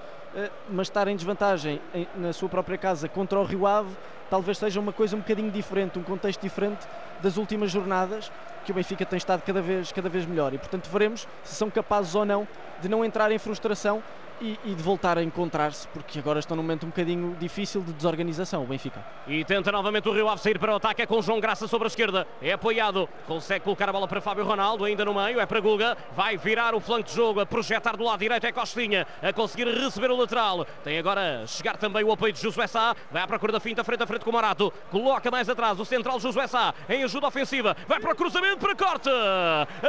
mas 0.69 0.89
estar 0.89 1.09
em 1.09 1.17
desvantagem 1.17 1.81
na 2.15 2.33
sua 2.33 2.49
própria 2.49 2.77
casa 2.77 3.09
contra 3.09 3.39
o 3.39 3.45
Rio 3.45 3.67
Ave 3.67 3.97
talvez 4.29 4.59
seja 4.59 4.79
uma 4.79 4.93
coisa 4.93 5.17
um 5.17 5.21
bocadinho 5.21 5.51
diferente, 5.51 5.99
um 5.99 6.03
contexto 6.05 6.41
diferente 6.41 6.87
das 7.19 7.39
últimas 7.39 7.71
jornadas, 7.71 8.31
que 8.63 8.71
o 8.71 8.75
Benfica 8.75 9.07
tem 9.07 9.17
estado 9.17 9.43
cada 9.43 9.63
vez, 9.63 9.91
cada 9.91 10.11
vez 10.11 10.27
melhor. 10.27 10.53
E 10.53 10.59
portanto 10.59 10.91
veremos 10.91 11.27
se 11.43 11.55
são 11.55 11.71
capazes 11.71 12.15
ou 12.15 12.27
não 12.27 12.47
de 12.79 12.89
não 12.89 13.03
entrar 13.03 13.33
em 13.33 13.39
frustração 13.39 14.03
e, 14.41 14.59
e, 14.65 14.75
de 14.75 14.83
voltar 14.83 15.19
a 15.19 15.23
encontrar-se, 15.23 15.87
porque 15.89 16.19
agora 16.19 16.39
estão 16.39 16.57
num 16.57 16.63
momento 16.63 16.85
um 16.85 16.89
bocadinho 16.89 17.37
difícil 17.39 17.83
de 17.83 17.93
desorganização, 17.93 18.63
o 18.63 18.67
Benfica. 18.67 19.05
E 19.27 19.45
tenta 19.45 19.71
novamente 19.73 20.09
o 20.09 20.13
Rio 20.13 20.29
Ave 20.29 20.41
sair 20.41 20.59
para 20.59 20.73
o 20.73 20.77
ataque, 20.77 21.03
é 21.03 21.07
com 21.07 21.21
João 21.21 21.41
Graça 21.41 21.67
sobre 21.67 21.87
a 21.87 21.89
esquerda, 21.89 22.27
é 22.41 22.53
apoiado, 22.53 23.09
consegue 23.27 23.65
colocar 23.65 23.89
a 23.89 23.93
bola 23.93 24.09
para 24.09 24.21
Fábio 24.21 24.45
Ronaldo, 24.45 24.85
ainda 24.85 25.05
no 25.05 25.15
meio, 25.15 25.41
é 25.41 25.47
para 25.47 25.61
Guga, 25.61 25.97
vai 26.15 26.37
virar 26.37 26.75
o 26.75 26.81
flanco 26.81 27.09
de 27.09 27.15
jogo, 27.15 27.41
a 27.41 27.47
projetar 27.47 27.97
do 27.97 28.05
lado 28.05 28.21
direito, 28.21 28.45
é 28.47 28.53
Costinha, 28.53 29.07
a 29.23 29.33
conseguir 29.33 29.67
receber 29.69 30.11
o 30.11 30.17
lateral, 30.17 30.65
tem 30.85 30.99
agora 30.99 31.47
chegar 31.47 31.77
também 31.77 32.05
o 32.05 32.13
apoio 32.13 32.33
de 32.33 32.41
Josué 32.41 32.67
Sá, 32.67 32.95
vai 33.11 33.23
à 33.23 33.27
procura 33.27 33.53
da 33.53 33.61
finta, 33.61 33.85
frente 33.85 34.03
a 34.03 34.07
frente 34.07 34.25
com 34.25 34.31
o 34.31 34.33
Morato, 34.33 34.73
coloca 34.91 35.31
mais 35.31 35.49
atrás 35.49 35.79
o 35.79 35.85
central 35.85 36.21
Josué 36.21 36.47
Sá, 36.47 36.75
em 36.89 37.03
ajuda 37.03 37.27
ofensiva, 37.27 37.77
vai 37.87 38.01
para 38.01 38.13
o 38.13 38.17
cruzamento, 38.17 38.59
para 38.59 38.75
corte, 38.75 39.09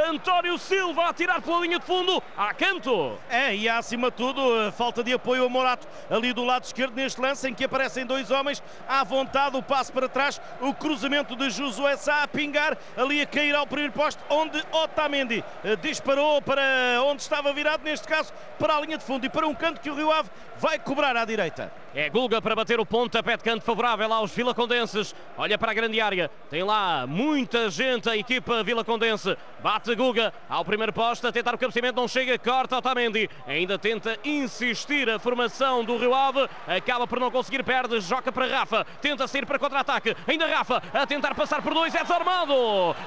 António 0.08 0.58
Silva 0.58 1.08
a 1.08 1.12
tirar 1.12 1.40
pela 1.40 1.60
linha 1.60 1.78
de 1.78 1.84
fundo, 1.84 2.22
a 2.36 2.52
canto. 2.54 3.18
É, 3.28 3.54
e 3.54 3.68
acima 3.68 4.10
de 4.10 4.16
tudo, 4.16 4.39
falta 4.72 5.02
de 5.02 5.12
apoio 5.12 5.42
ao 5.42 5.48
Morato 5.48 5.86
ali 6.08 6.32
do 6.32 6.44
lado 6.44 6.64
esquerdo 6.64 6.94
neste 6.94 7.20
lance 7.20 7.48
em 7.48 7.54
que 7.54 7.64
aparecem 7.64 8.06
dois 8.06 8.30
homens 8.30 8.62
à 8.88 9.04
vontade, 9.04 9.56
o 9.56 9.62
passo 9.62 9.92
para 9.92 10.08
trás, 10.08 10.40
o 10.60 10.74
cruzamento 10.74 11.36
de 11.36 11.50
Josué 11.50 11.96
Sá 11.96 12.22
a 12.22 12.28
pingar, 12.28 12.76
ali 12.96 13.20
a 13.20 13.26
cair 13.26 13.54
ao 13.54 13.66
primeiro 13.66 13.92
posto, 13.92 14.22
onde 14.28 14.62
Otamendi 14.72 15.44
eh, 15.64 15.76
disparou 15.76 16.40
para 16.42 16.62
onde 17.04 17.22
estava 17.22 17.52
virado, 17.52 17.84
neste 17.84 18.06
caso 18.06 18.32
para 18.58 18.76
a 18.76 18.80
linha 18.80 18.98
de 18.98 19.04
fundo 19.04 19.24
e 19.24 19.28
para 19.28 19.46
um 19.46 19.54
canto 19.54 19.80
que 19.80 19.90
o 19.90 19.94
Rio 19.94 20.10
Ave 20.10 20.30
vai 20.58 20.78
cobrar 20.78 21.16
à 21.16 21.24
direita. 21.24 21.72
É 21.92 22.08
Gulga 22.08 22.40
para 22.40 22.54
bater 22.54 22.78
o 22.78 22.86
pontapé 22.86 23.36
de 23.36 23.42
canto 23.42 23.64
favorável 23.64 24.12
aos 24.12 24.32
vilacondenses. 24.32 25.12
Olha 25.36 25.58
para 25.58 25.72
a 25.72 25.74
grande 25.74 26.00
área. 26.00 26.30
Tem 26.48 26.62
lá 26.62 27.04
muita 27.04 27.68
gente 27.68 28.08
a 28.08 28.16
equipa 28.16 28.62
vilacondense. 28.62 29.36
Bate 29.60 29.92
Guga 29.96 30.32
ao 30.48 30.64
primeiro 30.64 30.92
posto 30.92 31.26
a 31.26 31.32
tentar 31.32 31.52
o 31.52 31.58
cabeceamento. 31.58 32.00
Não 32.00 32.06
chega, 32.06 32.38
corta 32.38 32.76
Otamendi. 32.76 33.28
Ainda 33.44 33.76
tenta 33.76 34.16
insistir 34.38 35.08
a 35.08 35.18
formação 35.18 35.84
do 35.84 35.96
Rio 35.96 36.14
Ave. 36.14 36.48
Acaba 36.66 37.06
por 37.06 37.20
não 37.20 37.30
conseguir, 37.30 37.62
perde. 37.62 38.00
Joga 38.00 38.30
para 38.30 38.46
Rafa. 38.46 38.86
Tenta 39.00 39.26
sair 39.26 39.46
para 39.46 39.58
contra-ataque. 39.58 40.16
Ainda 40.26 40.46
Rafa 40.46 40.82
a 40.92 41.06
tentar 41.06 41.34
passar 41.34 41.62
por 41.62 41.74
dois. 41.74 41.94
É 41.94 42.02
desarmado. 42.02 42.54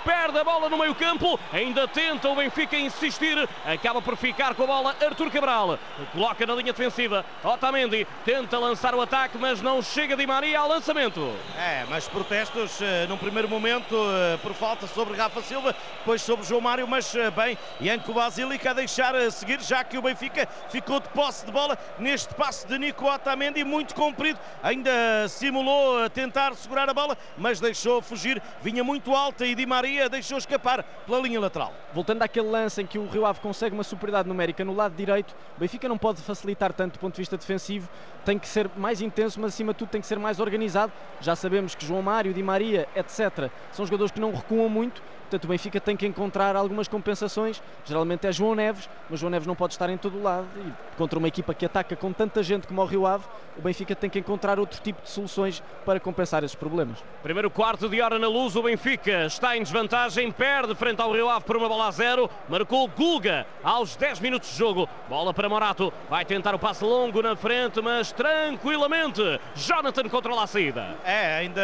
Perde 0.04 0.38
a 0.38 0.44
bola 0.44 0.70
no 0.70 0.78
meio 0.78 0.96
campo. 0.96 1.40
Ainda 1.52 1.88
tenta 1.88 2.30
o 2.30 2.36
Benfica 2.36 2.78
insistir. 2.78 3.48
Acaba 3.66 4.02
por 4.02 4.18
ficar 4.18 4.56
com 4.56 4.64
a 4.64 4.68
bola 4.68 4.96
Artur 5.04 5.32
Cabral. 5.32 5.80
Coloca 6.12 6.46
na 6.46 6.56
linha 6.56 6.74
defensiva. 6.74 7.26
Otamendi 7.44 8.08
tenta 8.26 8.58
lançar 8.58 8.96
o 8.96 9.02
ataque, 9.02 9.38
mas 9.38 9.62
não 9.62 9.82
chega 9.82 10.16
Di 10.16 10.26
Maria 10.26 10.60
ao 10.60 10.68
lançamento. 10.68 11.34
É, 11.58 11.86
mas 11.90 12.08
protestos 12.08 12.80
uh, 12.80 13.08
num 13.08 13.18
primeiro 13.18 13.48
momento 13.48 13.96
uh, 13.96 14.38
por 14.40 14.54
falta 14.54 14.88
sobre 14.88 15.16
Rafa 15.16 15.42
Silva, 15.42 15.76
depois 16.00 16.22
sobre 16.22 16.46
João 16.46 16.62
Mário, 16.62 16.88
mas 16.88 17.14
uh, 17.14 17.32
bem, 17.32 17.58
Ianco 17.82 18.14
Basílica 18.14 18.72
a 18.72 18.74
deixar 18.74 19.16
uh, 19.16 19.32
seguir, 19.32 19.62
já 19.62 19.84
que 19.84 19.98
o 19.98 20.02
Benfica 20.02 20.48
ficou 20.70 21.00
de 21.00 21.10
posse 21.14 21.46
de 21.46 21.52
bola 21.52 21.78
neste 22.00 22.34
passe 22.34 22.68
de 22.68 22.78
Nico 22.78 23.06
Otamendi, 23.06 23.64
muito 23.64 23.94
comprido, 23.96 24.40
ainda 24.62 24.92
simulou 25.30 26.10
tentar 26.10 26.56
segurar 26.56 26.90
a 26.90 26.94
bola, 26.94 27.18
mas 27.38 27.60
deixou 27.60 28.02
fugir, 28.02 28.42
vinha 28.62 28.84
muito 28.84 29.14
alta 29.14 29.46
e 29.46 29.56
Di 29.56 29.66
Maria 29.66 30.10
deixou 30.10 30.38
escapar 30.38 30.84
pela 31.06 31.20
linha 31.20 31.40
lateral. 31.40 31.74
Voltando 31.94 32.24
àquele 32.24 32.48
lance 32.48 32.82
em 32.82 32.86
que 32.86 32.98
o 32.98 33.08
Rio 33.08 33.26
Ave 33.26 33.40
consegue 33.40 33.76
uma 33.76 33.84
superioridade 33.84 34.28
numérica 34.28 34.66
no 34.66 34.74
lado 34.74 34.96
direito, 34.96 35.36
o 35.56 35.60
Benfica 35.60 35.88
não 35.88 35.98
pode 35.98 36.22
facilitar 36.22 36.74
tanto 36.74 36.94
do 36.94 37.00
ponto 37.00 37.14
de 37.14 37.22
vista 37.22 37.38
defensivo, 37.38 37.88
tem 38.26 38.40
que 38.40 38.48
ser 38.48 38.70
mais 38.76 39.02
intenso, 39.02 39.40
mas 39.40 39.54
acima 39.54 39.74
de 39.74 39.80
tudo 39.80 39.90
tem 39.90 40.02
que 40.02 40.08
ser 40.08 40.18
mais 40.18 40.40
organizado. 40.40 40.92
Já 41.22 41.36
sabemos 41.36 41.76
que 41.76 41.86
João 41.86 42.02
Mário, 42.02 42.34
Di 42.34 42.42
Maria, 42.42 42.88
etc., 42.96 43.52
são 43.72 43.86
jogadores 43.86 44.12
que 44.12 44.20
não 44.20 44.34
recuam 44.34 44.68
muito, 44.70 45.02
portanto 45.34 45.46
o 45.46 45.48
Benfica 45.48 45.82
tem 45.82 45.98
que 45.98 46.06
encontrar 46.06 46.56
algumas 46.56 46.88
compensações. 46.88 47.62
Geralmente 47.86 48.28
é 48.28 48.32
João 48.32 48.54
Neves, 48.54 48.88
mas 49.10 49.20
João 49.20 49.32
Neves 49.32 49.48
não 49.48 49.56
pode 49.56 49.74
estar 49.74 49.90
em 49.90 49.98
todo 49.98 50.18
o 50.18 50.22
lado. 50.22 50.48
E 50.58 50.96
contra 50.96 51.18
uma 51.18 51.28
equipa 51.28 51.54
que 51.56 51.66
ataca 51.66 51.96
com 51.96 52.14
tanta 52.14 52.44
gente 52.44 52.68
como 52.68 52.82
o 52.82 52.86
Rio 52.86 53.08
Ave, 53.08 53.26
o 53.58 53.62
Benfica 53.62 53.96
tem 53.96 54.10
que 54.10 54.20
encontrar 54.20 54.60
outro 54.60 54.80
tipo 54.82 55.02
de 55.02 55.10
soluções 55.10 55.64
para 55.86 56.00
compensar 56.00 56.44
esses 56.44 56.56
problemas. 56.56 57.04
Primeiro 57.24 57.50
quarto 57.50 57.90
de 57.90 58.00
hora 58.00 58.20
na 58.20 58.28
luz, 58.28 58.56
o 58.56 58.62
Benfica 58.62 59.26
está 59.26 59.58
em 59.58 59.64
desvantagem, 59.64 60.32
perde 60.32 60.76
frente 60.76 61.02
ao 61.02 61.12
Rio 61.12 61.30
Ave 61.30 61.46
por 61.46 61.58
uma 61.58 61.68
bola 61.68 61.88
a 61.88 61.92
zero, 61.92 62.30
marcou 62.48 62.88
Gulga 62.88 63.48
aos 63.64 63.96
10 63.96 64.20
minutos 64.20 64.52
de 64.52 64.58
jogo. 64.58 64.88
Bola 65.10 65.34
para 65.34 65.50
Morato, 65.50 65.92
vai 66.10 66.26
tentar 66.26 66.54
o 66.54 66.60
passe 66.60 66.84
longo 66.84 67.22
na 67.24 67.36
frente, 67.36 67.82
mas 67.82 68.12
tranquilamente 68.12 69.22
Jonathan 69.56 70.08
controla 70.10 70.44
a 70.44 70.48
saída. 70.48 70.96
É, 71.04 71.38
ainda 71.38 71.62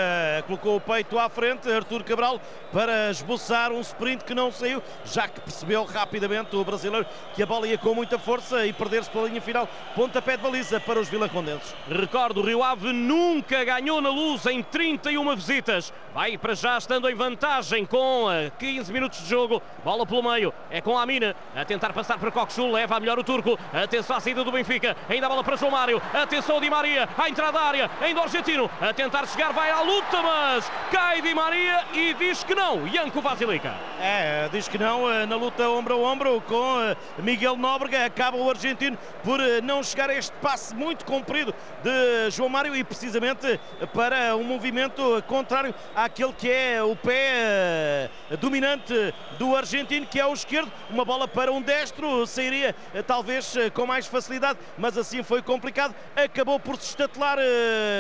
colocou 0.48 0.78
o 0.78 0.82
peito 0.82 1.20
à 1.20 1.30
frente, 1.30 1.72
Artur 1.72 2.04
Cabral, 2.04 2.42
para 2.72 3.12
esboçar 3.12 3.59
um 3.68 3.82
sprint 3.82 4.24
que 4.24 4.34
não 4.34 4.52
saiu, 4.52 4.82
já 5.04 5.28
que 5.28 5.42
percebeu 5.42 5.84
rapidamente 5.84 6.56
o 6.56 6.64
brasileiro 6.64 7.06
que 7.36 7.44
a 7.44 7.46
bola 7.46 7.68
ia 7.68 7.78
com 7.78 7.94
muita 7.94 8.18
força 8.18 8.66
e 8.66 8.72
perder-se 8.72 9.10
pela 9.10 9.28
linha 9.28 9.42
final. 9.42 9.68
Pontapé 9.96 10.38
de 10.38 10.44
baliza 10.44 10.80
para 10.80 11.00
os 11.00 11.10
vilacondenses. 11.10 11.76
Recordo, 11.88 12.40
o 12.40 12.46
Rio 12.46 12.64
Ave 12.64 12.94
nunca 12.94 13.64
ganhou 13.66 14.00
na 14.02 14.10
luz 14.10 14.46
em 14.46 14.64
31 14.64 15.36
visitas. 15.36 15.94
Vai 16.14 16.38
para 16.38 16.56
já 16.56 16.78
estando 16.78 17.10
em 17.10 17.16
vantagem 17.16 17.86
com 17.86 18.28
15 18.58 18.92
minutos 18.94 19.20
de 19.20 19.30
jogo. 19.30 19.62
Bola 19.84 20.06
pelo 20.06 20.24
meio, 20.24 20.54
é 20.72 20.80
com 20.82 20.98
a 20.98 21.04
Amina 21.04 21.36
a 21.56 21.66
tentar 21.66 21.94
passar 21.94 22.18
para 22.18 22.32
Coxul, 22.32 22.72
leva 22.72 22.96
a 22.96 23.00
melhor 23.00 23.20
o 23.20 23.24
turco. 23.24 23.58
Atenção 23.74 24.16
à 24.16 24.20
saída 24.20 24.44
do 24.44 24.52
Benfica, 24.52 24.96
ainda 25.10 25.26
a 25.26 25.30
bola 25.30 25.44
para 25.44 25.56
João 25.56 25.72
Mário. 25.72 26.02
Atenção 26.14 26.62
Di 26.62 26.70
Maria, 26.70 27.08
à 27.18 27.30
entrada 27.30 27.54
da 27.54 27.62
área, 27.62 27.92
ainda 28.02 28.22
o 28.22 28.24
argentino 28.24 28.70
a 28.80 28.94
tentar 28.94 29.26
chegar, 29.28 29.52
vai 29.52 29.72
à 29.72 29.82
luta, 29.82 30.22
mas 30.22 30.72
cai 30.92 31.22
Di 31.22 31.34
Maria 31.34 31.86
e 31.94 32.14
diz 32.14 32.44
que 32.44 32.56
não. 32.56 32.88
Janko 32.88 33.22
Vasilica. 33.40 33.74
É, 34.02 34.50
diz 34.52 34.68
que 34.68 34.78
não 34.78 35.10
eh, 35.10 35.26
na 35.26 35.38
luta 35.38 35.70
ombro 35.70 35.94
a 35.94 35.98
ombro 35.98 36.42
com 36.42 36.82
eh, 36.82 36.96
Miguel 37.20 37.56
Nóbrega. 37.56 38.06
Acaba 38.06 38.36
o 38.36 38.50
argentino 38.50 38.98
por 39.24 39.40
eh, 39.40 39.62
não 39.62 39.82
chegar 39.82 40.10
a 40.10 40.14
este 40.14 40.34
passe 40.42 40.76
muito 40.76 41.06
comprido 41.06 41.54
de 41.82 42.30
João 42.32 42.50
Mário 42.50 42.76
e 42.76 42.84
precisamente 42.84 43.58
para 43.94 44.36
um 44.36 44.44
movimento 44.44 45.24
contrário 45.26 45.74
àquele 45.96 46.34
que 46.34 46.52
é 46.52 46.84
o 46.84 46.98
pé 46.98 48.10
dominante 48.42 49.14
do 49.38 49.56
argentino, 49.56 50.06
que 50.06 50.20
é 50.20 50.26
o 50.26 50.34
esquerdo. 50.34 50.70
Uma 50.90 51.06
bola 51.06 51.26
para 51.26 51.50
um 51.50 51.62
destro 51.62 52.28
sairia 52.28 52.76
talvez 53.08 53.56
com 53.74 53.86
mais 53.86 54.06
facilidade, 54.06 54.60
mas 54.78 54.98
assim 54.98 55.24
foi 55.24 55.42
complicado. 55.42 55.96
Acabou 56.14 56.60
por 56.60 56.76
se 56.76 56.90
estatelar 56.90 57.38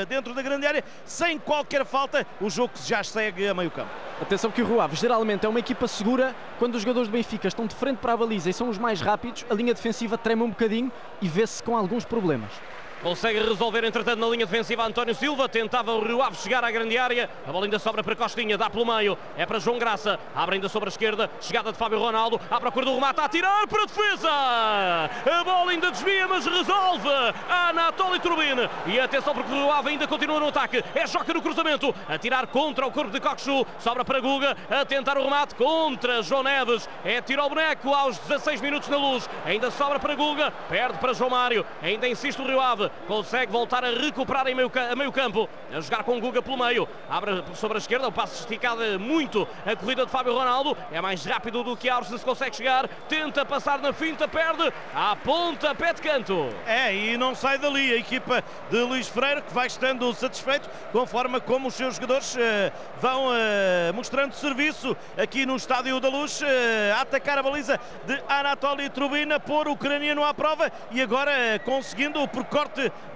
dentro 0.07 0.33
da 0.33 0.41
grande 0.41 0.67
área 0.67 0.83
sem 1.05 1.39
qualquer 1.39 1.85
falta. 1.85 2.27
O 2.41 2.49
jogo 2.49 2.73
já 2.85 3.03
segue 3.03 3.47
a 3.47 3.53
meio 3.53 3.71
campo. 3.71 3.91
Atenção 4.21 4.51
que 4.51 4.61
o 4.61 4.65
Rio 4.65 4.81
Ave 4.81 4.97
é 5.43 5.47
uma 5.47 5.59
equipa 5.59 5.87
segura 5.87 6.35
quando 6.57 6.75
os 6.75 6.81
jogadores 6.81 7.07
do 7.07 7.11
Benfica 7.11 7.47
estão 7.47 7.67
de 7.67 7.75
frente 7.75 7.97
para 7.97 8.13
a 8.13 8.17
baliza 8.17 8.49
e 8.49 8.53
são 8.53 8.67
os 8.67 8.79
mais 8.79 8.99
rápidos, 8.99 9.45
a 9.49 9.53
linha 9.53 9.73
defensiva 9.73 10.17
treme 10.17 10.41
um 10.41 10.49
bocadinho 10.49 10.91
e 11.21 11.27
vê-se 11.27 11.61
com 11.61 11.77
alguns 11.77 12.03
problemas. 12.03 12.51
Consegue 13.01 13.39
resolver, 13.39 13.85
entretanto, 13.85 14.19
na 14.19 14.27
linha 14.27 14.45
defensiva 14.45 14.85
António 14.85 15.15
Silva. 15.15 15.47
Tentava 15.47 15.93
o 15.93 16.05
Rio 16.05 16.21
Ave 16.21 16.35
chegar 16.35 16.65
à 16.65 16.69
grande 16.69 16.97
área. 16.97 17.29
A 17.47 17.51
bola 17.51 17.65
ainda 17.65 17.79
sobra 17.79 18.03
para 18.03 18.13
Costinha, 18.13 18.57
dá 18.57 18.69
pelo 18.69 18.85
meio. 18.85 19.17
É 19.37 19.45
para 19.45 19.57
João 19.57 19.79
Graça. 19.79 20.19
Abre 20.35 20.55
ainda 20.55 20.67
sobre 20.67 20.89
a 20.89 20.91
esquerda. 20.91 21.29
Chegada 21.39 21.71
de 21.71 21.77
Fábio 21.77 21.97
Ronaldo. 21.97 22.41
À 22.51 22.59
procura 22.59 22.85
do 22.85 22.93
remate. 22.93 23.21
A 23.21 23.29
tirar 23.29 23.65
para 23.67 23.83
a 23.83 23.85
defesa. 23.85 24.29
A 24.29 25.43
bola 25.45 25.71
ainda 25.71 25.91
desvia, 25.91 26.27
mas 26.27 26.45
resolve. 26.45 27.07
Anatoly 27.49 28.19
Turbine. 28.19 28.69
E 28.85 28.99
atenção, 28.99 29.33
porque 29.33 29.49
o 29.49 29.55
Rio 29.55 29.71
Ave 29.71 29.91
ainda 29.91 30.05
continua 30.05 30.39
no 30.39 30.49
ataque. 30.49 30.83
É 30.93 31.07
Joca 31.07 31.33
no 31.33 31.41
cruzamento. 31.41 31.95
A 32.07 32.17
tirar 32.17 32.47
contra 32.47 32.85
o 32.85 32.91
corpo 32.91 33.11
de 33.11 33.21
Coxu. 33.21 33.65
Sobra 33.79 34.03
para 34.03 34.19
Guga. 34.19 34.57
A 34.69 34.83
tentar 34.83 35.17
o 35.17 35.23
remate 35.23 35.55
contra 35.55 36.21
João 36.21 36.43
Neves. 36.43 36.89
É 37.05 37.21
tiro 37.21 37.41
ao 37.41 37.47
boneco 37.47 37.93
aos 37.93 38.17
16 38.19 38.59
minutos 38.59 38.89
na 38.89 38.97
luz. 38.97 39.29
Ainda 39.45 39.71
sobra 39.71 39.99
para 39.99 40.15
Guga. 40.15 40.51
Perde 40.67 40.97
para 40.97 41.13
João 41.13 41.29
Mário. 41.29 41.65
Ainda 41.81 42.05
insiste 42.05 42.41
o 42.41 42.45
Rio 42.45 42.59
Ave 42.59 42.88
consegue 43.07 43.51
voltar 43.51 43.83
a 43.83 43.89
recuperar 43.89 44.47
em 44.47 44.55
meio, 44.55 44.71
a 44.91 44.95
meio 44.95 45.11
campo, 45.11 45.49
a 45.73 45.79
jogar 45.81 46.03
com 46.03 46.17
o 46.17 46.21
Guga 46.21 46.41
pelo 46.41 46.57
meio, 46.57 46.87
abre 47.09 47.43
sobre 47.55 47.77
a 47.77 47.79
esquerda, 47.79 48.07
o 48.07 48.11
passo 48.11 48.39
esticado 48.39 48.99
muito. 48.99 49.47
A 49.65 49.75
corrida 49.75 50.05
de 50.05 50.11
Fábio 50.11 50.33
Ronaldo, 50.33 50.77
é 50.91 51.01
mais 51.01 51.25
rápido 51.25 51.63
do 51.63 51.75
que 51.75 51.89
Aros, 51.89 52.07
se 52.07 52.25
consegue 52.25 52.55
chegar, 52.55 52.87
tenta 53.07 53.45
passar 53.45 53.79
na 53.79 53.93
finta, 53.93 54.27
perde, 54.27 54.71
à 54.93 55.15
ponta, 55.15 55.73
pé 55.73 55.93
de 55.93 56.01
canto. 56.01 56.49
É, 56.65 56.93
e 56.93 57.17
não 57.17 57.33
sai 57.35 57.57
dali 57.57 57.93
a 57.93 57.97
equipa 57.97 58.43
de 58.69 58.77
Luís 58.81 59.07
Freire, 59.07 59.41
que 59.41 59.53
vai 59.53 59.67
estando 59.67 60.13
satisfeito 60.13 60.69
com 60.91 61.01
a 61.01 61.07
forma 61.07 61.39
como 61.39 61.67
os 61.67 61.73
seus 61.73 61.95
jogadores 61.95 62.35
uh, 62.35 62.39
vão 62.99 63.27
uh, 63.27 63.93
mostrando 63.93 64.33
serviço 64.33 64.95
aqui 65.17 65.45
no 65.45 65.55
Estádio 65.55 65.99
da 65.99 66.09
Luz, 66.09 66.41
uh, 66.41 66.45
a 66.97 67.01
atacar 67.01 67.37
a 67.37 67.43
baliza 67.43 67.79
de 68.05 68.21
Anatoly 68.27 68.89
Trubina, 68.89 69.39
pôr 69.39 69.67
o 69.67 69.71
ucraniano 69.71 70.23
à 70.23 70.33
prova 70.33 70.71
e 70.91 71.01
agora 71.01 71.31
conseguindo 71.63 72.27
por 72.27 72.45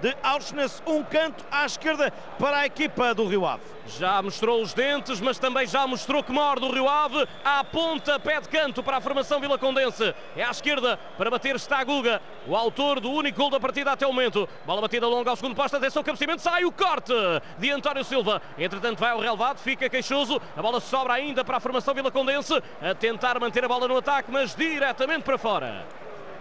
de 0.00 0.16
Auschwitz, 0.22 0.82
um 0.86 1.02
canto 1.02 1.44
à 1.50 1.64
esquerda 1.64 2.12
para 2.38 2.58
a 2.58 2.66
equipa 2.66 3.14
do 3.14 3.26
Rio 3.26 3.46
Ave. 3.46 3.62
Já 3.86 4.22
mostrou 4.22 4.62
os 4.62 4.72
dentes, 4.72 5.20
mas 5.20 5.38
também 5.38 5.66
já 5.66 5.86
mostrou 5.86 6.22
que 6.22 6.32
morde 6.32 6.64
o 6.64 6.72
Rio 6.72 6.88
Ave. 6.88 7.26
À 7.44 7.62
ponta, 7.62 8.18
pé 8.18 8.40
de 8.40 8.48
canto 8.48 8.82
para 8.82 8.96
a 8.96 9.00
formação 9.00 9.40
Vila 9.40 9.58
Condense. 9.58 10.14
É 10.36 10.42
à 10.42 10.50
esquerda 10.50 10.98
para 11.16 11.30
bater 11.30 11.54
está 11.56 11.78
a 11.78 11.84
Guga, 11.84 12.20
o 12.46 12.56
autor 12.56 13.00
do 13.00 13.10
único 13.10 13.38
gol 13.38 13.50
da 13.50 13.60
partida 13.60 13.92
até 13.92 14.06
o 14.06 14.12
momento. 14.12 14.48
Bola 14.64 14.80
batida 14.80 15.06
longa 15.06 15.30
ao 15.30 15.36
segundo 15.36 15.54
posto, 15.54 15.76
atenção, 15.76 16.02
cabeceamento, 16.02 16.42
sai 16.42 16.64
o 16.64 16.72
corte 16.72 17.12
de 17.58 17.70
António 17.70 18.04
Silva. 18.04 18.40
Entretanto 18.58 18.98
vai 18.98 19.10
ao 19.10 19.20
relevado, 19.20 19.58
fica 19.58 19.88
queixoso. 19.88 20.40
A 20.56 20.62
bola 20.62 20.80
sobra 20.80 21.14
ainda 21.14 21.44
para 21.44 21.58
a 21.58 21.60
formação 21.60 21.94
Vila 21.94 22.10
Condense, 22.10 22.62
a 22.80 22.94
tentar 22.94 23.38
manter 23.38 23.64
a 23.64 23.68
bola 23.68 23.86
no 23.86 23.98
ataque, 23.98 24.30
mas 24.30 24.54
diretamente 24.54 25.22
para 25.22 25.38
fora 25.38 25.84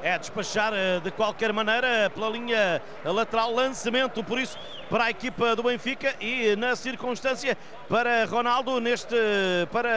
é 0.03 0.19
despachar 0.19 0.73
eh, 0.73 0.99
de 0.99 1.09
qualquer 1.11 1.53
maneira 1.53 2.11
pela 2.13 2.29
linha 2.29 2.81
lateral, 3.05 3.53
lançamento, 3.53 4.21
por 4.21 4.37
isso, 4.37 4.59
para 4.89 5.05
a 5.05 5.09
equipa 5.09 5.55
do 5.55 5.63
Benfica 5.63 6.13
e 6.19 6.55
na 6.57 6.75
circunstância 6.75 7.57
para 7.87 8.25
Ronaldo, 8.25 8.81
neste, 8.81 9.15
para 9.71 9.89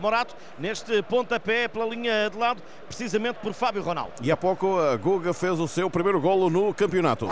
Morato, 0.00 0.34
neste 0.58 1.02
pontapé 1.02 1.68
pela 1.68 1.84
linha 1.84 2.30
de 2.30 2.38
lado, 2.38 2.62
precisamente 2.86 3.36
por 3.36 3.52
Fábio 3.52 3.82
Ronaldo. 3.82 4.14
E 4.22 4.32
há 4.32 4.36
pouco 4.36 4.78
a 4.78 4.96
Guga 4.96 5.34
fez 5.34 5.60
o 5.60 5.68
seu 5.68 5.90
primeiro 5.90 6.18
golo 6.18 6.48
no 6.48 6.72
campeonato. 6.72 7.28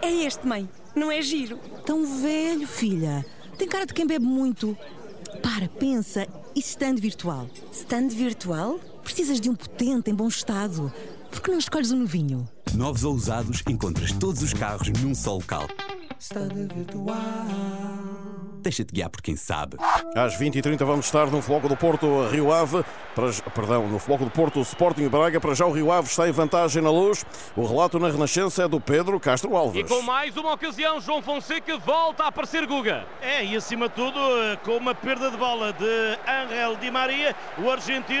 É 0.00 0.10
este, 0.10 0.46
mãe. 0.46 0.66
Não 0.96 1.12
é 1.12 1.20
giro. 1.20 1.58
Tão 1.84 2.04
velho, 2.22 2.66
filha. 2.66 3.24
Tem 3.58 3.68
cara 3.68 3.84
de 3.84 3.92
quem 3.92 4.06
bebe 4.06 4.24
muito. 4.24 4.76
Para, 5.42 5.68
pensa. 5.68 6.26
E 6.56 6.60
stand 6.60 6.96
virtual? 6.96 7.46
Stand 7.70 8.08
virtual? 8.08 8.80
Precisas 9.02 9.40
de 9.40 9.50
um 9.50 9.54
potente 9.54 10.10
em 10.10 10.14
bom 10.14 10.28
estado. 10.28 10.92
Por 11.30 11.40
que 11.40 11.50
não 11.50 11.58
escolhes 11.58 11.90
um 11.92 11.98
novinho? 11.98 12.48
Novos 12.74 13.04
ou 13.04 13.14
usados, 13.14 13.62
encontras 13.68 14.12
todos 14.12 14.42
os 14.42 14.52
carros 14.52 14.88
num 15.00 15.14
só 15.14 15.34
local. 15.34 15.66
virtual. 16.74 17.16
Deixa-te 18.62 18.92
guiar 18.92 19.08
por 19.08 19.22
quem 19.22 19.36
sabe. 19.36 19.78
Às 20.14 20.38
20h30 20.38 20.84
vamos 20.84 21.06
estar 21.06 21.30
no 21.30 21.40
Floco 21.40 21.68
do 21.68 21.76
Porto 21.76 22.26
Rio 22.28 22.52
Ave. 22.52 22.84
Para, 23.14 23.32
perdão, 23.54 23.88
no 23.88 23.98
Floco 23.98 24.24
do 24.24 24.30
Porto 24.30 24.60
Sporting 24.60 25.08
Braga. 25.08 25.40
Para 25.40 25.54
já 25.54 25.64
o 25.64 25.72
Rio 25.72 25.90
Ave 25.90 26.08
está 26.08 26.28
em 26.28 26.32
vantagem 26.32 26.82
na 26.82 26.90
luz. 26.90 27.24
O 27.56 27.64
relato 27.66 27.98
na 27.98 28.08
Renascença 28.08 28.64
é 28.64 28.68
do 28.68 28.80
Pedro 28.80 29.18
Castro 29.18 29.56
Alves. 29.56 29.84
E 29.84 29.88
com 29.88 30.02
mais 30.02 30.36
uma 30.36 30.52
ocasião, 30.52 31.00
João 31.00 31.22
Fonseca 31.22 31.78
volta 31.78 32.24
a 32.24 32.26
aparecer 32.28 32.66
Guga. 32.66 33.06
É, 33.22 33.44
e 33.44 33.56
acima 33.56 33.88
de 33.88 33.94
tudo, 33.94 34.20
com 34.64 34.76
uma 34.76 34.94
perda 34.94 35.30
de 35.30 35.36
bola 35.38 35.72
de 35.72 36.18
Angel 36.28 36.76
Di 36.76 36.90
Maria, 36.90 37.34
o 37.58 37.70
argentino. 37.70 38.20